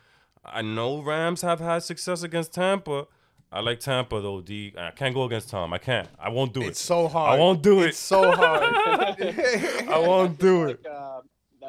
I 0.44 0.62
know 0.62 1.00
Rams 1.00 1.42
have 1.42 1.60
had 1.60 1.82
success 1.84 2.22
against 2.22 2.52
Tampa. 2.54 3.06
I 3.52 3.60
like 3.60 3.80
Tampa 3.80 4.20
though, 4.20 4.40
D. 4.40 4.72
I 4.78 4.90
can't 4.92 5.14
go 5.14 5.24
against 5.24 5.50
Tom. 5.50 5.72
I 5.72 5.78
can't. 5.78 6.08
I 6.18 6.28
won't 6.30 6.52
do 6.54 6.62
it. 6.62 6.68
It's 6.68 6.80
so 6.80 7.06
hard. 7.06 7.38
I 7.38 7.38
won't 7.38 7.62
do 7.62 7.82
It's 7.82 7.98
it. 7.98 8.00
so 8.00 8.32
hard. 8.32 8.62
I 8.62 9.98
won't 9.98 10.38
do 10.38 10.64
it. 10.68 10.84
Like, 10.84 10.92
uh, 10.92 11.20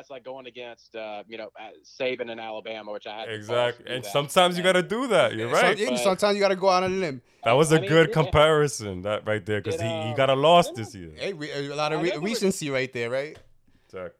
that's 0.03 0.11
like 0.11 0.25
going 0.25 0.47
against, 0.47 0.95
uh, 0.97 1.23
you 1.29 1.37
know, 1.37 1.49
uh, 1.57 1.69
Saban 1.85 2.29
in 2.29 2.37
Alabama, 2.37 2.91
which 2.91 3.07
I 3.07 3.21
had. 3.21 3.29
Exactly. 3.29 3.85
And 3.87 4.03
that. 4.03 4.11
sometimes 4.11 4.57
you 4.57 4.63
got 4.63 4.73
to 4.73 4.83
do 4.83 5.07
that. 5.07 5.33
You're 5.33 5.47
right. 5.47 5.77
yeah, 5.77 5.91
But- 5.91 5.99
sometimes 5.99 6.35
you 6.35 6.41
got 6.41 6.49
to 6.49 6.57
go 6.57 6.69
out 6.69 6.83
on 6.83 6.91
a 6.91 6.95
limb. 6.95 7.21
That 7.45 7.53
was 7.53 7.71
a 7.71 7.77
I 7.77 7.79
mean, 7.79 7.89
good 7.89 8.07
yeah. 8.09 8.13
comparison, 8.13 9.01
that 9.03 9.25
right 9.25 9.45
there, 9.45 9.61
because 9.61 9.79
Did, 9.79 9.85
he, 9.85 10.01
he 10.07 10.11
uh, 10.11 10.15
got 10.15 10.29
a 10.29 10.33
loss 10.35 10.71
this 10.71 10.93
year. 10.93 11.11
Hey, 11.15 11.31
a 11.31 11.73
lot 11.73 11.93
of 11.93 11.99
I 11.99 12.01
re- 12.03 12.09
know 12.09 12.13
there 12.15 12.21
was- 12.21 12.31
recency 12.31 12.69
right 12.69 12.91
there, 12.91 13.09
right? 13.09 13.37
Exactly. 13.85 14.19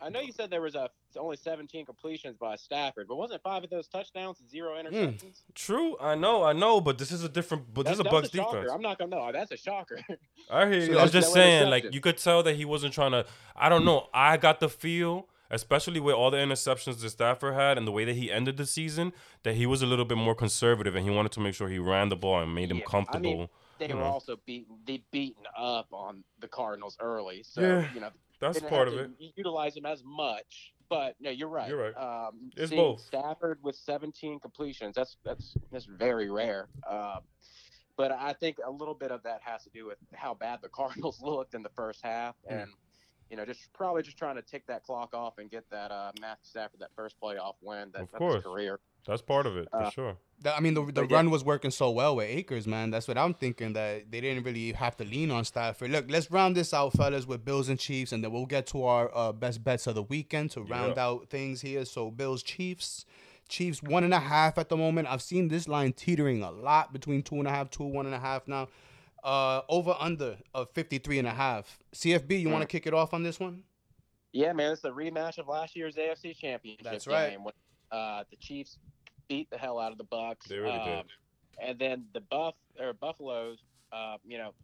I 0.00 0.08
know 0.10 0.20
you 0.20 0.30
said 0.30 0.50
there 0.50 0.60
was 0.60 0.76
a 0.76 0.88
only 1.18 1.36
17 1.36 1.84
completions 1.84 2.36
by 2.36 2.56
Stafford, 2.56 3.06
but 3.08 3.16
wasn't 3.16 3.42
five 3.42 3.64
of 3.64 3.70
those 3.70 3.88
touchdowns 3.88 4.40
and 4.40 4.48
zero 4.48 4.74
Hmm. 4.80 4.86
interceptions? 4.94 5.42
True, 5.54 5.96
I 6.00 6.14
know, 6.14 6.42
I 6.44 6.52
know, 6.52 6.80
but 6.80 6.98
this 6.98 7.10
is 7.12 7.24
a 7.24 7.28
different. 7.28 7.72
But 7.74 7.84
this 7.86 7.94
is 7.94 8.00
a 8.00 8.04
Bucs 8.04 8.22
that's 8.22 8.34
shocker. 8.34 8.56
defense. 8.60 8.72
I'm 8.72 8.82
not 8.82 8.98
gonna 8.98 9.10
know. 9.16 9.30
That's 9.32 9.50
a 9.52 9.56
shocker. 9.56 9.98
I 10.50 10.66
hear 10.68 10.80
So 10.86 10.92
you. 10.92 10.98
I 10.98 11.02
was 11.02 11.12
there's 11.12 11.24
just 11.24 11.34
no 11.36 11.40
saying, 11.42 11.70
like 11.70 11.92
you 11.92 12.00
could 12.00 12.16
tell 12.18 12.42
that 12.44 12.56
he 12.56 12.64
wasn't 12.64 12.94
trying 12.94 13.12
to. 13.12 13.26
I 13.56 13.68
don't 13.68 13.84
know. 13.84 14.08
I 14.14 14.36
got 14.36 14.60
the 14.60 14.68
feel, 14.68 15.28
especially 15.50 16.00
with 16.00 16.14
all 16.14 16.30
the 16.30 16.38
interceptions 16.38 17.00
that 17.00 17.10
Stafford 17.10 17.54
had 17.54 17.76
and 17.78 17.86
the 17.86 17.92
way 17.92 18.04
that 18.04 18.14
he 18.16 18.30
ended 18.32 18.56
the 18.56 18.66
season, 18.66 19.12
that 19.42 19.54
he 19.56 19.66
was 19.66 19.82
a 19.82 19.86
little 19.86 20.04
bit 20.04 20.16
more 20.18 20.34
conservative 20.34 20.94
and 20.94 21.04
he 21.04 21.10
wanted 21.14 21.32
to 21.32 21.40
make 21.40 21.54
sure 21.54 21.68
he 21.68 21.78
ran 21.78 22.08
the 22.08 22.16
ball 22.16 22.40
and 22.40 22.54
made 22.54 22.70
him 22.70 22.78
Yeah, 22.78 22.84
I 22.86 22.90
comfortable. 22.90 23.36
mean, 23.38 23.48
they 23.78 23.88
you 23.88 23.94
were 23.94 24.00
know. 24.00 24.06
also 24.06 24.36
beaten, 24.46 24.76
they 24.86 25.02
beaten 25.10 25.44
up 25.56 25.86
on 25.92 26.24
the 26.40 26.48
Cardinals 26.48 26.96
early, 27.00 27.42
so 27.44 27.60
Yeah, 27.60 27.92
you 27.94 28.00
know 28.00 28.10
That's 28.40 28.58
didn't 28.58 28.70
part 28.70 28.88
have 28.88 28.96
of 28.96 29.04
to 29.04 29.04
it. 29.04 29.10
u- 29.20 29.32
Utilize 29.36 29.76
him 29.76 29.86
as 29.86 30.02
much, 30.04 30.72
but 30.88 31.14
no, 31.20 31.30
you're 31.30 31.48
right. 31.48 31.68
You're 31.68 31.92
right. 31.92 31.96
Um, 31.96 32.50
It's 32.56 32.70
both. 32.70 33.00
Stafford 33.00 33.58
with 33.62 33.76
17 33.76 34.40
completions. 34.40 34.94
That's 34.96 35.16
that's 35.24 35.54
that's 35.70 35.84
very 35.84 36.30
rare. 36.30 36.68
Um, 36.88 37.20
but 37.96 38.12
I 38.12 38.32
think 38.32 38.58
a 38.64 38.70
little 38.70 38.94
bit 38.94 39.10
of 39.10 39.22
that 39.24 39.40
has 39.42 39.64
to 39.64 39.70
do 39.70 39.86
with 39.86 39.98
how 40.14 40.34
bad 40.34 40.60
the 40.62 40.68
Cardinals 40.80 41.20
looked 41.20 41.54
in 41.54 41.62
the 41.62 41.70
first 41.70 42.00
half, 42.02 42.34
Hmm. 42.46 42.54
and 42.54 42.70
you 43.30 43.36
know, 43.36 43.44
just 43.44 43.70
probably 43.74 44.02
just 44.02 44.16
trying 44.16 44.36
to 44.36 44.42
tick 44.42 44.66
that 44.68 44.84
clock 44.84 45.14
off 45.14 45.36
and 45.36 45.50
get 45.50 45.68
that 45.70 45.90
uh, 45.90 46.12
Matthew 46.20 46.44
Stafford 46.44 46.80
that 46.80 46.88
first 46.96 47.20
playoff 47.20 47.56
win 47.60 47.90
that 47.92 48.02
Of 48.02 48.12
course. 48.12 48.42
career. 48.42 48.80
That's 49.06 49.20
part 49.20 49.46
of 49.46 49.56
it 49.58 49.68
for 49.70 49.82
Uh, 49.82 49.90
sure. 49.90 50.16
That- 50.42 50.56
I 50.56 50.60
mean, 50.60 50.74
the, 50.74 50.84
the 50.84 50.92
But 50.92 51.10
yeah. 51.10 51.16
run 51.16 51.30
was 51.30 51.44
working 51.44 51.70
so 51.72 51.90
well 51.90 52.14
with 52.16 52.28
Akers, 52.28 52.66
man. 52.66 52.90
That's 52.90 53.08
what 53.08 53.18
I'm 53.18 53.34
thinking. 53.34 53.72
That 53.72 54.10
they 54.10 54.20
didn't 54.20 54.44
really 54.44 54.72
have 54.72 54.96
to 54.98 55.04
lean 55.04 55.30
on 55.30 55.44
Stafford. 55.44 55.90
Look, 55.90 56.06
let's 56.08 56.30
round 56.30 56.56
this 56.56 56.72
out, 56.72 56.92
fellas, 56.92 57.26
with 57.26 57.44
Bills 57.44 57.68
and 57.68 57.78
Chiefs, 57.78 58.12
and 58.12 58.22
then 58.22 58.30
we'll 58.32 58.46
get 58.46 58.66
to 58.68 58.84
our 58.84 59.10
uh, 59.16 59.32
best 59.32 59.64
bets 59.64 59.86
of 59.88 59.94
the 59.96 60.02
weekend 60.04 60.52
to 60.52 60.60
round 60.62 60.94
Yeah. 60.96 61.06
out 61.06 61.28
things 61.28 61.60
here. 61.62 61.84
So 61.84 62.10
Bills, 62.12 62.42
Chiefs, 62.44 63.04
Chiefs 63.48 63.82
one 63.82 64.04
and 64.04 64.14
a 64.14 64.20
half 64.20 64.58
at 64.58 64.68
the 64.68 64.76
moment. 64.76 65.08
I've 65.08 65.22
seen 65.22 65.48
this 65.48 65.66
line 65.66 65.92
teetering 65.92 66.42
a 66.42 66.50
lot 66.50 66.92
between 66.92 67.22
two 67.22 67.36
and 67.36 67.48
a 67.48 67.50
half, 67.50 67.70
two 67.70 67.84
one 67.84 68.06
and 68.06 68.14
a 68.14 68.18
half 68.20 68.46
now. 68.46 68.68
Uh, 69.24 69.62
over 69.68 69.96
under 69.98 70.36
of 70.54 70.70
53 70.70 71.18
and 71.18 71.26
a 71.26 71.32
half. 71.32 71.78
CFB, 71.92 72.40
you 72.40 72.48
want 72.50 72.62
to 72.62 72.66
Mm. 72.66 72.70
kick 72.70 72.86
it 72.86 72.94
off 72.94 73.12
on 73.12 73.24
this 73.24 73.40
one? 73.40 73.64
Yeah, 74.32 74.52
man, 74.52 74.72
it's 74.72 74.84
a 74.84 74.90
rematch 74.90 75.38
of 75.38 75.48
last 75.48 75.74
year's 75.74 75.96
AFC 75.96 76.34
Championship 76.34 76.84
That's 76.84 77.06
right. 77.08 77.30
game. 77.30 77.42
When, 77.42 77.52
uh, 77.90 78.22
the 78.30 78.36
Chiefs 78.36 78.78
beat 79.28 79.50
the 79.50 79.58
hell 79.58 79.78
out 79.78 79.92
of 79.92 79.98
the 79.98 80.04
Bucs. 80.04 80.44
They 80.48 80.58
really 80.58 80.78
did. 80.78 80.98
um, 80.98 81.04
And 81.60 81.78
then 81.78 82.06
the 82.14 82.20
Buff 82.20 82.54
or 82.80 82.92
Buffaloes, 82.92 83.58
uh, 83.92 84.16
you 84.24 84.38
know, 84.38 84.54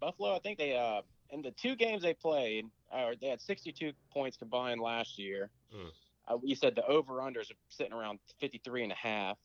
Buffalo. 0.00 0.34
I 0.34 0.38
think 0.38 0.58
they 0.58 0.76
uh, 0.76 1.02
in 1.30 1.42
the 1.42 1.50
two 1.52 1.74
games 1.76 2.02
they 2.02 2.14
played, 2.14 2.66
uh, 2.92 3.10
they 3.20 3.28
had 3.28 3.40
62 3.40 3.92
points 4.12 4.36
combined 4.36 4.80
last 4.80 5.18
year. 5.18 5.50
Mm. 5.74 5.88
Uh, 6.28 6.38
you 6.42 6.54
said 6.54 6.74
the 6.74 6.86
over 6.86 7.14
unders 7.14 7.50
are 7.50 7.56
sitting 7.68 7.92
around 7.92 8.18
53 8.40 8.84
and 8.84 8.92
a 8.92 8.96
half. 8.96 9.38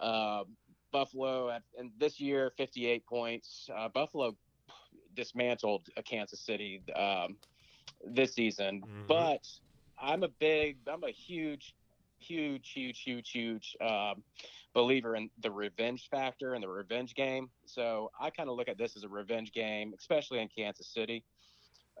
Uh, 0.00 0.44
Buffalo 0.92 1.50
at, 1.50 1.62
and 1.78 1.90
this 1.98 2.20
year 2.20 2.52
58 2.56 3.04
points. 3.06 3.68
Uh, 3.74 3.88
Buffalo 3.88 4.36
dismantled 5.14 5.88
Kansas 6.04 6.40
City 6.40 6.82
um, 6.96 7.36
this 8.04 8.34
season, 8.34 8.82
Mhm. 8.82 9.06
but 9.06 9.46
I'm 10.00 10.22
a 10.24 10.28
big, 10.28 10.78
I'm 10.88 11.04
a 11.04 11.10
huge, 11.10 11.74
huge, 12.18 12.70
huge, 12.72 13.00
huge, 13.02 13.30
huge 13.30 13.76
um, 13.80 14.22
believer 14.72 15.16
in 15.16 15.30
the 15.40 15.50
revenge 15.50 16.08
factor 16.10 16.54
and 16.54 16.62
the 16.62 16.68
revenge 16.68 17.14
game. 17.14 17.50
So 17.66 18.10
I 18.20 18.30
kind 18.30 18.48
of 18.48 18.56
look 18.56 18.68
at 18.68 18.78
this 18.78 18.96
as 18.96 19.04
a 19.04 19.08
revenge 19.08 19.52
game, 19.52 19.94
especially 19.98 20.40
in 20.40 20.48
Kansas 20.48 20.86
City. 20.88 21.24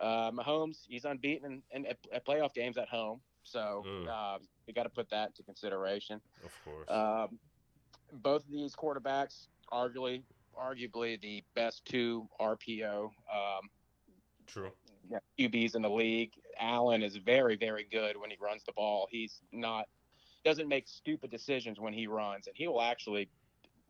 Uh, 0.00 0.30
Mahomes, 0.32 0.78
he's 0.88 1.04
unbeaten 1.04 1.62
in, 1.70 1.84
in, 1.84 1.86
at, 1.86 1.98
at 2.12 2.26
playoff 2.26 2.52
games 2.52 2.76
at 2.76 2.88
home, 2.88 3.20
so 3.44 3.84
Mm. 3.86 4.08
um, 4.08 4.40
we 4.66 4.72
got 4.72 4.84
to 4.84 4.88
put 4.90 5.08
that 5.10 5.28
into 5.28 5.42
consideration. 5.44 6.20
Of 6.44 6.52
course. 6.64 6.90
Um, 6.90 7.38
both 8.12 8.44
of 8.44 8.50
these 8.50 8.74
quarterbacks, 8.74 9.46
arguably, 9.72 10.22
arguably 10.58 11.20
the 11.20 11.44
best 11.54 11.84
two 11.84 12.28
RPO 12.40 13.04
um, 13.04 13.70
True. 14.46 14.70
QBs 15.38 15.74
in 15.74 15.82
the 15.82 15.90
league. 15.90 16.32
Allen 16.58 17.02
is 17.02 17.16
very, 17.16 17.56
very 17.56 17.86
good 17.90 18.16
when 18.16 18.30
he 18.30 18.36
runs 18.40 18.62
the 18.64 18.72
ball. 18.72 19.06
He's 19.10 19.40
not 19.52 19.86
doesn't 20.44 20.68
make 20.68 20.86
stupid 20.86 21.30
decisions 21.30 21.80
when 21.80 21.92
he 21.92 22.06
runs, 22.06 22.46
and 22.46 22.56
he 22.56 22.68
will 22.68 22.82
actually, 22.82 23.28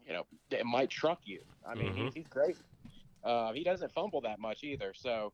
you 0.06 0.12
know, 0.12 0.26
it 0.50 0.64
might 0.64 0.90
truck 0.90 1.20
you. 1.24 1.40
I 1.66 1.74
mean, 1.74 1.92
Mhm. 1.92 2.04
he's, 2.04 2.14
he's 2.14 2.28
great. 2.28 2.56
Uh, 3.22 3.52
he 3.52 3.64
doesn't 3.64 3.92
fumble 3.92 4.20
that 4.22 4.38
much 4.38 4.62
either. 4.64 4.92
So, 4.94 5.32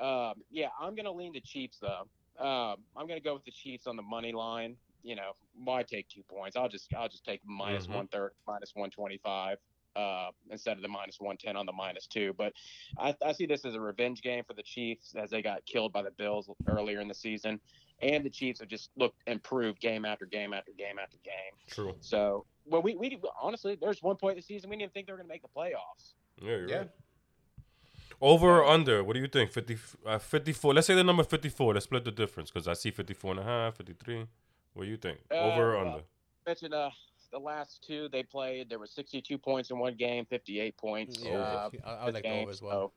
um, 0.00 0.34
yeah, 0.50 0.68
I'm 0.78 0.94
gonna 0.94 1.12
lean 1.12 1.32
to 1.34 1.40
Chiefs 1.40 1.78
though. 1.80 2.08
Um, 2.38 2.84
I'm 2.96 3.06
gonna 3.06 3.20
go 3.20 3.34
with 3.34 3.44
the 3.44 3.50
Chiefs 3.52 3.86
on 3.86 3.96
the 3.96 4.02
money 4.02 4.32
line. 4.32 4.76
You 5.02 5.16
know, 5.16 5.32
why 5.54 5.82
take 5.82 6.08
two 6.08 6.22
points? 6.22 6.56
I'll 6.56 6.68
just 6.68 6.92
I'll 6.94 7.08
just 7.08 7.24
take 7.24 7.40
minus 7.44 7.86
Mhm. 7.86 7.94
one 7.94 8.08
third, 8.08 8.32
minus 8.46 8.74
one 8.74 8.90
twenty 8.90 9.18
five. 9.18 9.58
Uh, 9.96 10.32
instead 10.50 10.76
of 10.76 10.82
the 10.82 10.88
minus 10.88 11.20
110 11.20 11.56
on 11.56 11.66
the 11.66 11.72
minus 11.72 12.08
two. 12.08 12.32
But 12.32 12.52
I, 12.98 13.14
I 13.24 13.30
see 13.30 13.46
this 13.46 13.64
as 13.64 13.76
a 13.76 13.80
revenge 13.80 14.22
game 14.22 14.42
for 14.42 14.52
the 14.52 14.62
Chiefs 14.64 15.14
as 15.14 15.30
they 15.30 15.40
got 15.40 15.64
killed 15.66 15.92
by 15.92 16.02
the 16.02 16.10
Bills 16.10 16.50
earlier 16.66 17.00
in 17.00 17.06
the 17.06 17.14
season. 17.14 17.60
And 18.02 18.24
the 18.24 18.30
Chiefs 18.30 18.60
have 18.60 18.68
just 18.68 18.90
looked 18.96 19.16
improved 19.26 19.80
game 19.80 20.04
after 20.04 20.26
game 20.26 20.52
after 20.52 20.72
game 20.72 20.98
after 21.02 21.16
game. 21.24 21.34
True. 21.68 21.94
So, 22.00 22.44
well, 22.66 22.82
we, 22.82 22.94
we 22.96 23.18
honestly, 23.40 23.76
there's 23.80 24.02
one 24.02 24.16
point 24.16 24.32
in 24.32 24.38
the 24.38 24.42
season 24.42 24.70
we 24.70 24.76
didn't 24.76 24.92
think 24.92 25.06
they 25.06 25.12
were 25.12 25.18
going 25.18 25.28
to 25.28 25.32
make 25.32 25.42
the 25.42 25.48
playoffs. 25.48 26.14
Yeah, 26.40 26.48
you're 26.50 26.68
Yeah. 26.68 26.76
right. 26.78 26.90
Over 28.20 28.60
or 28.60 28.64
under? 28.64 29.02
What 29.02 29.14
do 29.14 29.20
you 29.20 29.26
think? 29.28 29.50
50, 29.52 29.76
uh, 30.06 30.18
54. 30.18 30.72
Let's 30.74 30.86
say 30.86 30.94
the 30.94 31.04
number 31.04 31.24
54. 31.24 31.74
Let's 31.74 31.84
split 31.84 32.04
the 32.04 32.10
difference 32.12 32.50
because 32.50 32.68
I 32.68 32.74
see 32.74 32.90
54 32.90 33.32
and 33.32 33.40
a 33.40 33.42
half, 33.42 33.76
53. 33.76 34.26
What 34.74 34.84
do 34.84 34.90
you 34.90 34.96
think? 34.96 35.18
Uh, 35.30 35.34
Over 35.34 35.74
or 35.74 35.76
well, 35.78 35.86
under? 35.94 36.04
Mentioned 36.46 36.74
uh, 36.74 36.90
the 37.32 37.38
last 37.38 37.84
two 37.86 38.08
they 38.10 38.22
played, 38.22 38.68
there 38.70 38.78
were 38.78 38.86
62 38.86 39.36
points 39.36 39.70
in 39.70 39.78
one 39.78 39.94
game, 39.96 40.24
58 40.30 40.76
points. 40.76 41.18
Yeah, 41.20 41.32
uh, 41.38 41.70
I, 41.84 41.90
I 41.90 42.06
this 42.06 42.14
like 42.14 42.22
the 42.22 42.28
game, 42.28 42.42
over 42.42 42.50
as 42.50 42.62
well. 42.62 42.70
so 42.70 42.92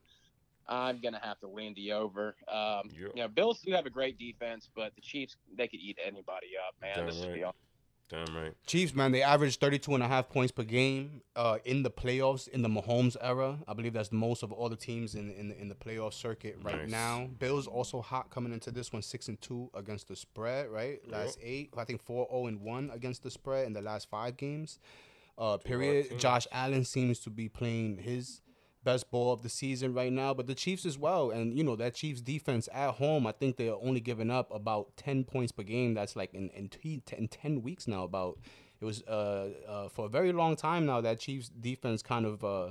I'm 0.69 0.99
gonna 1.01 1.19
have 1.23 1.39
to 1.41 1.47
lean 1.47 1.73
the 1.75 1.93
over. 1.93 2.35
Um, 2.47 2.89
Yeah. 2.91 3.07
You 3.15 3.21
know, 3.23 3.27
Bills 3.27 3.61
do 3.61 3.71
have 3.73 3.85
a 3.85 3.89
great 3.89 4.17
defense, 4.17 4.69
but 4.75 4.95
the 4.95 5.01
Chiefs 5.01 5.35
they 5.55 5.67
could 5.67 5.79
eat 5.79 5.97
anybody 6.05 6.47
up, 6.67 6.75
man. 6.81 6.95
Damn 6.95 7.05
This 7.07 7.25
right. 7.25 7.53
Damn 8.09 8.33
right. 8.37 8.53
Chiefs, 8.65 8.95
man, 8.95 9.11
they 9.11 9.21
averaged 9.21 9.59
32 9.59 9.93
and 9.93 10.01
a 10.01 10.07
half 10.07 10.29
points 10.29 10.49
per 10.53 10.63
game 10.63 11.21
uh, 11.35 11.57
in 11.65 11.83
the 11.83 11.91
playoffs 11.91 12.47
in 12.47 12.61
the 12.61 12.69
Mahomes 12.69 13.17
era. 13.19 13.59
I 13.67 13.73
believe 13.73 13.91
that's 13.91 14.07
the 14.07 14.15
most 14.15 14.43
of 14.43 14.53
all 14.53 14.69
the 14.69 14.77
teams 14.77 15.13
in 15.13 15.29
in, 15.31 15.51
in 15.51 15.67
the 15.67 15.75
playoff 15.75 16.13
circuit 16.13 16.57
right 16.63 16.83
Nice. 16.83 16.89
now. 16.89 17.27
Bills 17.37 17.67
also 17.67 18.01
hot 18.01 18.29
coming 18.29 18.53
into 18.53 18.71
this 18.71 18.93
one, 18.93 19.01
six 19.01 19.27
and 19.27 19.41
two 19.41 19.69
against 19.73 20.07
the 20.07 20.15
spread. 20.15 20.69
Right, 20.69 20.99
last 21.09 21.37
eight, 21.43 21.73
I 21.77 21.83
think 21.83 22.01
four 22.01 22.25
zero 22.31 22.47
and 22.47 22.61
one 22.61 22.91
against 22.93 23.23
the 23.23 23.29
spread 23.31 23.67
in 23.67 23.73
the 23.73 23.81
last 23.81 24.09
five 24.09 24.37
games. 24.37 24.79
Uh, 25.37 25.57
period. 25.57 26.17
Josh 26.17 26.47
Allen 26.51 26.85
seems 26.85 27.19
to 27.19 27.29
be 27.29 27.49
playing 27.49 27.97
his 27.97 28.41
best 28.87 29.11
ball 29.11 29.33
of 29.33 29.41
the 29.41 29.49
season 29.49 29.93
right 29.93 30.13
now, 30.13 30.33
but 30.33 30.47
the 30.47 30.55
Chiefs 30.55 30.85
as 30.85 30.97
well. 30.97 31.29
And 31.29 31.57
you 31.57 31.61
know 31.61 31.75
that 31.75 31.93
Chiefs 31.93 32.21
defense 32.21 32.69
at 32.73 32.91
home, 32.91 33.27
I 33.27 33.33
think 33.33 33.57
they're 33.57 33.75
only 33.75 33.99
giving 33.99 34.31
up 34.31 34.49
about 34.49 34.95
ten 34.95 35.25
points 35.25 35.51
per 35.51 35.63
game. 35.63 35.93
That's 35.93 36.15
like 36.15 36.33
in 36.33 36.49
in, 36.51 36.69
t- 36.69 37.03
in 37.17 37.27
ten 37.27 37.61
weeks 37.61 37.85
now. 37.85 38.03
About 38.05 38.39
it 38.79 38.85
was 38.85 39.03
uh, 39.03 39.49
uh 39.67 39.89
for 39.89 40.05
a 40.05 40.09
very 40.09 40.31
long 40.31 40.55
time 40.55 40.85
now 40.85 41.01
that 41.01 41.19
Chiefs 41.19 41.49
defense 41.49 42.01
kind 42.01 42.25
of 42.25 42.45
uh 42.45 42.69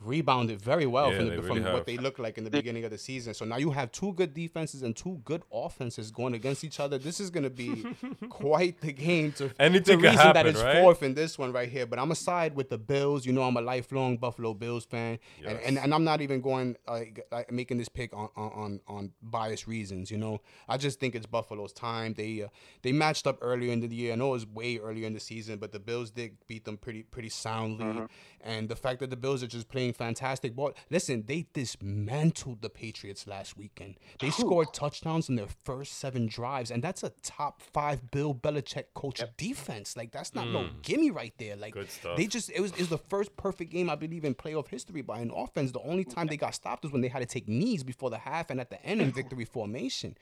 rebounded 0.00 0.60
very 0.62 0.86
well 0.86 1.10
Yeah, 1.10 1.18
from, 1.18 1.28
they 1.28 1.36
the, 1.36 1.42
really 1.42 1.54
from 1.56 1.62
have. 1.64 1.72
what 1.74 1.86
they 1.86 1.96
looked 1.96 2.18
like 2.20 2.38
in 2.38 2.44
the 2.44 2.50
beginning 2.50 2.84
of 2.84 2.90
the 2.90 2.98
season. 2.98 3.34
So 3.34 3.44
now 3.44 3.56
you 3.56 3.70
have 3.72 3.90
two 3.90 4.12
good 4.14 4.32
defenses 4.32 4.82
and 4.82 4.94
two 4.96 5.20
good 5.24 5.42
offenses 5.52 6.10
going 6.10 6.34
against 6.34 6.62
each 6.62 6.78
other. 6.78 6.98
This 6.98 7.18
is 7.20 7.30
going 7.30 7.44
to 7.44 7.50
be 7.50 7.84
quite 8.28 8.80
the 8.80 8.92
game. 8.92 9.32
To 9.32 9.50
Anything 9.58 9.98
the 10.00 10.08
could 10.08 10.16
reason 10.16 10.32
that 10.34 10.46
it's 10.46 10.62
right? 10.62 10.76
fourth 10.80 11.02
in 11.02 11.14
this 11.14 11.36
one 11.38 11.52
right 11.52 11.68
here. 11.68 11.86
But 11.86 11.98
I'm 11.98 12.10
a 12.10 12.14
side 12.16 12.54
with 12.54 12.68
the 12.70 12.78
Bills. 12.78 13.26
You 13.26 13.32
know, 13.32 13.42
I'm 13.42 13.56
a 13.56 13.60
lifelong 13.60 14.16
Buffalo 14.18 14.54
Bills 14.54 14.84
fan, 14.84 15.18
and, 15.44 15.58
and 15.60 15.78
and 15.78 15.92
I'm 15.94 16.04
not 16.04 16.20
even 16.20 16.40
going 16.40 16.76
like, 16.86 17.26
like 17.32 17.50
making 17.50 17.78
this 17.78 17.88
pick 17.88 18.14
on 18.14 18.28
on 18.36 18.50
on, 18.52 18.80
on 18.86 19.12
biased 19.22 19.66
reasons. 19.66 20.10
You 20.10 20.18
know, 20.18 20.40
I 20.68 20.76
just 20.76 21.00
think 21.00 21.14
it's 21.14 21.26
Buffalo's 21.26 21.72
time. 21.72 22.14
They 22.14 22.42
uh, 22.42 22.48
they 22.82 22.92
matched 22.92 23.26
up 23.26 23.38
earlier 23.40 23.72
in 23.72 23.80
the 23.80 23.88
year. 23.88 24.12
I 24.12 24.16
know 24.16 24.28
it 24.28 24.32
was 24.32 24.46
way 24.46 24.78
earlier 24.78 25.06
in 25.06 25.12
the 25.14 25.20
season, 25.20 25.58
but 25.58 25.72
the 25.72 25.80
Bills 25.80 26.10
did 26.10 26.36
beat 26.46 26.64
them 26.64 26.76
pretty 26.76 27.02
pretty 27.02 27.28
soundly. 27.30 28.06
And 28.40 28.68
the 28.68 28.76
fact 28.76 29.00
that 29.00 29.10
the 29.10 29.16
Bills 29.16 29.42
are 29.42 29.48
just 29.48 29.68
playing 29.68 29.87
fantastic 29.92 30.54
ball. 30.54 30.72
Listen, 30.90 31.24
they 31.26 31.46
dismantled 31.52 32.62
the 32.62 32.70
Patriots 32.70 33.26
last 33.26 33.56
weekend. 33.56 33.96
They 34.20 34.30
scored 34.30 34.72
touchdowns 34.72 35.28
in 35.28 35.36
their 35.36 35.48
first 35.64 35.98
seven 35.98 36.26
drives, 36.26 36.70
and 36.70 36.82
that's 36.82 37.02
a 37.02 37.10
top 37.22 37.62
five 37.62 38.10
Bill 38.10 38.34
Belichick 38.34 38.84
coach 38.94 39.22
defense. 39.36 39.96
Like 39.96 40.12
that's 40.12 40.34
not 40.34 40.48
no 40.48 40.64
hmm. 40.64 40.80
gimme 40.82 41.10
right 41.10 41.34
there. 41.38 41.56
Like 41.56 41.74
Good 41.74 41.90
stuff. 41.90 42.16
they 42.16 42.26
just 42.26 42.50
it 42.50 42.60
was 42.60 42.72
it 42.72 42.80
was 42.80 42.88
the 42.88 42.98
first 42.98 43.36
perfect 43.36 43.72
game 43.72 43.90
I 43.90 43.96
believe 43.96 44.24
in 44.24 44.34
playoff 44.34 44.68
history 44.68 45.02
by 45.02 45.20
an 45.20 45.30
offense. 45.34 45.72
The 45.72 45.80
only 45.80 46.04
time 46.04 46.26
they 46.26 46.36
got 46.36 46.54
stopped 46.54 46.82
was 46.82 46.92
when 46.92 47.02
they 47.02 47.08
had 47.08 47.20
to 47.20 47.26
take 47.26 47.48
knees 47.48 47.82
before 47.82 48.10
the 48.10 48.18
half 48.18 48.50
and 48.50 48.60
at 48.60 48.70
the 48.70 48.82
end 48.84 49.00
in 49.00 49.12
victory 49.12 49.44
formation. 49.44 50.16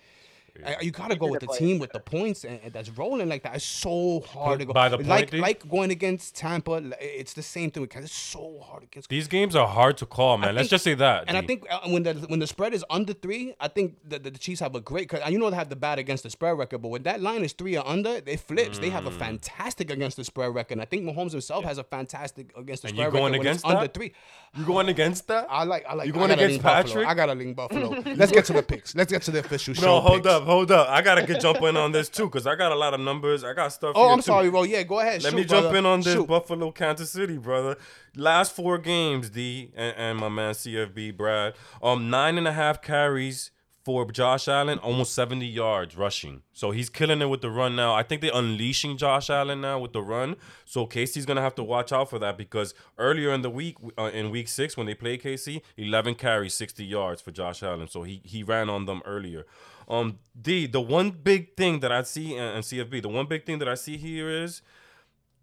Uh, 0.64 0.75
You 0.81 0.90
gotta 0.90 1.16
go 1.16 1.27
with 1.29 1.40
the 1.40 1.47
team 1.49 1.79
with 1.79 1.92
the 1.92 2.01
points 2.01 2.45
and, 2.45 2.61
and 2.64 2.73
that's 2.73 2.90
rolling 2.90 3.29
like 3.29 3.42
that. 3.42 3.57
It's 3.57 3.64
so 3.64 4.21
hard 4.21 4.61
to 4.61 4.64
go. 4.66 4.73
By 4.73 4.88
the 4.88 4.97
point, 4.99 5.09
like 5.09 5.31
D? 5.31 5.38
like 5.38 5.69
going 5.69 5.90
against 5.90 6.37
Tampa, 6.37 6.83
it's 7.01 7.33
the 7.35 7.42
same 7.42 7.71
thing 7.71 7.83
because 7.83 8.05
it's 8.05 8.14
so 8.14 8.61
hard 8.64 8.85
against. 8.85 9.09
These 9.09 9.29
games 9.29 9.55
are 9.57 9.66
hard 9.66 9.97
to 9.99 10.07
call, 10.07 10.38
man. 10.38 10.55
Let's 10.55 10.64
think- 10.66 10.71
just 10.71 10.85
say 10.85 10.95
that. 10.95 11.25
And 11.29 11.37
I 11.37 11.42
think 11.42 11.64
uh, 11.71 11.81
when 11.88 12.03
the 12.03 12.14
when 12.29 12.38
the 12.38 12.47
spread 12.47 12.75
is 12.75 12.85
under 12.90 13.12
three, 13.12 13.55
I 13.61 13.69
think 13.69 13.97
the, 14.09 14.19
the, 14.19 14.31
the 14.31 14.38
Chiefs 14.38 14.61
have 14.61 14.75
a 14.75 14.81
great. 14.81 15.09
Cause 15.09 15.21
you 15.29 15.38
know 15.38 15.51
they 15.51 15.57
have 15.57 15.69
the 15.69 15.77
bad 15.77 15.99
against 15.99 16.23
the 16.23 16.31
spread 16.31 16.57
record, 16.59 16.83
but 16.83 16.88
when 16.88 17.03
that 17.05 17.21
line 17.21 17.42
is 17.45 17.53
three 17.53 17.77
or 17.77 17.87
under, 17.87 18.21
it 18.25 18.40
flips. 18.40 18.79
They 18.79 18.88
Mm. 18.88 18.92
have 18.92 19.07
a 19.07 19.11
fantastic 19.11 19.90
against 19.90 20.16
the 20.16 20.25
spread 20.25 20.55
record. 20.55 20.75
And 20.75 20.83
I 20.83 20.85
think 20.85 21.05
Mahomes 21.05 21.33
himself 21.33 21.64
has 21.64 21.79
a 21.79 21.85
fantastic 21.85 22.53
against 22.57 22.83
the 22.83 22.88
And 22.88 22.97
spread 22.97 23.07
you 23.07 23.12
going 23.12 23.12
record 23.12 23.23
when 23.23 23.35
it's 23.35 23.42
against 23.62 23.64
under 23.66 23.81
that? 23.83 23.95
three. 23.95 24.12
you 24.57 24.64
going 24.64 24.88
against 24.88 25.27
that? 25.29 25.47
I 25.51 25.64
like 25.64 25.85
I 25.88 25.95
like. 25.95 26.07
You 26.07 26.12
I 26.14 26.16
going 26.16 26.31
against 26.33 26.53
lean 26.55 26.62
Buffalo. 26.62 26.83
Patrick? 26.85 27.07
I 27.09 27.14
gotta 27.14 27.35
lean 27.35 27.55
Buffalo. 27.55 27.88
Let's 28.16 28.33
get 28.33 28.45
to 28.47 28.53
the 28.53 28.62
picks. 28.62 28.95
Let's 28.95 29.11
get 29.12 29.23
to 29.23 29.31
the 29.31 29.40
official 29.40 29.75
show. 29.75 29.83
no, 29.87 30.01
hold 30.01 30.23
picks. 30.23 30.35
up, 30.35 30.45
hold 30.46 30.70
up. 30.70 30.88
I 30.88 31.02
gotta 31.02 31.26
get 31.26 31.40
jump 31.40 31.61
in 31.62 31.76
on 31.76 31.92
this 31.92 32.09
too, 32.09 32.30
cause 32.30 32.46
I 32.46 32.54
got 32.54 32.72
a 32.72 32.74
lot 32.74 32.94
of 32.94 33.00
numbers. 33.00 33.44
I 33.44 33.52
got 33.52 33.72
stuff. 33.72 33.92
Oh, 33.94 34.11
I'm 34.11 34.18
too. 34.18 34.22
sorry, 34.22 34.50
bro. 34.50 34.62
Yeah, 34.62 34.82
go 34.85 35.00
ahead. 35.00 35.22
Let 35.22 35.30
Shoot, 35.32 35.37
me 35.37 35.44
jump 35.44 35.64
brother. 35.64 35.78
in 35.78 35.87
on 35.87 36.00
this 36.00 36.14
Shoot. 36.14 36.26
Buffalo, 36.26 36.70
Kansas 36.70 37.11
City, 37.11 37.37
brother. 37.37 37.76
Last 38.16 38.54
four 38.54 38.78
games, 38.78 39.28
D 39.28 39.72
and, 39.76 39.94
and 39.96 40.18
my 40.18 40.28
man 40.28 40.54
CFB 40.54 41.16
Brad. 41.16 41.54
Um, 41.82 42.09
nine 42.09 42.38
and 42.38 42.48
a 42.48 42.52
half 42.52 42.80
carries 42.80 43.50
for 43.87 44.04
Josh 44.11 44.48
Allen, 44.48 44.80
almost 44.80 45.14
70 45.14 45.46
yards 45.46 45.96
rushing. 45.96 46.42
So 46.52 46.72
he's 46.72 46.90
killing 46.90 47.22
it 47.22 47.26
with 47.26 47.40
the 47.40 47.50
run 47.50 47.76
now. 47.76 47.94
I 47.94 48.02
think 48.02 48.20
they're 48.20 48.32
unleashing 48.35 48.96
Josh 48.96 49.30
Allen 49.30 49.61
now 49.61 49.78
with 49.78 49.92
the 49.92 50.02
run. 50.02 50.35
So 50.64 50.87
KC's 50.88 51.24
gonna 51.24 51.40
have 51.40 51.54
to 51.54 51.62
watch 51.62 51.92
out 51.92 52.11
for 52.11 52.18
that 52.18 52.37
because 52.37 52.74
earlier 52.98 53.32
in 53.32 53.42
the 53.42 53.50
week, 53.50 53.76
uh, 53.96 54.11
in 54.12 54.32
week 54.32 54.48
six 54.48 54.76
when 54.76 54.87
they 54.88 54.94
played 54.94 55.22
KC, 55.22 55.62
11 55.76 56.16
carries, 56.16 56.52
60 56.54 56.85
yards 56.85 57.22
for 57.22 57.30
Josh 57.30 57.62
Allen. 57.62 57.87
So 57.87 58.02
he 58.02 58.20
he 58.24 58.42
ran 58.42 58.68
on 58.68 58.87
them 58.87 59.02
earlier. 59.04 59.44
Um, 59.88 60.18
D, 60.40 60.66
the 60.66 60.81
one 60.81 61.11
big 61.11 61.57
thing 61.57 61.81
that 61.81 61.92
I 61.92 62.03
see 62.03 62.37
and 62.37 62.64
CFB, 62.64 63.03
the 63.03 63.09
one 63.09 63.27
big 63.27 63.46
thing 63.46 63.59
that 63.59 63.68
I 63.68 63.75
see 63.75 63.96
here 63.96 64.29
is 64.29 64.62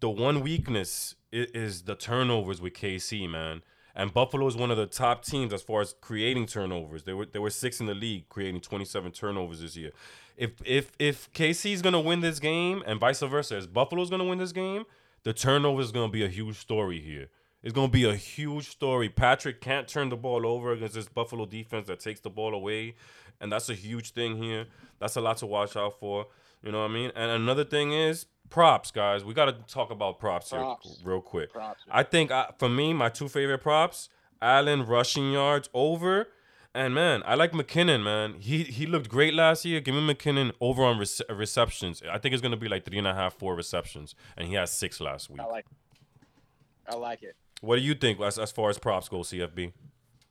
the 0.00 0.10
one 0.10 0.40
weakness 0.42 1.14
is, 1.32 1.50
is 1.52 1.82
the 1.82 1.94
turnovers 1.94 2.60
with 2.60 2.74
KC, 2.74 3.28
man. 3.28 3.62
And 3.96 4.12
Buffalo 4.12 4.46
is 4.46 4.56
one 4.56 4.70
of 4.70 4.76
the 4.76 4.86
top 4.86 5.24
teams 5.24 5.52
as 5.52 5.62
far 5.62 5.80
as 5.80 5.94
creating 6.00 6.46
turnovers. 6.46 7.04
They 7.04 7.12
were 7.12 7.26
they 7.26 7.38
were 7.38 7.50
six 7.50 7.80
in 7.80 7.86
the 7.86 7.94
league, 7.94 8.28
creating 8.28 8.60
27 8.60 9.12
turnovers 9.12 9.60
this 9.60 9.76
year. 9.76 9.92
If 10.36 10.50
if 10.64 10.90
if 10.98 11.32
KC 11.32 11.72
is 11.72 11.80
gonna 11.80 12.00
win 12.00 12.20
this 12.20 12.40
game 12.40 12.82
and 12.86 12.98
vice 12.98 13.20
versa, 13.20 13.56
as 13.56 13.66
Buffalo's 13.66 14.10
gonna 14.10 14.24
win 14.24 14.38
this 14.38 14.52
game, 14.52 14.84
the 15.22 15.32
turnover 15.32 15.80
is 15.80 15.92
gonna 15.92 16.10
be 16.10 16.24
a 16.24 16.28
huge 16.28 16.56
story 16.56 17.00
here. 17.00 17.28
It's 17.62 17.72
gonna 17.72 17.88
be 17.88 18.04
a 18.04 18.16
huge 18.16 18.68
story. 18.68 19.08
Patrick 19.08 19.60
can't 19.60 19.86
turn 19.86 20.08
the 20.08 20.16
ball 20.16 20.44
over 20.44 20.72
against 20.72 20.94
this 20.94 21.08
Buffalo 21.08 21.46
defense 21.46 21.86
that 21.86 22.00
takes 22.00 22.20
the 22.20 22.30
ball 22.30 22.52
away, 22.52 22.94
and 23.40 23.50
that's 23.52 23.68
a 23.68 23.74
huge 23.74 24.12
thing 24.12 24.42
here. 24.42 24.66
That's 24.98 25.16
a 25.16 25.20
lot 25.20 25.36
to 25.38 25.46
watch 25.46 25.76
out 25.76 25.98
for. 25.98 26.26
You 26.62 26.72
know 26.72 26.80
what 26.82 26.90
I 26.90 26.94
mean? 26.94 27.12
And 27.14 27.30
another 27.30 27.64
thing 27.64 27.92
is 27.92 28.26
props, 28.48 28.90
guys. 28.90 29.24
We 29.24 29.34
got 29.34 29.46
to 29.46 29.52
talk 29.74 29.90
about 29.90 30.18
props, 30.18 30.50
Props. 30.50 30.98
here 31.00 31.10
real 31.12 31.20
quick. 31.20 31.52
Props. 31.52 31.82
I 31.90 32.02
think 32.02 32.30
uh, 32.30 32.48
for 32.58 32.68
me, 32.68 32.92
my 32.94 33.08
two 33.10 33.28
favorite 33.28 33.58
props: 33.58 34.08
Allen 34.40 34.86
rushing 34.86 35.30
yards 35.32 35.68
over, 35.74 36.28
and 36.74 36.94
man, 36.94 37.22
I 37.26 37.34
like 37.34 37.52
McKinnon. 37.52 38.02
Man, 38.02 38.34
he 38.40 38.62
he 38.64 38.86
looked 38.86 39.08
great 39.10 39.34
last 39.34 39.64
year. 39.66 39.80
Give 39.80 39.94
me 39.94 40.00
McKinnon 40.14 40.52
over 40.60 40.82
on 40.84 40.96
rece- 40.98 41.22
receptions. 41.28 42.02
I 42.10 42.16
think 42.18 42.32
it's 42.32 42.42
gonna 42.42 42.56
be 42.56 42.68
like 42.68 42.84
three 42.86 42.98
and 42.98 43.06
a 43.06 43.14
half, 43.14 43.34
four 43.34 43.54
receptions, 43.54 44.14
and 44.36 44.48
he 44.48 44.54
has 44.54 44.70
six 44.70 45.00
last 45.00 45.28
week. 45.28 45.40
I 45.40 45.44
like. 45.46 45.66
I 46.88 46.96
like 46.96 47.22
it. 47.22 47.34
What 47.60 47.76
do 47.76 47.82
you 47.82 47.94
think 47.94 48.20
as, 48.20 48.38
as 48.38 48.52
far 48.52 48.68
as 48.68 48.78
props 48.78 49.08
go, 49.08 49.18
CFB? 49.20 49.72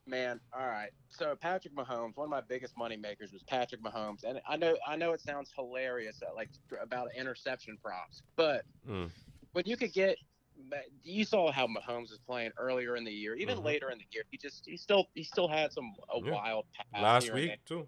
Man, 0.06 0.40
all 0.54 0.68
right. 0.68 0.90
So 1.10 1.36
Patrick 1.36 1.74
Mahomes, 1.76 2.18
one 2.18 2.26
of 2.26 2.30
my 2.30 2.42
biggest 2.42 2.76
money 2.78 2.98
makers 2.98 3.32
was 3.32 3.42
Patrick 3.44 3.82
Mahomes, 3.82 4.24
and 4.26 4.42
I 4.48 4.58
know 4.58 4.76
I 4.86 4.98
know 4.98 5.14
it 5.14 5.22
sounds 5.22 5.50
hilarious 5.56 6.22
uh, 6.22 6.34
like 6.36 6.50
about 6.82 7.10
interception 7.16 7.78
props, 7.82 8.22
but 8.36 8.66
Mm. 8.86 9.10
when 9.54 9.64
you 9.66 9.78
could 9.78 9.94
get, 9.94 10.18
you 11.04 11.24
saw 11.24 11.52
how 11.54 11.68
Mahomes 11.68 12.10
was 12.10 12.20
playing 12.28 12.52
earlier 12.58 12.98
in 12.98 13.06
the 13.06 13.14
year, 13.14 13.36
even 13.36 13.60
Mhm. 13.60 13.64
later 13.64 13.92
in 13.92 13.98
the 13.98 14.06
year. 14.12 14.26
He 14.30 14.38
just 14.38 14.66
he 14.66 14.76
still 14.76 15.10
he 15.14 15.24
still 15.24 15.48
had 15.48 15.72
some 15.72 15.96
a 16.10 16.20
Yeah. 16.20 16.32
wild 16.32 16.66
pass 16.74 17.02
Last 17.02 17.32
week 17.32 17.64
too. 17.64 17.88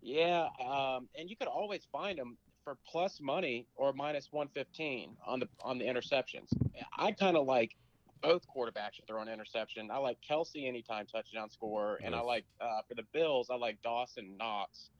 Yeah, 0.00 0.48
um, 0.58 1.08
and 1.14 1.30
you 1.30 1.36
could 1.36 1.48
always 1.48 1.84
find 1.86 2.18
him 2.18 2.36
for 2.64 2.76
plus 2.84 3.20
money 3.20 3.68
or 3.76 3.92
minus 3.92 4.32
one 4.32 4.48
fifteen 4.48 5.16
on 5.24 5.38
the 5.38 5.48
on 5.60 5.78
the 5.78 5.84
interceptions. 5.84 6.48
I 6.96 7.12
kind 7.12 7.36
of 7.36 7.46
like 7.46 7.76
both 8.22 8.42
quarterbacks 8.54 8.96
to 8.96 9.02
throw 9.06 9.20
an 9.22 9.28
interception. 9.28 9.90
I 9.90 9.98
like 9.98 10.18
Kelce 10.28 10.66
anytime 10.66 11.06
touchdown 11.06 11.50
score, 11.50 11.98
and 12.04 12.14
I 12.14 12.20
like 12.20 12.44
uh, 12.60 12.80
for 12.88 12.94
the 12.94 13.04
Bills, 13.12 13.48
I 13.50 13.56
like 13.56 13.80
Dawson 13.82 14.36
Knox 14.38 14.90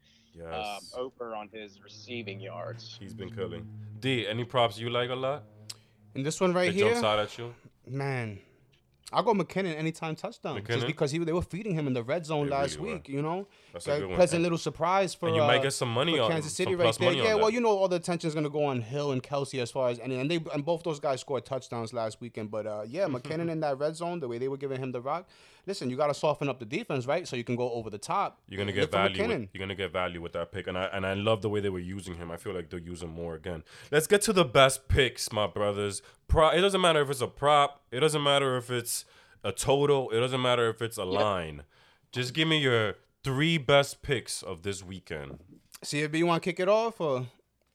um, 0.44 0.50
Yes, 0.52 0.94
over 0.96 1.34
on 1.34 1.48
his 1.52 1.80
receiving 1.82 2.40
yards. 2.40 2.96
he's 3.00 3.14
been 3.14 3.30
killing. 3.30 3.66
D, 4.00 4.26
any 4.26 4.44
props 4.44 4.78
you 4.78 4.90
like 4.90 5.10
a 5.10 5.14
lot? 5.14 5.42
And 6.14 6.24
this 6.24 6.40
one 6.40 6.52
right 6.54 6.66
That 6.66 6.74
here, 6.74 6.90
jumps 6.90 7.02
out 7.04 7.18
at 7.18 7.36
you. 7.38 7.54
man. 7.86 8.38
I'll 9.10 9.22
go 9.22 9.32
McKinnon 9.32 9.74
anytime 9.74 10.14
touchdown. 10.16 10.60
McKinnon? 10.60 10.74
Just 10.74 10.86
because 10.86 11.10
he 11.10 11.18
they 11.18 11.32
were 11.32 11.40
feeding 11.42 11.74
him 11.74 11.86
in 11.86 11.94
the 11.94 12.02
red 12.02 12.26
zone 12.26 12.46
They 12.46 12.52
last 12.52 12.76
really 12.76 12.88
were. 12.88 12.94
week, 12.96 13.08
you 13.08 13.22
know. 13.22 13.46
That's 13.72 13.86
a 13.86 14.00
good 14.00 14.06
one. 14.08 14.16
pleasant 14.16 14.36
And- 14.36 14.42
little 14.42 14.58
surprise 14.58 15.14
for 15.14 15.28
and 15.28 15.36
you 15.36 15.42
uh, 15.42 15.46
might 15.46 15.62
get 15.62 15.72
some 15.72 15.90
money 15.90 16.18
on 16.18 16.30
Kansas 16.30 16.52
City 16.52 16.74
right 16.74 16.94
there. 16.98 17.12
Yeah, 17.14 17.34
well, 17.34 17.46
that. 17.46 17.52
you 17.54 17.60
know 17.60 17.70
all 17.70 17.88
the 17.88 17.96
attention 17.96 18.28
is 18.28 18.34
gonna 18.34 18.50
go 18.50 18.64
on 18.64 18.82
Hill 18.82 19.12
and 19.12 19.22
Kelce 19.22 19.60
as 19.62 19.70
far 19.70 19.88
as 19.88 19.98
and, 19.98 20.12
and 20.12 20.30
they 20.30 20.38
and 20.52 20.62
both 20.64 20.82
those 20.82 21.00
guys 21.00 21.20
scored 21.20 21.46
touchdowns 21.46 21.94
last 21.94 22.20
weekend. 22.20 22.50
But 22.50 22.66
uh, 22.66 22.82
yeah, 22.86 23.06
McKinnon 23.06 23.50
in 23.50 23.60
that 23.60 23.78
red 23.78 23.96
zone, 23.96 24.20
the 24.20 24.28
way 24.28 24.36
they 24.36 24.48
were 24.48 24.58
giving 24.58 24.80
him 24.82 24.92
the 24.92 25.00
rock. 25.00 25.26
Listen, 25.66 25.90
you 25.90 25.96
got 25.98 26.06
to 26.06 26.14
soften 26.14 26.48
up 26.48 26.58
the 26.58 26.64
defense, 26.64 27.04
right? 27.06 27.28
So 27.28 27.36
you 27.36 27.44
can 27.44 27.54
go 27.54 27.70
over 27.72 27.90
the 27.90 27.98
top. 27.98 28.40
You're 28.48 28.56
gonna 28.58 28.72
get 28.72 28.90
value. 28.90 29.26
With, 29.26 29.48
you're 29.52 29.60
gonna 29.60 29.74
get 29.74 29.92
value 29.92 30.20
with 30.22 30.32
that 30.32 30.50
pick, 30.50 30.66
and 30.66 30.78
I 30.78 30.84
and 30.86 31.06
I 31.06 31.12
love 31.14 31.42
the 31.42 31.48
way 31.50 31.60
they 31.60 31.68
were 31.68 31.78
using 31.78 32.14
him. 32.16 32.30
I 32.30 32.36
feel 32.36 32.54
like 32.54 32.68
they'll 32.70 32.80
use 32.80 33.02
him 33.02 33.10
more 33.10 33.34
again. 33.34 33.64
Let's 33.90 34.06
get 34.06 34.22
to 34.22 34.32
the 34.32 34.44
best 34.46 34.88
picks, 34.88 35.30
my 35.32 35.46
brothers. 35.46 36.02
Pro, 36.28 36.50
it 36.50 36.60
doesn't 36.60 36.80
matter 36.80 37.00
if 37.00 37.10
it's 37.10 37.20
a 37.22 37.26
prop. 37.26 37.82
It 37.90 38.00
doesn't 38.00 38.22
matter 38.22 38.56
if 38.56 38.70
it's 38.70 39.04
a 39.42 39.50
total. 39.52 40.10
It 40.10 40.20
doesn't 40.20 40.42
matter 40.42 40.68
if 40.68 40.82
it's 40.82 40.98
a 40.98 41.04
line. 41.04 41.62
Just 42.12 42.34
give 42.34 42.46
me 42.48 42.58
your 42.58 42.94
three 43.24 43.58
best 43.58 44.02
picks 44.02 44.42
of 44.42 44.62
this 44.62 44.82
weekend. 44.84 45.38
CFB, 45.82 46.18
you 46.18 46.26
want 46.26 46.42
to 46.42 46.48
kick 46.50 46.60
it 46.60 46.68
off, 46.68 47.00
or 47.00 47.26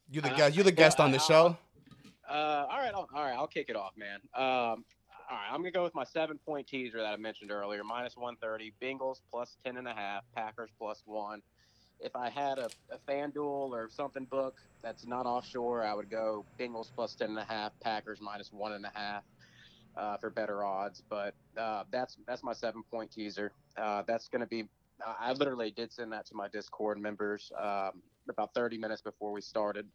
you 0.10 0.22
the 0.22 0.32
Uh, 0.32 0.38
guest? 0.38 0.56
You 0.56 0.64
the 0.64 0.72
guest 0.72 1.00
on 1.00 1.12
the 1.12 1.18
uh, 1.18 1.22
show. 1.22 1.58
Uh, 2.30 2.66
all 2.70 2.78
right, 2.78 2.92
I'll, 2.94 3.08
all 3.14 3.24
right, 3.24 3.34
I'll 3.36 3.48
kick 3.48 3.68
it 3.70 3.76
off, 3.76 3.94
man. 3.98 4.20
Um, 4.36 4.86
all 5.30 5.38
right, 5.40 5.48
I'm 5.52 5.58
gonna 5.62 5.72
go 5.72 5.84
with 5.84 5.96
my 5.96 6.04
seven 6.04 6.38
point 6.46 6.68
teaser 6.68 6.98
that 7.00 7.14
I 7.14 7.18
mentioned 7.18 7.52
earlier, 7.52 7.84
minus 7.84 8.16
130. 8.18 8.74
Bengals 8.82 9.18
plus 9.32 9.58
ten 9.66 9.78
and 9.78 9.88
a 9.88 9.94
half. 9.94 10.24
Packers 10.36 10.70
plus 10.78 11.02
one. 11.06 11.42
If 12.04 12.16
I 12.16 12.30
had 12.30 12.60
a, 12.60 12.70
a 12.92 12.98
FanDuel 13.10 13.70
or 13.72 13.90
something 13.90 14.26
book 14.26 14.56
that's 14.84 15.08
not 15.08 15.26
offshore, 15.26 15.84
I 15.84 15.94
would 15.94 16.10
go 16.10 16.46
Bengals 16.60 16.92
plus 16.94 17.16
ten 17.16 17.30
and 17.30 17.40
a 17.40 17.46
half. 17.46 17.72
Packers 17.82 18.20
minus 18.22 18.52
one 18.52 18.74
and 18.74 18.86
a 18.86 18.92
half 18.94 19.24
uh, 19.96 20.18
for 20.18 20.30
better 20.30 20.64
odds. 20.64 21.02
But 21.10 21.34
uh, 21.58 21.84
that's 21.92 22.18
that's 22.28 22.44
my 22.44 22.54
seven 22.54 22.84
point 22.92 23.12
teaser. 23.12 23.52
Uh, 23.78 24.04
that's 24.06 24.28
gonna 24.28 24.48
be. 24.48 24.66
I 25.20 25.34
literally 25.34 25.72
did 25.72 25.92
send 25.92 26.12
that 26.14 26.26
to 26.28 26.36
my 26.36 26.48
Discord 26.50 27.00
members 27.00 27.52
um, 27.60 28.04
about 28.30 28.54
30 28.54 28.78
minutes 28.78 29.02
before 29.02 29.32
we 29.32 29.42
started 29.42 29.88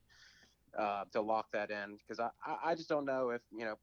uh, 0.76 1.04
to 1.12 1.20
lock 1.20 1.46
that 1.52 1.70
in 1.70 1.96
because 1.96 2.20
I, 2.20 2.30
I 2.44 2.70
I 2.70 2.74
just 2.74 2.88
don't 2.88 3.04
know 3.06 3.30
if 3.30 3.42
you 3.52 3.64
know 3.64 3.76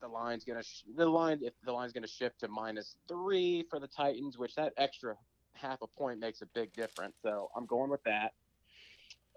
the 0.00 0.08
line's 0.08 0.44
gonna 0.44 0.62
sh- 0.62 0.82
the 0.96 1.06
line 1.06 1.40
if 1.42 1.52
the 1.64 1.72
line's 1.72 1.92
gonna 1.92 2.06
shift 2.08 2.40
to 2.40 2.48
minus 2.48 2.96
three 3.08 3.64
for 3.70 3.78
the 3.78 3.86
Titans, 3.86 4.38
which 4.38 4.54
that 4.56 4.72
extra 4.76 5.16
half 5.54 5.82
a 5.82 5.86
point 5.86 6.18
makes 6.20 6.42
a 6.42 6.46
big 6.46 6.72
difference. 6.72 7.14
So 7.22 7.50
I'm 7.56 7.66
going 7.66 7.90
with 7.90 8.02
that. 8.04 8.32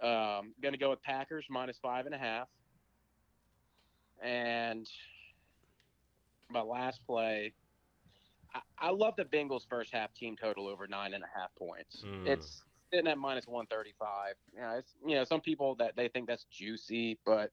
Um, 0.01 0.53
gonna 0.61 0.77
go 0.77 0.89
with 0.89 1.01
Packers 1.01 1.45
minus 1.49 1.77
five 1.81 2.05
and 2.05 2.13
a 2.13 2.17
half, 2.17 2.47
and 4.21 4.87
my 6.49 6.61
last 6.61 6.99
play. 7.05 7.53
I, 8.53 8.59
I 8.79 8.89
love 8.91 9.15
the 9.17 9.25
Bengals 9.25 9.61
first 9.69 9.93
half 9.93 10.13
team 10.13 10.35
total 10.35 10.67
over 10.67 10.87
nine 10.87 11.13
and 11.13 11.23
a 11.23 11.39
half 11.39 11.53
points. 11.55 12.03
Mm. 12.05 12.27
It's 12.27 12.61
sitting 12.91 13.07
at 13.07 13.17
minus 13.17 13.47
135. 13.47 14.35
You 14.53 14.61
know, 14.61 14.69
it's, 14.77 14.91
you 15.05 15.15
know, 15.15 15.23
some 15.23 15.41
people 15.41 15.75
that 15.75 15.95
they 15.95 16.07
think 16.07 16.27
that's 16.27 16.45
juicy, 16.51 17.17
but 17.25 17.51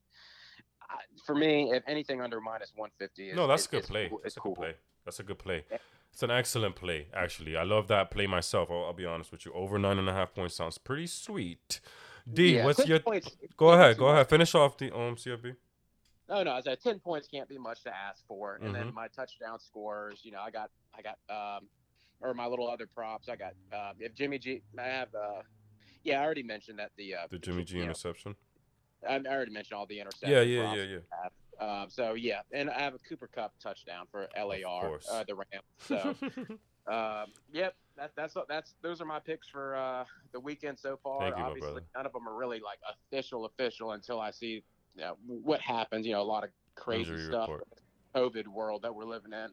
I, 0.83 0.97
for 1.25 1.35
me, 1.35 1.73
if 1.73 1.83
anything 1.87 2.21
under 2.21 2.41
minus 2.41 2.73
150 2.77 3.31
is 3.31 3.37
No, 3.37 3.47
that's 3.47 3.67
a 3.67 3.71
good 3.71 3.85
play. 3.85 4.09
cool- 4.09 4.19
That's 4.23 4.35
is 4.35 4.37
a 4.37 4.41
good 4.41 4.43
cool. 4.43 4.55
play. 4.57 4.75
That's 5.05 5.21
a 5.21 5.23
good 5.23 5.39
play. 5.39 5.65
It's 6.13 6.23
an 6.23 6.31
excellent 6.31 6.77
play, 6.77 7.09
actually. 7.15 7.57
I 7.57 7.63
love 7.63 7.89
that 7.89 8.11
play 8.11 8.27
myself. 8.27 8.71
I'll, 8.71 8.85
I'll 8.85 8.93
be 8.93 9.07
honest 9.07 9.33
with 9.33 9.47
you. 9.47 9.53
Over 9.53 9.79
nine 9.79 9.99
and 9.99 10.09
a 10.09 10.13
half 10.13 10.35
points 10.35 10.55
sounds 10.55 10.77
pretty 10.79 11.07
sweet. 11.07 11.81
D, 12.33 12.57
Yeah, 12.57 12.65
what's 12.67 12.87
your? 12.87 12.99
points 12.99 13.31
Go 13.57 13.71
ahead. 13.71 13.97
Go 13.97 14.09
ahead. 14.09 14.29
Finish 14.29 14.55
off 14.55 14.77
the 14.77 14.95
um 14.95 15.17
CFB. 15.17 15.57
No, 16.29 16.43
no, 16.43 16.53
I 16.53 16.61
said 16.61 16.81
10 16.81 17.01
points 17.01 17.27
can't 17.29 17.49
be 17.49 17.59
much 17.59 17.83
to 17.83 17.91
ask 17.95 18.27
for. 18.27 18.55
And 18.57 18.65
Mm-hmm. 18.65 18.73
then 18.75 18.95
my 18.95 19.09
touchdown 19.09 19.59
scores, 19.59 20.21
you 20.23 20.31
know, 20.33 20.41
I 20.41 20.51
got, 20.51 20.71
I 20.97 21.03
got, 21.03 21.19
um, 21.29 21.67
or 22.21 22.33
my 22.33 22.47
little 22.47 22.71
other 22.71 22.87
props. 22.87 23.29
I 23.29 23.37
got, 23.37 23.53
uh, 23.73 23.93
if 23.99 24.15
Jimmy 24.15 24.39
G, 24.39 24.63
I 24.79 24.83
have, 24.85 25.09
uh, 25.15 25.43
yeah, 26.05 26.21
I 26.21 26.25
already 26.25 26.43
mentioned 26.43 26.79
that 26.79 26.91
the, 26.97 27.15
uh, 27.17 27.27
The 27.29 27.39
Jimmy 27.39 27.65
G 27.65 27.75
you 27.75 27.81
know, 27.81 27.87
interception. 27.87 28.37
I 29.07 29.17
I 29.17 29.21
already 29.27 29.53
mentioned 29.53 29.77
all 29.79 29.87
the 29.87 29.99
interceptions. 29.99 30.31
Yeah, 30.31 30.41
yeah, 30.43 30.75
yeah, 30.75 30.83
yeah. 30.85 30.99
Um, 31.63 31.87
so 31.89 32.15
yeah, 32.15 32.41
and 32.53 32.71
I 32.71 32.81
have 32.81 32.95
a 32.95 32.99
Cooper 32.99 33.29
Kupp 33.33 33.53
touchdown 33.63 34.07
for 34.11 34.29
LAR, 34.37 34.99
uh, 35.11 35.25
the 35.27 35.35
Rams. 35.35 35.65
So, 35.79 36.15
um, 36.93 37.27
yep, 37.53 37.75
that, 37.97 38.11
that's 38.17 38.37
that's 38.49 38.75
those 38.83 39.01
are 39.01 39.05
my 39.05 39.21
picks 39.21 39.49
for 39.49 39.77
uh, 39.77 40.05
the 40.33 40.41
weekend 40.41 40.79
so 40.79 40.99
far. 41.03 41.29
You, 41.29 41.35
Obviously, 41.35 41.83
none 41.95 42.07
of 42.07 42.13
them 42.13 42.29
are 42.29 42.35
really 42.35 42.61
like 42.61 42.79
official, 42.91 43.45
official 43.45 43.93
until 43.93 44.21
I 44.21 44.33
see 44.33 44.65
you 44.97 45.03
know, 45.03 45.17
what 45.27 45.61
happens. 45.61 46.07
You 46.07 46.15
know, 46.15 46.23
a 46.23 46.25
lot 46.25 46.43
of 46.43 46.51
crazy 46.75 47.11
Injury 47.11 47.27
stuff, 47.27 47.49
report. 47.49 47.69
COVID 48.15 48.49
world 48.49 48.83
that 48.83 48.95
we're 48.95 49.05
living 49.05 49.33
in. 49.33 49.49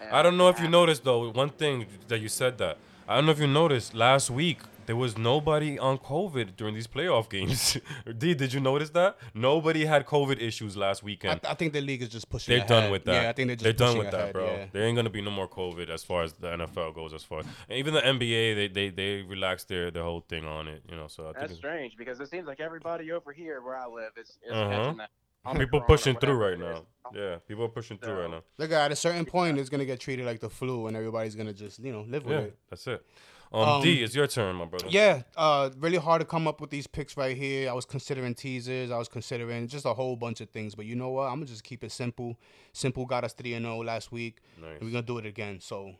And 0.00 0.10
I 0.10 0.22
don't 0.22 0.36
know 0.36 0.48
if 0.48 0.58
you 0.58 0.68
noticed 0.68 1.04
though. 1.04 1.30
One 1.30 1.50
thing 1.50 1.86
that 2.08 2.20
you 2.20 2.28
said 2.28 2.58
that 2.58 2.78
I 3.10 3.16
don't 3.16 3.26
know 3.26 3.32
if 3.32 3.40
you 3.40 3.48
noticed 3.48 3.92
last 3.92 4.30
week 4.30 4.60
there 4.86 4.94
was 4.94 5.18
nobody 5.18 5.76
on 5.80 5.98
COVID 5.98 6.54
during 6.54 6.76
these 6.76 6.86
playoff 6.86 7.28
games. 7.28 7.76
D, 8.18 8.34
did 8.34 8.52
you 8.52 8.60
notice 8.60 8.90
that? 8.90 9.16
Nobody 9.34 9.84
had 9.84 10.06
COVID 10.06 10.40
issues 10.40 10.76
last 10.76 11.02
I, 11.02 11.06
weekend. 11.06 11.40
I 11.42 11.54
think 11.54 11.72
the 11.72 11.80
league 11.80 12.02
is 12.02 12.08
just 12.08 12.30
pushing. 12.30 12.56
They're 12.56 12.64
done 12.68 12.88
with 12.92 13.04
that. 13.06 13.22
Yeah, 13.22 13.28
I 13.28 13.32
think 13.32 13.48
they're 13.48 13.56
just 13.56 13.64
they're 13.64 13.72
done 13.72 13.96
pushing 13.96 14.04
with 14.04 14.10
that, 14.12 14.32
bro. 14.32 14.46
yeah. 14.46 14.66
There 14.70 14.84
ain't 14.84 14.94
gonna 14.94 15.10
be 15.10 15.22
no 15.22 15.32
more 15.32 15.48
COVID 15.48 15.88
as 15.90 16.04
far 16.04 16.22
as 16.22 16.34
the 16.34 16.50
NFL 16.50 16.94
goes. 16.94 17.12
As 17.12 17.24
far 17.24 17.40
and 17.40 17.48
even 17.70 17.94
the 17.94 18.00
NBA, 18.00 18.54
they 18.54 18.68
they 18.68 18.90
they 18.90 19.22
relaxed 19.22 19.66
their 19.66 19.90
their 19.90 20.04
whole 20.04 20.24
thing 20.28 20.44
on 20.44 20.68
it. 20.68 20.84
You 20.88 20.94
know, 20.94 21.08
so 21.08 21.30
I 21.30 21.32
That's 21.32 21.50
it's, 21.50 21.58
strange 21.58 21.96
because 21.96 22.20
it 22.20 22.30
seems 22.30 22.46
like 22.46 22.60
everybody 22.60 23.10
over 23.10 23.32
here 23.32 23.60
where 23.60 23.76
I 23.76 23.88
live 23.88 24.12
is, 24.16 24.38
is 24.46 24.52
Uh-huh. 24.52 24.70
catching 24.70 24.98
that. 24.98 25.10
people 25.46 25.80
Omicron 25.80 25.82
or 25.82 25.86
pushing 25.86 26.16
through 26.16 26.34
right 26.36 26.58
now. 26.58 26.86
Yeah, 27.14 27.36
people 27.48 27.64
are 27.64 27.68
pushing 27.68 27.98
through 27.98 28.20
right 28.20 28.30
now. 28.30 28.42
Look, 28.58 28.70
at 28.72 28.92
a 28.92 28.96
certain 28.96 29.24
point, 29.24 29.58
it's 29.58 29.68
gonna 29.68 29.84
get 29.84 29.98
treated 30.00 30.26
like 30.26 30.40
the 30.40 30.50
flu, 30.50 30.86
and 30.86 30.96
everybody's 30.96 31.34
gonna 31.34 31.52
just 31.52 31.78
you 31.80 31.92
know 31.92 32.02
live 32.08 32.24
with 32.24 32.32
Yeah, 32.38 32.44
it. 32.44 32.58
that's 32.68 32.86
it. 32.86 33.04
Um, 33.52 33.68
Um, 33.68 33.82
D, 33.82 34.00
it's 34.04 34.14
your 34.14 34.28
turn, 34.28 34.54
my 34.54 34.64
brother. 34.64 34.86
Yeah, 34.90 35.22
uh, 35.36 35.70
really 35.76 35.96
hard 35.96 36.20
to 36.20 36.24
come 36.24 36.46
up 36.46 36.60
with 36.60 36.70
these 36.70 36.86
picks 36.86 37.16
right 37.16 37.36
here. 37.36 37.68
I 37.68 37.72
was 37.72 37.84
considering 37.84 38.32
teasers. 38.32 38.92
I 38.92 38.96
was 38.98 39.08
considering 39.08 39.66
just 39.66 39.86
a 39.86 39.92
whole 39.94 40.14
bunch 40.14 40.40
of 40.40 40.50
things. 40.50 40.76
But 40.76 40.86
you 40.86 40.94
know 40.94 41.08
what? 41.08 41.24
I'm 41.24 41.34
gonna 41.36 41.46
just 41.46 41.64
keep 41.64 41.82
it 41.82 41.90
simple. 41.90 42.38
Simple 42.72 43.06
got 43.06 43.24
us 43.24 43.32
three 43.32 43.54
and 43.54 43.64
zero 43.64 43.82
last 43.82 44.12
week. 44.12 44.38
Nice. 44.60 44.74
And 44.78 44.82
we're 44.82 44.92
gonna 44.92 45.02
do 45.02 45.18
it 45.18 45.26
again. 45.26 45.58
So, 45.58 45.96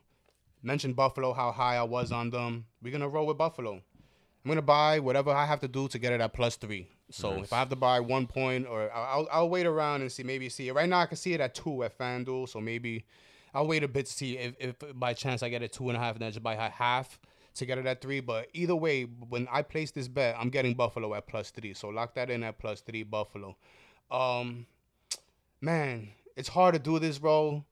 mentioned 0.63 0.95
Buffalo, 0.95 1.33
how 1.33 1.51
high 1.51 1.77
I 1.77 1.83
was 1.83 2.13
on 2.13 2.31
them. 2.31 2.67
We're 2.83 2.93
gonna 2.93 3.09
roll 3.09 3.27
with 3.27 3.39
Buffalo. 3.39 3.83
I'm 4.45 4.49
gonna 4.49 4.63
buy 4.63 5.01
whatever 5.01 5.31
I 5.31 5.45
have 5.47 5.61
to 5.61 5.69
do 5.69 5.89
to 5.89 5.99
get 5.99 6.13
it 6.13 6.21
at 6.21 6.33
plus 6.33 6.57
three. 6.57 6.89
So 7.11 7.35
Nice. 7.37 7.45
if 7.45 7.53
I 7.53 7.59
have 7.59 7.69
to 7.71 7.77
buy 7.77 8.01
one 8.01 8.27
point, 8.27 8.67
or 8.67 8.91
I- 8.93 9.13
I'll, 9.13 9.29
I'll 9.31 9.49
wait 9.51 9.67
around 9.67 10.01
and 10.03 10.11
see, 10.11 10.23
maybe 10.23 10.49
see 10.49 10.69
it. 10.69 10.73
Right 10.75 10.89
now 10.89 11.01
I 11.01 11.07
can 11.07 11.17
see 11.17 11.33
it 11.35 11.41
at 11.41 11.55
two 11.55 11.83
at 11.83 11.99
FanDuel. 11.99 12.49
So 12.49 12.61
maybe 12.61 13.05
I'll 13.53 13.67
wait 13.67 13.83
a 13.83 13.89
bit 13.89 14.07
to 14.07 14.13
see 14.13 14.39
if, 14.39 14.55
if 14.59 14.77
by 14.95 15.13
chance 15.13 15.43
I 15.43 15.49
get 15.49 15.63
it 15.63 15.73
two 15.73 15.89
and 15.89 15.97
a 15.97 16.01
half, 16.01 16.15
and 16.15 16.23
then 16.23 16.31
just 16.33 16.43
buy 16.43 16.55
half 16.55 17.19
to 17.57 17.67
get 17.67 17.79
it 17.79 17.87
at 17.87 18.01
three. 18.01 18.21
But 18.21 18.49
either 18.55 18.77
way, 18.77 19.03
when 19.03 19.49
I 19.51 19.63
place 19.63 19.91
this 19.91 20.07
bet, 20.09 20.37
I'm 20.39 20.51
getting 20.51 20.75
Buffalo 20.75 21.13
at 21.15 21.27
plus 21.27 21.51
three. 21.51 21.75
So 21.75 21.89
lock 21.89 22.15
that 22.15 22.31
in 22.31 22.43
at 22.45 22.59
plus 22.59 22.81
three, 22.81 23.03
Buffalo. 23.03 23.57
Um, 24.11 24.67
man, 25.61 26.11
it's 26.37 26.49
hard 26.49 26.75
to 26.75 26.79
do 26.81 26.99
this, 26.99 27.19
bro. 27.19 27.65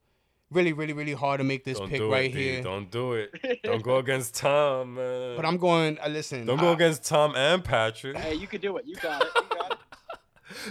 Really, 0.51 0.73
really, 0.73 0.93
really 0.93 1.13
hard 1.13 1.37
to 1.39 1.43
make 1.43 1.63
this 1.63 1.77
Don't 1.77 1.89
pick 1.89 1.99
do 1.99 2.11
right 2.11 2.31
it, 2.31 2.33
D. 2.33 2.43
here. 2.53 2.63
Don't 2.63 2.89
do 2.89 3.13
it. 3.13 3.61
Don't 3.63 3.83
go 3.83 3.97
against 3.97 4.33
Tom, 4.35 4.95
man. 4.95 5.35
But 5.35 5.45
I'm 5.45 5.57
going. 5.57 5.99
Uh, 6.03 6.07
listen, 6.07 6.45
Don't 6.45 6.59
go 6.59 6.69
I- 6.71 6.73
against 6.73 7.05
Tom 7.05 7.35
and 7.35 7.63
Patrick. 7.63 8.17
Hey, 8.17 8.33
you 8.33 8.47
can 8.47 8.59
do 8.59 8.77
it. 8.77 8.85
You 8.87 8.95
got 8.95 9.21
it. 9.21 9.27
You 9.35 9.41
got 9.57 9.71
it. 9.73 9.77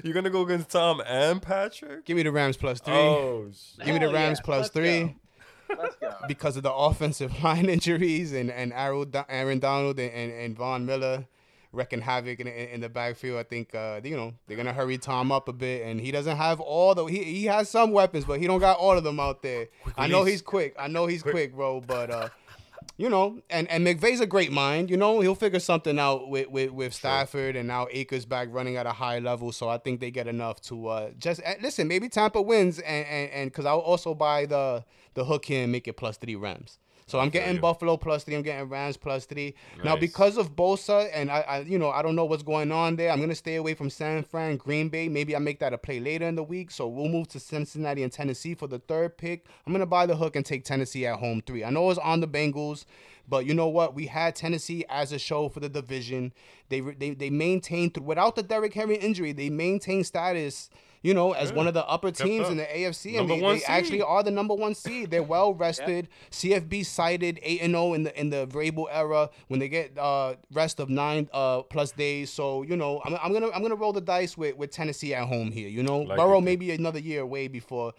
You're 0.05 0.15
gonna 0.15 0.31
go 0.31 0.43
against 0.43 0.71
Tom 0.71 1.01
and 1.07 1.41
Patrick? 1.41 2.05
Give 2.05 2.17
me 2.17 2.25
the 2.25 2.33
Rams 2.33 2.57
plus 2.57 2.81
three. 2.81 2.93
Oh, 2.95 3.49
shit. 3.53 3.87
Give 3.87 3.95
me 3.95 4.01
the 4.05 4.13
Rams 4.13 4.39
yeah, 4.41 4.45
plus 4.45 4.59
let's 4.65 4.71
three. 4.71 5.05
go. 5.05 5.75
Let's 5.81 5.97
go. 5.97 6.13
because 6.27 6.57
of 6.57 6.65
the 6.65 6.73
offensive 6.73 7.41
line 7.45 7.67
injuries 7.69 8.33
and 8.33 8.51
and 8.51 8.73
Aaron, 8.73 9.13
Aaron 9.29 9.61
Donald 9.61 10.01
and, 10.01 10.13
and, 10.13 10.33
and 10.33 10.57
Von 10.57 10.85
Miller 10.87 11.27
wrecking 11.73 12.01
havoc 12.01 12.41
in, 12.41 12.47
in, 12.47 12.69
in 12.69 12.81
the 12.81 12.89
backfield. 12.89 13.39
I 13.39 13.43
think 13.43 13.75
uh, 13.75 14.01
you 14.03 14.17
know 14.17 14.35
they're 14.47 14.57
gonna 14.57 14.73
hurry 14.73 14.99
Tom 14.99 15.33
up 15.33 15.49
a 15.49 15.53
bit, 15.53 15.87
and 15.87 16.01
he 16.01 16.11
doesn't 16.11 16.37
have 16.37 16.61
all 16.61 16.95
the 16.95 17.05
he, 17.07 17.23
he 17.25 17.45
has 17.47 17.69
some 17.69 17.93
weapons, 17.93 18.25
but 18.25 18.41
he 18.41 18.47
don't 18.47 18.61
got 18.61 18.79
all 18.79 18.97
of 18.97 19.05
them 19.05 19.21
out 19.21 19.43
there. 19.43 19.69
I 19.97 20.07
know 20.07 20.25
he's 20.25 20.43
quick. 20.43 20.75
I 20.79 20.89
know 20.89 21.07
he's 21.07 21.23
quick, 21.23 21.55
bro, 21.55 21.81
but. 21.81 22.11
uh 22.11 22.29
you 22.99 23.09
know, 23.09 23.41
and, 23.49 23.71
and 23.71 23.87
McVay's 23.87 24.21
a 24.21 24.27
great 24.27 24.51
mind. 24.51 24.91
You 24.91 24.97
know, 24.97 25.21
he'll 25.21 25.37
figure 25.37 25.61
something 25.61 26.01
out 26.01 26.29
with, 26.29 26.49
with, 26.49 26.73
with 26.73 26.93
Stafford 26.93 27.55
and 27.55 27.69
now 27.69 27.87
Akers 27.93 28.27
back 28.27 28.49
running 28.51 28.77
at 28.77 28.87
a 28.87 28.93
high 28.93 29.21
level. 29.21 29.53
So 29.53 29.69
I 29.69 29.79
think 29.79 30.01
they 30.01 30.11
get 30.11 30.27
enough 30.27 30.61
to 30.63 30.89
uh, 30.89 31.11
just 31.17 31.41
eh, 31.45 31.55
listen. 31.63 31.87
Maybe 31.87 32.09
Tampa 32.09 32.43
wins, 32.43 32.81
and 32.81 33.07
and 33.07 33.31
and 33.31 33.51
because 33.53 33.67
I'll 33.67 33.79
also 33.79 34.15
buy 34.15 34.47
the 34.47 34.85
the 35.15 35.25
hook 35.25 35.45
here 35.45 35.63
and 35.63 35.71
make 35.71 35.87
it 35.87 35.97
plus 35.97 36.17
three 36.17 36.35
Rams. 36.35 36.81
So 37.09 37.19
I'm 37.19 37.31
getting. 37.31 37.59
Buffalo 37.59 37.97
plus 37.97 38.23
three. 38.23 38.37
I'm 38.37 38.43
getting 38.43 38.69
Rams 38.69 38.97
plus 38.97 39.25
three. 39.25 39.55
Now 39.83 39.97
because 39.97 40.37
of 40.37 40.55
Bosa 40.55 41.11
and 41.13 41.31
I, 41.31 41.41
I, 41.41 41.59
you 41.61 41.79
know, 41.79 41.91
I 41.91 42.03
don't 42.03 42.15
know 42.15 42.27
what's 42.27 42.43
going 42.43 42.71
on 42.71 42.97
there. 42.97 43.11
I'm 43.11 43.19
gonna 43.19 43.35
stay 43.35 43.57
away 43.57 43.75
from 43.75 43.91
San 43.91 44.23
Fran, 44.23 44.59
Green 44.59 44.89
Bay. 44.89 45.09
Maybe 45.09 45.35
I 45.35 45.39
make 45.39 45.59
that 45.61 45.73
a 45.73 45.79
play 45.79 46.01
later 46.01 46.27
in 46.27 46.37
the 46.37 46.43
week. 46.43 46.71
So 46.71 46.87
we'll 46.87 47.09
move 47.09 47.29
to 47.29 47.41
Cincinnati 47.41 48.03
and 48.03 48.13
Tennessee 48.13 48.55
for 48.55 48.67
the 48.67 48.79
third 48.79 49.17
pick. 49.17 49.47
I'm 49.67 49.73
gonna 49.73 49.87
buy 49.87 50.07
the 50.07 50.17
hook 50.17 50.37
and 50.37 50.45
take 50.45 50.65
Tennessee 50.65 51.07
at 51.07 51.19
home 51.19 51.43
three. 51.45 51.65
I 51.65 51.71
know 51.71 51.89
it's 51.91 51.99
on 51.99 52.21
the 52.21 52.29
Bengals, 52.29 52.85
but 53.27 53.47
you 53.47 53.55
know 53.55 53.69
what? 53.69 53.95
We 53.95 54.07
had 54.07 54.37
Tennessee 54.37 54.85
as 54.89 55.11
a 55.11 55.19
show 55.19 55.49
for 55.49 55.61
the 55.61 55.69
division. 55.69 56.33
They 56.69 56.81
they 56.81 57.11
they 57.11 57.31
maintained 57.31 57.97
without 57.97 58.37
the 58.37 58.43
Derrick 58.43 58.75
Henry 58.75 58.97
injury. 58.97 59.33
They 59.33 59.49
maintained 59.49 60.07
status 60.07 60.69
you 61.03 61.15
know, 61.15 61.33
as 61.33 61.51
Yeah. 61.51 61.57
one 61.57 61.67
of 61.69 61.75
the 61.75 61.87
upper 61.87 62.11
teams 62.11 62.47
up. 62.47 62.51
in 62.53 62.57
the 62.59 62.65
AFC, 62.65 63.15
Number 63.15 63.33
and 63.35 63.41
they, 63.43 63.45
one 63.45 63.59
they 63.59 63.65
actually 63.65 64.03
are 64.03 64.23
the 64.23 64.31
number 64.31 64.55
one 64.55 64.75
seed. 64.75 65.11
They're 65.11 65.23
well 65.37 65.55
rested. 65.55 66.09
CFB 66.31 66.85
cited 66.85 67.39
eight 67.43 67.61
and 67.63 67.73
zero 67.73 67.95
in 67.95 68.03
the 68.05 68.19
in 68.21 68.31
the 68.31 68.47
Vrabel 68.47 68.87
era 68.91 69.31
when 69.49 69.61
they 69.61 69.69
get 69.69 69.97
uh, 69.99 70.35
rest 70.53 70.81
of 70.81 70.89
nine 70.89 71.29
uh, 71.33 71.63
plus 71.63 71.93
days. 71.93 72.31
So 72.31 72.63
you 72.63 72.77
know, 72.77 73.01
I'm, 73.05 73.15
I'm 73.23 73.33
gonna 73.33 73.51
I'm 73.55 73.63
gonna 73.63 73.75
roll 73.77 73.93
the 73.93 74.01
dice 74.01 74.37
with, 74.37 74.57
with 74.57 74.71
Tennessee 74.71 75.15
at 75.15 75.27
home 75.29 75.51
here. 75.53 75.69
You 75.69 75.83
know, 75.83 76.01
Like 76.01 76.17
Burrow 76.19 76.41
maybe 76.41 76.71
another 76.73 76.99
year 76.99 77.23
away 77.23 77.49
before 77.49 77.93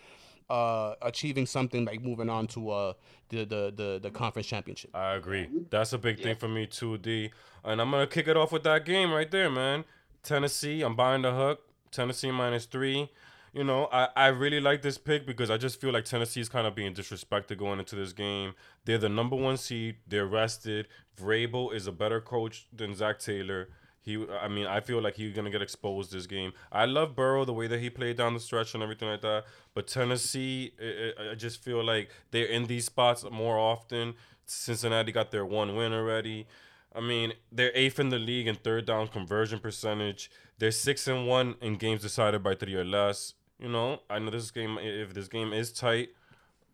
uh, 0.50 0.96
achieving 1.02 1.46
something 1.46 1.86
like 1.86 2.02
moving 2.02 2.30
on 2.30 2.48
to 2.48 2.70
uh, 2.72 2.94
the, 3.30 3.46
the 3.46 3.74
the 3.76 4.00
the 4.02 4.10
conference 4.12 4.48
championship. 4.48 4.90
I 4.96 5.14
agree. 5.14 5.48
That's 5.70 5.94
a 5.94 5.98
big 5.98 6.22
thing 6.22 6.36
for 6.36 6.48
me 6.48 6.66
too, 6.66 6.98
D. 6.98 7.32
And 7.64 7.80
I'm 7.80 7.92
gonna 7.92 8.08
kick 8.08 8.28
it 8.28 8.36
off 8.36 8.52
with 8.52 8.64
that 8.64 8.86
game 8.86 9.12
right 9.12 9.30
there, 9.30 9.50
man. 9.50 9.86
Tennessee, 10.24 10.82
I'm 10.82 10.96
buying 10.96 11.22
the 11.22 11.32
hook. 11.34 11.62
Tennessee 11.92 12.32
minus 12.32 12.66
three. 12.66 13.10
You 13.52 13.64
know, 13.64 13.90
I, 13.92 14.10
I 14.16 14.28
really 14.28 14.60
like 14.60 14.84
this 14.84 15.00
pick 15.00 15.26
because 15.26 15.50
I 15.50 15.58
just 15.58 15.82
feel 15.82 15.92
like 15.92 16.06
Tennessee 16.06 16.40
is 16.42 16.50
kind 16.50 16.68
of 16.68 16.76
being 16.76 16.94
disrespected 16.94 17.58
going 17.58 17.80
into 17.80 17.96
this 17.96 18.14
game. 18.14 18.54
They're 18.86 19.00
the 19.00 19.10
number 19.10 19.36
one 19.36 19.58
seed. 19.58 19.96
They're 20.08 20.28
rested. 20.28 20.88
Vrabel 21.20 21.74
is 21.74 21.88
a 21.88 21.92
better 21.92 22.22
coach 22.22 22.68
than 22.72 22.94
Zac 22.94 23.18
Taylor. 23.20 23.70
He, 24.02 24.24
I 24.42 24.48
mean, 24.48 24.66
I 24.68 24.80
feel 24.82 25.02
like 25.02 25.16
he's 25.16 25.34
gonna 25.36 25.50
get 25.50 25.62
exposed 25.64 26.12
this 26.12 26.26
game. 26.28 26.54
I 26.72 26.86
love 26.86 27.16
Burrow 27.16 27.44
the 27.44 27.54
way 27.54 27.66
that 27.68 27.80
he 27.80 27.90
played 27.90 28.18
down 28.18 28.34
the 28.36 28.40
stretch 28.40 28.74
and 28.76 28.84
everything 28.84 29.10
like 29.10 29.22
that. 29.22 29.46
But 29.74 29.88
Tennessee, 29.88 30.74
I, 30.80 31.12
I- 31.24 31.32
I 31.32 31.36
just 31.36 31.62
feel 31.64 31.84
like 31.84 32.12
they're 32.32 32.46
in 32.46 32.66
these 32.68 32.86
spots 32.86 33.26
more 33.32 33.58
often. 33.58 34.14
Cincinnati 34.46 35.12
got 35.12 35.32
their 35.32 35.46
one 35.46 35.76
win 35.76 35.94
already. 35.94 36.48
I 36.96 37.02
mean, 37.02 37.34
they're 37.52 37.72
eighth 37.76 38.00
in 38.00 38.10
the 38.10 38.18
league 38.18 38.48
in 38.48 38.56
third 38.56 38.86
down 38.86 39.08
conversion 39.10 39.60
percentage. 39.60 40.32
They're 40.60 40.72
six 40.72 41.08
and 41.08 41.26
one 41.26 41.56
in 41.62 41.78
games 41.78 42.02
decided 42.02 42.44
by 42.44 42.54
three 42.54 42.76
or 42.76 42.84
less. 42.84 43.34
You 43.60 43.70
know, 43.70 44.02
I 44.10 44.20
know 44.20 44.30
this 44.30 44.52
game. 44.52 44.78
If 44.80 45.14
this 45.14 45.30
game 45.30 45.54
is 45.54 45.72
tight, 45.72 46.10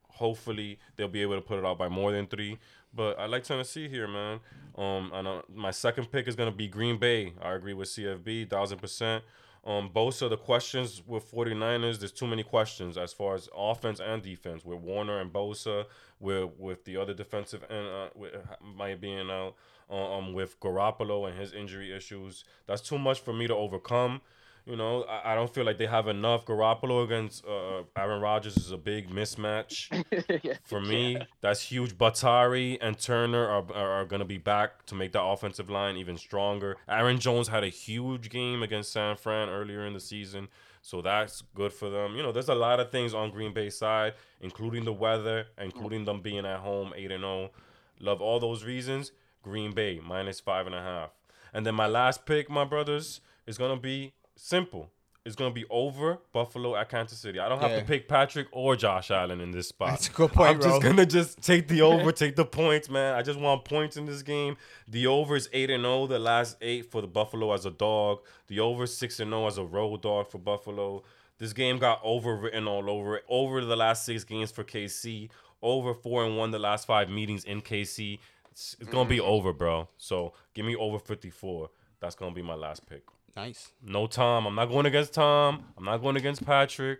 hopefully 0.09 0.79
they'll 0.95 1.07
be 1.07 1.21
able 1.21 1.35
to 1.35 1.41
put 1.41 1.59
it 1.59 1.65
out 1.65 1.77
by 1.77 1.87
more 1.87 2.11
than 2.11 2.25
three. 2.25 2.57
But 2.93 3.19
I 3.19 3.27
like 3.27 3.43
Tennessee 3.43 3.87
here, 3.87 4.07
man. 4.07 4.39
Um, 4.75 5.11
and 5.13 5.27
uh, 5.27 5.41
my 5.53 5.71
second 5.71 6.11
pick 6.11 6.27
is 6.27 6.35
gonna 6.35 6.51
be 6.51 6.67
Green 6.67 6.97
Bay. 6.97 7.33
I 7.41 7.53
agree 7.53 7.73
with 7.73 7.89
CFB, 7.89 8.49
thousand 8.49 8.79
percent. 8.79 9.23
Um, 9.65 9.89
of 9.95 10.29
the 10.29 10.37
questions 10.37 11.01
with 11.07 11.31
49ers, 11.31 11.97
there's 11.97 12.11
too 12.11 12.27
many 12.27 12.43
questions 12.43 12.99
as 12.99 13.13
far 13.13 13.33
as 13.33 13.49
offense 13.55 13.99
and 13.99 14.21
defense 14.21 14.63
with 14.63 14.77
Warner 14.77 15.19
and 15.19 15.33
Bosa, 15.33 15.85
with 16.19 16.51
with 16.57 16.85
the 16.85 16.97
other 16.97 17.13
defensive 17.13 17.63
end 17.69 17.87
uh, 17.87 18.09
with 18.15 18.33
might 18.61 19.01
being 19.01 19.29
out, 19.31 19.55
um, 19.89 20.33
with 20.33 20.59
Garoppolo 20.59 21.27
and 21.27 21.37
his 21.39 21.53
injury 21.53 21.95
issues. 21.95 22.43
That's 22.67 22.81
too 22.81 22.97
much 22.97 23.19
for 23.19 23.33
me 23.33 23.47
to 23.47 23.55
overcome. 23.55 24.21
You 24.65 24.75
know, 24.75 25.03
I, 25.03 25.33
I 25.33 25.35
don't 25.35 25.53
feel 25.53 25.63
like 25.63 25.77
they 25.77 25.85
have 25.85 26.07
enough. 26.07 26.43
Garoppolo 26.45 27.03
against 27.03 27.45
uh, 27.45 27.83
Aaron 27.95 28.19
Rodgers 28.19 28.57
is 28.57 28.71
a 28.71 28.77
big 28.77 29.09
mismatch. 29.09 29.89
Yeah. 30.43 30.55
For 30.63 30.81
me, 30.81 31.17
that's 31.41 31.61
huge. 31.61 31.97
Bakhtiari 31.97 32.79
and 32.81 32.97
Turner 32.97 33.45
are, 33.47 33.65
are, 33.73 33.91
are 34.01 34.05
going 34.05 34.19
to 34.19 34.25
be 34.25 34.37
back 34.37 34.85
to 34.87 34.95
make 34.95 35.11
that 35.13 35.23
offensive 35.23 35.69
line 35.69 35.97
even 35.97 36.17
stronger. 36.17 36.77
Aaron 36.89 37.19
Jones 37.19 37.47
had 37.47 37.63
a 37.63 37.69
huge 37.69 38.29
game 38.29 38.63
against 38.63 38.91
San 38.91 39.15
Fran 39.17 39.49
earlier 39.49 39.85
in 39.85 39.93
the 39.93 39.99
season, 39.99 40.47
so 40.81 41.01
that's 41.01 41.41
good 41.53 41.73
for 41.73 41.89
them. 41.89 42.15
You 42.15 42.23
know, 42.23 42.31
there's 42.31 42.49
a 42.49 42.55
lot 42.55 42.79
of 42.79 42.91
things 42.91 43.13
on 43.13 43.31
Green 43.31 43.53
Bay 43.53 43.69
side, 43.69 44.13
including 44.41 44.83
the 44.83 44.93
weather, 44.93 45.47
including 45.59 46.05
them 46.05 46.21
being 46.21 46.45
at 46.45 46.59
home, 46.59 46.93
8 46.95 47.11
and 47.11 47.21
0. 47.21 47.51
Love 47.99 48.21
all 48.21 48.39
those 48.39 48.63
reasons. 48.63 49.11
Green 49.45 49.71
Bay, 49.73 50.01
minus 50.03 50.39
five 50.39 50.65
and 50.65 50.73
a 50.75 50.81
half. 50.81 51.11
And 51.53 51.65
then 51.65 51.75
my 51.75 51.85
last 51.87 52.25
pick, 52.25 52.49
my 52.49 52.65
brothers, 52.65 53.21
is 53.45 53.57
going 53.59 53.73
to 53.77 53.79
be 53.81 54.11
simple. 54.35 54.89
It's 55.23 55.35
going 55.35 55.51
to 55.51 55.55
be 55.55 55.65
over 55.69 56.17
Buffalo 56.33 56.75
at 56.75 56.89
Kansas 56.89 57.19
City. 57.19 57.39
I 57.39 57.47
don't 57.47 57.61
have 57.61 57.69
Yeah. 57.71 57.79
to 57.79 57.85
pick 57.85 58.07
Patrick 58.07 58.47
or 58.51 58.75
Josh 58.75 59.11
Allen 59.11 59.39
in 59.41 59.51
this 59.51 59.67
spot. 59.69 59.89
That's 59.91 60.07
a 60.09 60.11
good 60.11 60.31
point, 60.31 60.49
I'm 60.49 60.61
just 60.61 60.81
gonna 60.81 61.05
just 61.05 61.41
take 61.41 61.67
the 61.67 61.81
over, 61.83 62.11
take 62.23 62.35
the 62.35 62.45
points, 62.45 62.89
man. 62.89 63.13
I 63.15 63.21
just 63.21 63.39
want 63.39 63.65
points 63.65 63.97
in 63.97 64.05
this 64.07 64.21
game. 64.23 64.57
The 64.87 65.07
over 65.07 65.35
is 65.35 65.47
eight 65.53 65.69
and 65.71 65.83
zero, 65.83 66.05
the 66.07 66.19
last 66.19 66.57
eight 66.61 66.91
for 66.91 67.01
the 67.01 67.07
Buffalo 67.07 67.53
as 67.53 67.65
a 67.65 67.71
dog. 67.71 68.19
The 68.47 68.59
over 68.59 68.85
six 68.87 69.19
and 69.19 69.31
zero 69.31 69.47
as 69.47 69.57
a 69.57 69.63
road 69.63 70.01
dog 70.03 70.29
for 70.29 70.37
Buffalo. 70.39 71.03
This 71.39 71.53
game 71.53 71.79
got 71.79 72.03
overwritten 72.03 72.67
all 72.67 72.87
over 72.89 73.17
it. 73.17 73.23
Over 73.27 73.61
the 73.65 73.75
last 73.75 74.05
six 74.05 74.23
games 74.23 74.51
for 74.51 74.63
KC. 74.63 75.29
Over 75.61 75.93
four 75.95 76.23
and 76.23 76.37
one 76.37 76.51
the 76.51 76.59
last 76.59 76.85
five 76.85 77.09
meetings 77.09 77.43
in 77.45 77.61
KC. 77.61 78.19
It's, 78.55 78.73
it's 78.79 78.89
gonna 78.89 79.09
be 79.09 79.19
over, 79.19 79.51
bro. 79.51 79.89
So 79.97 80.31
give 80.53 80.65
me 80.65 80.77
over 80.77 80.97
fifty 80.97 81.29
four. 81.29 81.71
That's 81.99 82.15
gonna 82.15 82.33
be 82.33 82.41
my 82.41 82.53
last 82.55 82.87
pick. 82.87 83.03
Nice. 83.35 83.73
No 83.83 84.07
Tom. 84.07 84.45
I'm 84.45 84.55
not 84.55 84.67
going 84.67 84.85
against 84.85 85.13
Tom. 85.13 85.65
I'm 85.77 85.83
not 85.83 85.97
going 85.97 86.15
against 86.15 86.45
Patrick. 86.45 86.99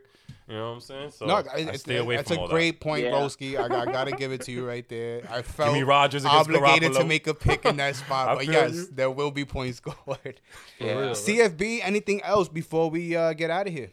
You 0.49 0.56
know 0.56 0.68
what 0.68 0.74
I'm 0.76 0.80
saying? 0.82 1.12
So 1.12 1.26
No, 1.26 1.36
I 1.36 1.60
it's, 1.60 1.80
stay 1.82 1.95
away 1.95 2.18
that's 2.18 2.28
from 2.28 2.39
a 2.39 2.41
all 2.41 2.47
great 2.49 2.82
point, 2.82 3.06
Yeah. 3.06 3.12
Broski. 3.12 3.58
I, 3.58 3.84
I 3.84 3.86
gotta 3.86 4.12
give 4.12 4.34
it 4.34 4.41
to 4.41 4.51
you 4.51 4.68
right 4.68 4.88
there. 4.89 5.22
I 5.32 5.41
felt 5.43 5.74
me 5.74 5.84
Rodgers 5.84 6.26
against 6.26 6.49
obligated 6.49 6.91
to 6.93 6.99
Garoppolo. 6.99 7.08
make 7.08 7.28
a 7.28 7.34
pick 7.34 7.64
in 7.64 7.78
that 7.78 7.95
spot, 8.03 8.38
but 8.38 8.47
yes, 8.47 8.74
you. 8.74 8.88
there 8.91 9.10
will 9.10 9.32
be 9.32 9.45
points 9.45 9.78
scored. 9.86 10.41
Yeah. 10.78 10.91
real. 10.97 11.12
CFB, 11.12 11.80
anything 11.84 12.22
else 12.22 12.49
before 12.49 12.89
we 12.89 13.16
uh, 13.16 13.32
get 13.34 13.49
out 13.49 13.68
of 13.68 13.74
here? 13.74 13.91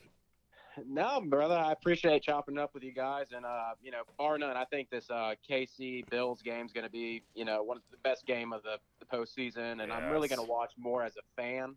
No, 0.88 1.20
brother, 1.20 1.54
I 1.56 1.72
appreciate 1.72 2.22
chopping 2.22 2.58
up 2.58 2.72
with 2.74 2.82
you 2.82 2.92
guys, 2.92 3.26
and 3.34 3.44
uh, 3.44 3.72
you 3.82 3.90
know, 3.90 4.02
bar 4.18 4.38
none, 4.38 4.56
I 4.56 4.64
think 4.64 4.90
this 4.90 5.10
uh, 5.10 5.34
KC 5.48 6.08
Bills 6.10 6.40
game 6.42 6.66
is 6.66 6.72
going 6.72 6.84
to 6.84 6.90
be, 6.90 7.22
you 7.34 7.44
know, 7.44 7.62
one 7.62 7.76
of 7.76 7.82
the 7.90 7.98
best 7.98 8.26
game 8.26 8.52
of 8.52 8.62
the, 8.62 8.76
the 8.98 9.06
postseason, 9.06 9.82
and 9.82 9.92
I'm 9.92 10.10
really 10.10 10.28
going 10.28 10.44
to 10.44 10.50
watch 10.50 10.72
more 10.78 11.02
as 11.04 11.12
a 11.16 11.40
fan. 11.40 11.76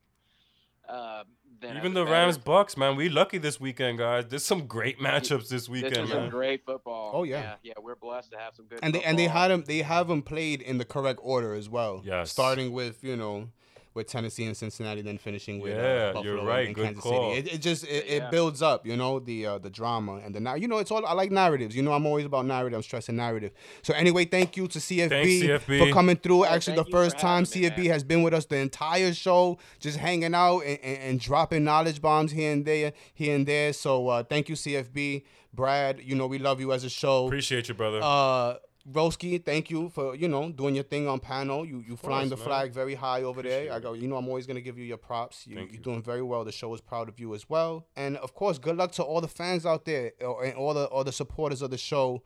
Uh, 0.87 1.23
than 1.61 1.77
Even 1.77 1.93
the. 1.95 2.05
Rams 2.05 2.37
Bucs, 2.37 2.77
man, 2.77 2.95
we 2.95 3.09
lucky 3.09 3.39
this 3.39 3.59
weekend, 3.59 3.97
guys. 3.97 4.25
There's 4.27 4.45
some 4.45 4.67
great 4.67 4.99
matchups 5.05 5.49
this 5.49 5.63
This 5.63 5.69
weekend, 5.69 5.97
is 5.97 6.09
some 6.09 6.21
man. 6.23 6.29
great 6.29 6.63
football. 6.63 7.11
Oh, 7.13 7.23
yeah. 7.23 7.41
yeah, 7.41 7.55
yeah. 7.63 7.73
We're 7.81 7.95
blessed 7.95 8.31
to 8.31 8.37
have 8.37 8.55
some 8.55 8.67
good. 8.67 8.79
And 8.83 8.93
they 8.93 9.01
and 9.03 9.17
they 9.17 9.27
had 9.27 9.47
them 9.49 9.63
they 9.65 9.79
have 9.79 10.07
them 10.07 10.21
played 10.21 10.61
in 10.61 10.77
the 10.77 10.85
correct 10.85 11.19
order 11.23 11.53
as 11.55 11.67
well. 11.67 12.01
Yes. 12.05 12.31
Starting 12.31 12.71
with 12.71 13.03
you 13.03 13.15
know 13.15 13.49
with 13.95 14.07
Tennessee 14.07 14.43
and 14.45 14.55
Cincinnati, 14.55 15.01
then 15.01 15.17
finishing 15.17 15.59
with 15.61 15.73
Yeah, 15.73 15.81
uh, 15.81 16.13
Buffalo 16.13 16.23
you're 16.23 16.37
and- 16.39 16.47
right. 16.47 16.65
and 16.67 16.75
Good 16.75 16.83
Kansas 16.85 17.01
call. 17.03 17.33
City. 17.33 17.47
It, 17.49 17.53
it 17.55 17.57
just 17.59 17.83
it, 17.85 18.05
it 18.07 18.21
Yeah. 18.23 18.29
builds 18.29 18.61
up, 18.61 18.85
you 18.85 18.95
know, 18.97 19.19
the 19.19 19.45
uh, 19.45 19.57
the 19.57 19.69
drama 19.69 20.15
and 20.23 20.35
the 20.35 20.39
now 20.41 20.55
you 20.55 20.67
know 20.67 20.77
it's 20.79 20.91
all 20.91 21.03
I 21.05 21.13
like 21.13 21.31
narratives. 21.31 21.75
You 21.75 21.81
know, 21.81 21.93
I'm 21.93 22.05
always 22.05 22.25
about 22.25 22.45
narrative. 22.45 22.75
I'm 22.75 22.83
stressing 22.83 23.15
narrative. 23.15 23.51
So 23.81 23.93
anyway, 23.93 24.25
thank 24.25 24.57
you 24.57 24.67
to 24.67 24.79
CFB, 24.79 25.09
Thanks, 25.09 25.65
CFB. 25.65 25.79
for 25.87 25.93
coming 25.93 26.17
through. 26.17 26.43
Yeah, 26.45 26.51
Actually, 26.53 26.75
the 26.75 26.83
thank 26.83 26.87
you 26.93 26.99
for 26.99 27.03
first 27.05 27.17
time 27.19 27.45
having 27.45 27.61
me, 27.61 27.69
CFB 27.69 27.77
man. 27.83 27.91
has 27.93 28.03
been 28.03 28.21
with 28.21 28.33
us 28.33 28.45
the 28.45 28.57
entire 28.57 29.13
show, 29.13 29.57
just 29.79 29.97
hanging 29.97 30.35
out 30.35 30.59
and, 30.59 30.77
and, 30.83 30.97
and 31.03 31.19
dropping 31.19 31.63
knowledge 31.63 32.01
bombs 32.01 32.31
here 32.33 32.51
and 32.51 32.65
there, 32.65 32.91
here 33.13 33.33
and 33.33 33.47
there. 33.47 33.71
So 33.73 34.09
uh, 34.09 34.23
thank 34.23 34.49
you, 34.49 34.55
CFB. 34.55 35.23
Brad, 35.53 36.01
you 36.03 36.15
know 36.15 36.27
we 36.27 36.37
love 36.37 36.59
you 36.59 36.73
as 36.73 36.83
a 36.83 36.89
show. 36.89 37.27
Appreciate 37.27 37.69
you, 37.69 37.75
brother. 37.75 38.01
Uh, 38.03 38.55
Broski, 38.89 39.43
thank 39.43 39.71
you 39.71 39.89
for 39.89 40.15
you 40.15 40.27
know 40.27 40.51
doing 40.51 40.75
your 40.75 40.83
thing 40.83 41.07
on 41.07 41.19
panel. 41.19 41.65
You 41.65 41.83
you 41.87 41.95
flying 41.95 42.29
the 42.29 42.37
man. 42.37 42.45
flag 42.45 42.71
very 42.71 42.93
high 42.93 43.23
over 43.23 43.41
there. 43.41 43.73
I 43.73 43.79
go. 43.79 43.93
You 43.93 44.07
know 44.07 44.15
I'm 44.15 44.27
always 44.27 44.45
gonna 44.45 44.61
give 44.61 44.77
you 44.77 44.85
your 44.85 44.97
props. 44.97 45.47
You, 45.47 45.57
you're 45.57 45.67
you. 45.69 45.79
doing 45.79 46.03
very 46.03 46.21
well. 46.21 46.43
The 46.43 46.51
show 46.51 46.73
is 46.75 46.81
proud 46.81 47.09
of 47.09 47.19
you 47.19 47.33
as 47.33 47.49
well. 47.49 47.87
And 47.95 48.17
of 48.17 48.35
course, 48.35 48.59
good 48.59 48.77
luck 48.77 48.91
to 48.93 49.03
all 49.03 49.21
the 49.21 49.27
fans 49.27 49.65
out 49.65 49.85
there 49.85 50.11
uh, 50.21 50.37
and 50.39 50.53
all 50.53 50.75
the 50.75 50.85
all 50.85 51.03
the 51.03 51.11
supporters 51.11 51.61
of 51.61 51.71
the 51.71 51.77
show. 51.77 52.21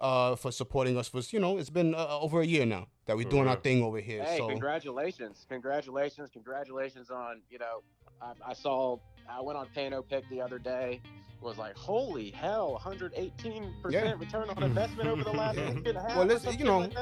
Uh, 0.00 0.34
for 0.34 0.50
supporting 0.50 0.96
us 0.96 1.08
for 1.08 1.20
you 1.28 1.38
know 1.38 1.58
it's 1.58 1.68
been 1.68 1.94
uh, 1.94 2.18
over 2.18 2.40
a 2.40 2.46
year 2.46 2.64
now 2.64 2.86
that 3.04 3.18
we're 3.18 3.24
For 3.24 3.32
doing 3.32 3.48
our 3.48 3.56
thing 3.56 3.82
over 3.82 4.00
here. 4.00 4.24
Hey, 4.24 4.38
so 4.38 4.48
congratulations, 4.48 5.44
congratulations, 5.46 6.30
congratulations 6.32 7.10
on 7.10 7.42
you 7.50 7.58
know, 7.58 7.82
I, 8.22 8.32
I 8.46 8.54
saw 8.54 8.96
I 9.28 9.42
went 9.42 9.58
on 9.58 9.66
Pano 9.76 10.02
Pick 10.08 10.26
the 10.30 10.40
other 10.40 10.58
day. 10.58 11.02
Was 11.40 11.56
like, 11.56 11.74
holy 11.74 12.30
hell, 12.32 12.72
118 12.72 13.62
Yeah. 13.62 13.70
percent 13.82 14.20
return 14.20 14.50
on 14.50 14.56
hmm. 14.56 14.62
investment 14.64 15.08
over 15.08 15.24
the 15.24 15.30
last 15.32 15.56
Yeah. 15.58 15.70
week 15.72 15.88
and 15.88 15.96
a 15.96 16.00
half. 16.00 16.16
Well, 16.16 16.30
or 16.30 16.52
you 16.52 16.64
know, 16.64 16.78
like 16.80 16.92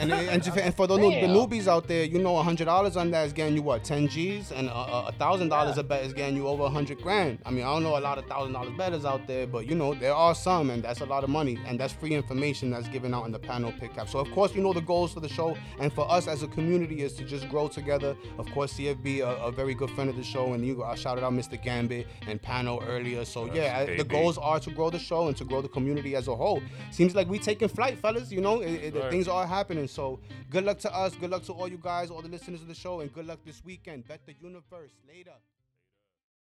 and 0.00 0.12
and, 0.12 0.12
and, 0.12 0.58
and 0.58 0.74
for 0.74 0.86
the, 0.90 0.96
new, 0.96 1.10
the 1.10 1.26
newbies 1.26 1.66
out 1.66 1.88
there, 1.88 2.04
you 2.04 2.20
know, 2.20 2.40
hundred 2.40 2.66
dollars 2.66 2.96
on 2.96 3.10
that 3.10 3.26
is 3.26 3.32
getting 3.32 3.56
you 3.56 3.62
what 3.62 3.82
ten 3.82 4.06
G's, 4.06 4.52
and 4.52 4.68
a 4.72 5.12
thousand 5.18 5.48
dollars 5.48 5.76
Yeah. 5.76 5.80
a 5.80 5.84
bet 5.84 6.04
is 6.04 6.12
getting 6.12 6.36
you 6.36 6.46
over 6.46 6.68
hundred 6.68 7.02
grand. 7.02 7.40
I 7.44 7.50
mean, 7.50 7.64
I 7.64 7.72
don't 7.72 7.82
know 7.82 7.98
a 7.98 8.00
lot 8.00 8.18
of 8.18 8.26
thousand 8.26 8.52
dollars 8.52 8.72
betters 8.78 9.04
out 9.04 9.26
there, 9.26 9.48
but 9.48 9.66
you 9.66 9.74
know, 9.74 9.94
there 9.94 10.14
are 10.14 10.34
some, 10.34 10.70
and 10.70 10.82
that's 10.84 11.00
a 11.00 11.06
lot 11.06 11.24
of 11.24 11.30
money, 11.30 11.58
and 11.66 11.80
that's 11.80 11.92
free 11.92 12.14
information 12.14 12.70
that's 12.70 12.86
given 12.88 13.12
out 13.12 13.26
in 13.26 13.32
the 13.32 13.38
panel 13.40 13.72
pickup. 13.80 14.08
So 14.08 14.20
of 14.20 14.30
course, 14.30 14.54
you 14.54 14.62
know, 14.62 14.72
the 14.72 14.80
goals 14.80 15.12
for 15.12 15.20
the 15.20 15.28
show 15.28 15.56
and 15.80 15.92
for 15.92 16.08
us 16.08 16.28
as 16.28 16.44
a 16.44 16.48
community 16.48 17.02
is 17.02 17.14
to 17.14 17.24
just 17.24 17.48
grow 17.48 17.66
together. 17.66 18.16
Of 18.38 18.48
course, 18.52 18.74
CFB, 18.74 19.20
a, 19.20 19.46
a 19.46 19.50
very 19.50 19.74
good 19.74 19.90
friend 19.90 20.08
of 20.08 20.16
the 20.16 20.22
show, 20.22 20.52
and 20.52 20.64
you 20.64 20.84
I 20.84 20.94
shouted 20.94 21.24
out 21.24 21.32
Mr. 21.32 21.60
Gambit 21.60 22.06
and 22.28 22.40
panel 22.40 22.80
earlier. 22.86 23.24
So 23.24 23.46
Yes, 23.46 23.56
yeah, 23.56 23.78
I- 23.78 23.87
the 23.96 24.04
goals 24.04 24.36
are 24.38 24.60
to 24.60 24.70
grow 24.70 24.90
the 24.90 24.98
show 24.98 25.28
and 25.28 25.36
to 25.36 25.44
grow 25.44 25.62
the 25.62 25.68
community 25.68 26.14
as 26.14 26.28
a 26.28 26.36
whole. 26.36 26.62
Seems 26.90 27.14
like 27.14 27.28
we 27.28 27.38
taking 27.38 27.68
flight, 27.68 27.98
fellas. 27.98 28.30
You 28.30 28.40
know, 28.40 28.60
it, 28.60 28.72
it, 28.72 28.94
Right. 28.94 29.10
things 29.10 29.28
are 29.28 29.46
happening. 29.46 29.88
So 29.88 30.20
good 30.50 30.64
luck 30.64 30.78
to 30.80 30.94
us. 30.94 31.14
Good 31.16 31.30
luck 31.30 31.44
to 31.44 31.52
all 31.52 31.68
you 31.68 31.78
guys, 31.78 32.10
all 32.10 32.22
the 32.22 32.28
listeners 32.28 32.60
of 32.60 32.68
the 32.68 32.74
show, 32.74 33.00
and 33.00 33.12
good 33.12 33.26
luck 33.26 33.38
this 33.44 33.64
weekend. 33.64 34.06
Bet 34.06 34.20
the 34.26 34.34
universe. 34.40 34.92
Later. 35.08 35.32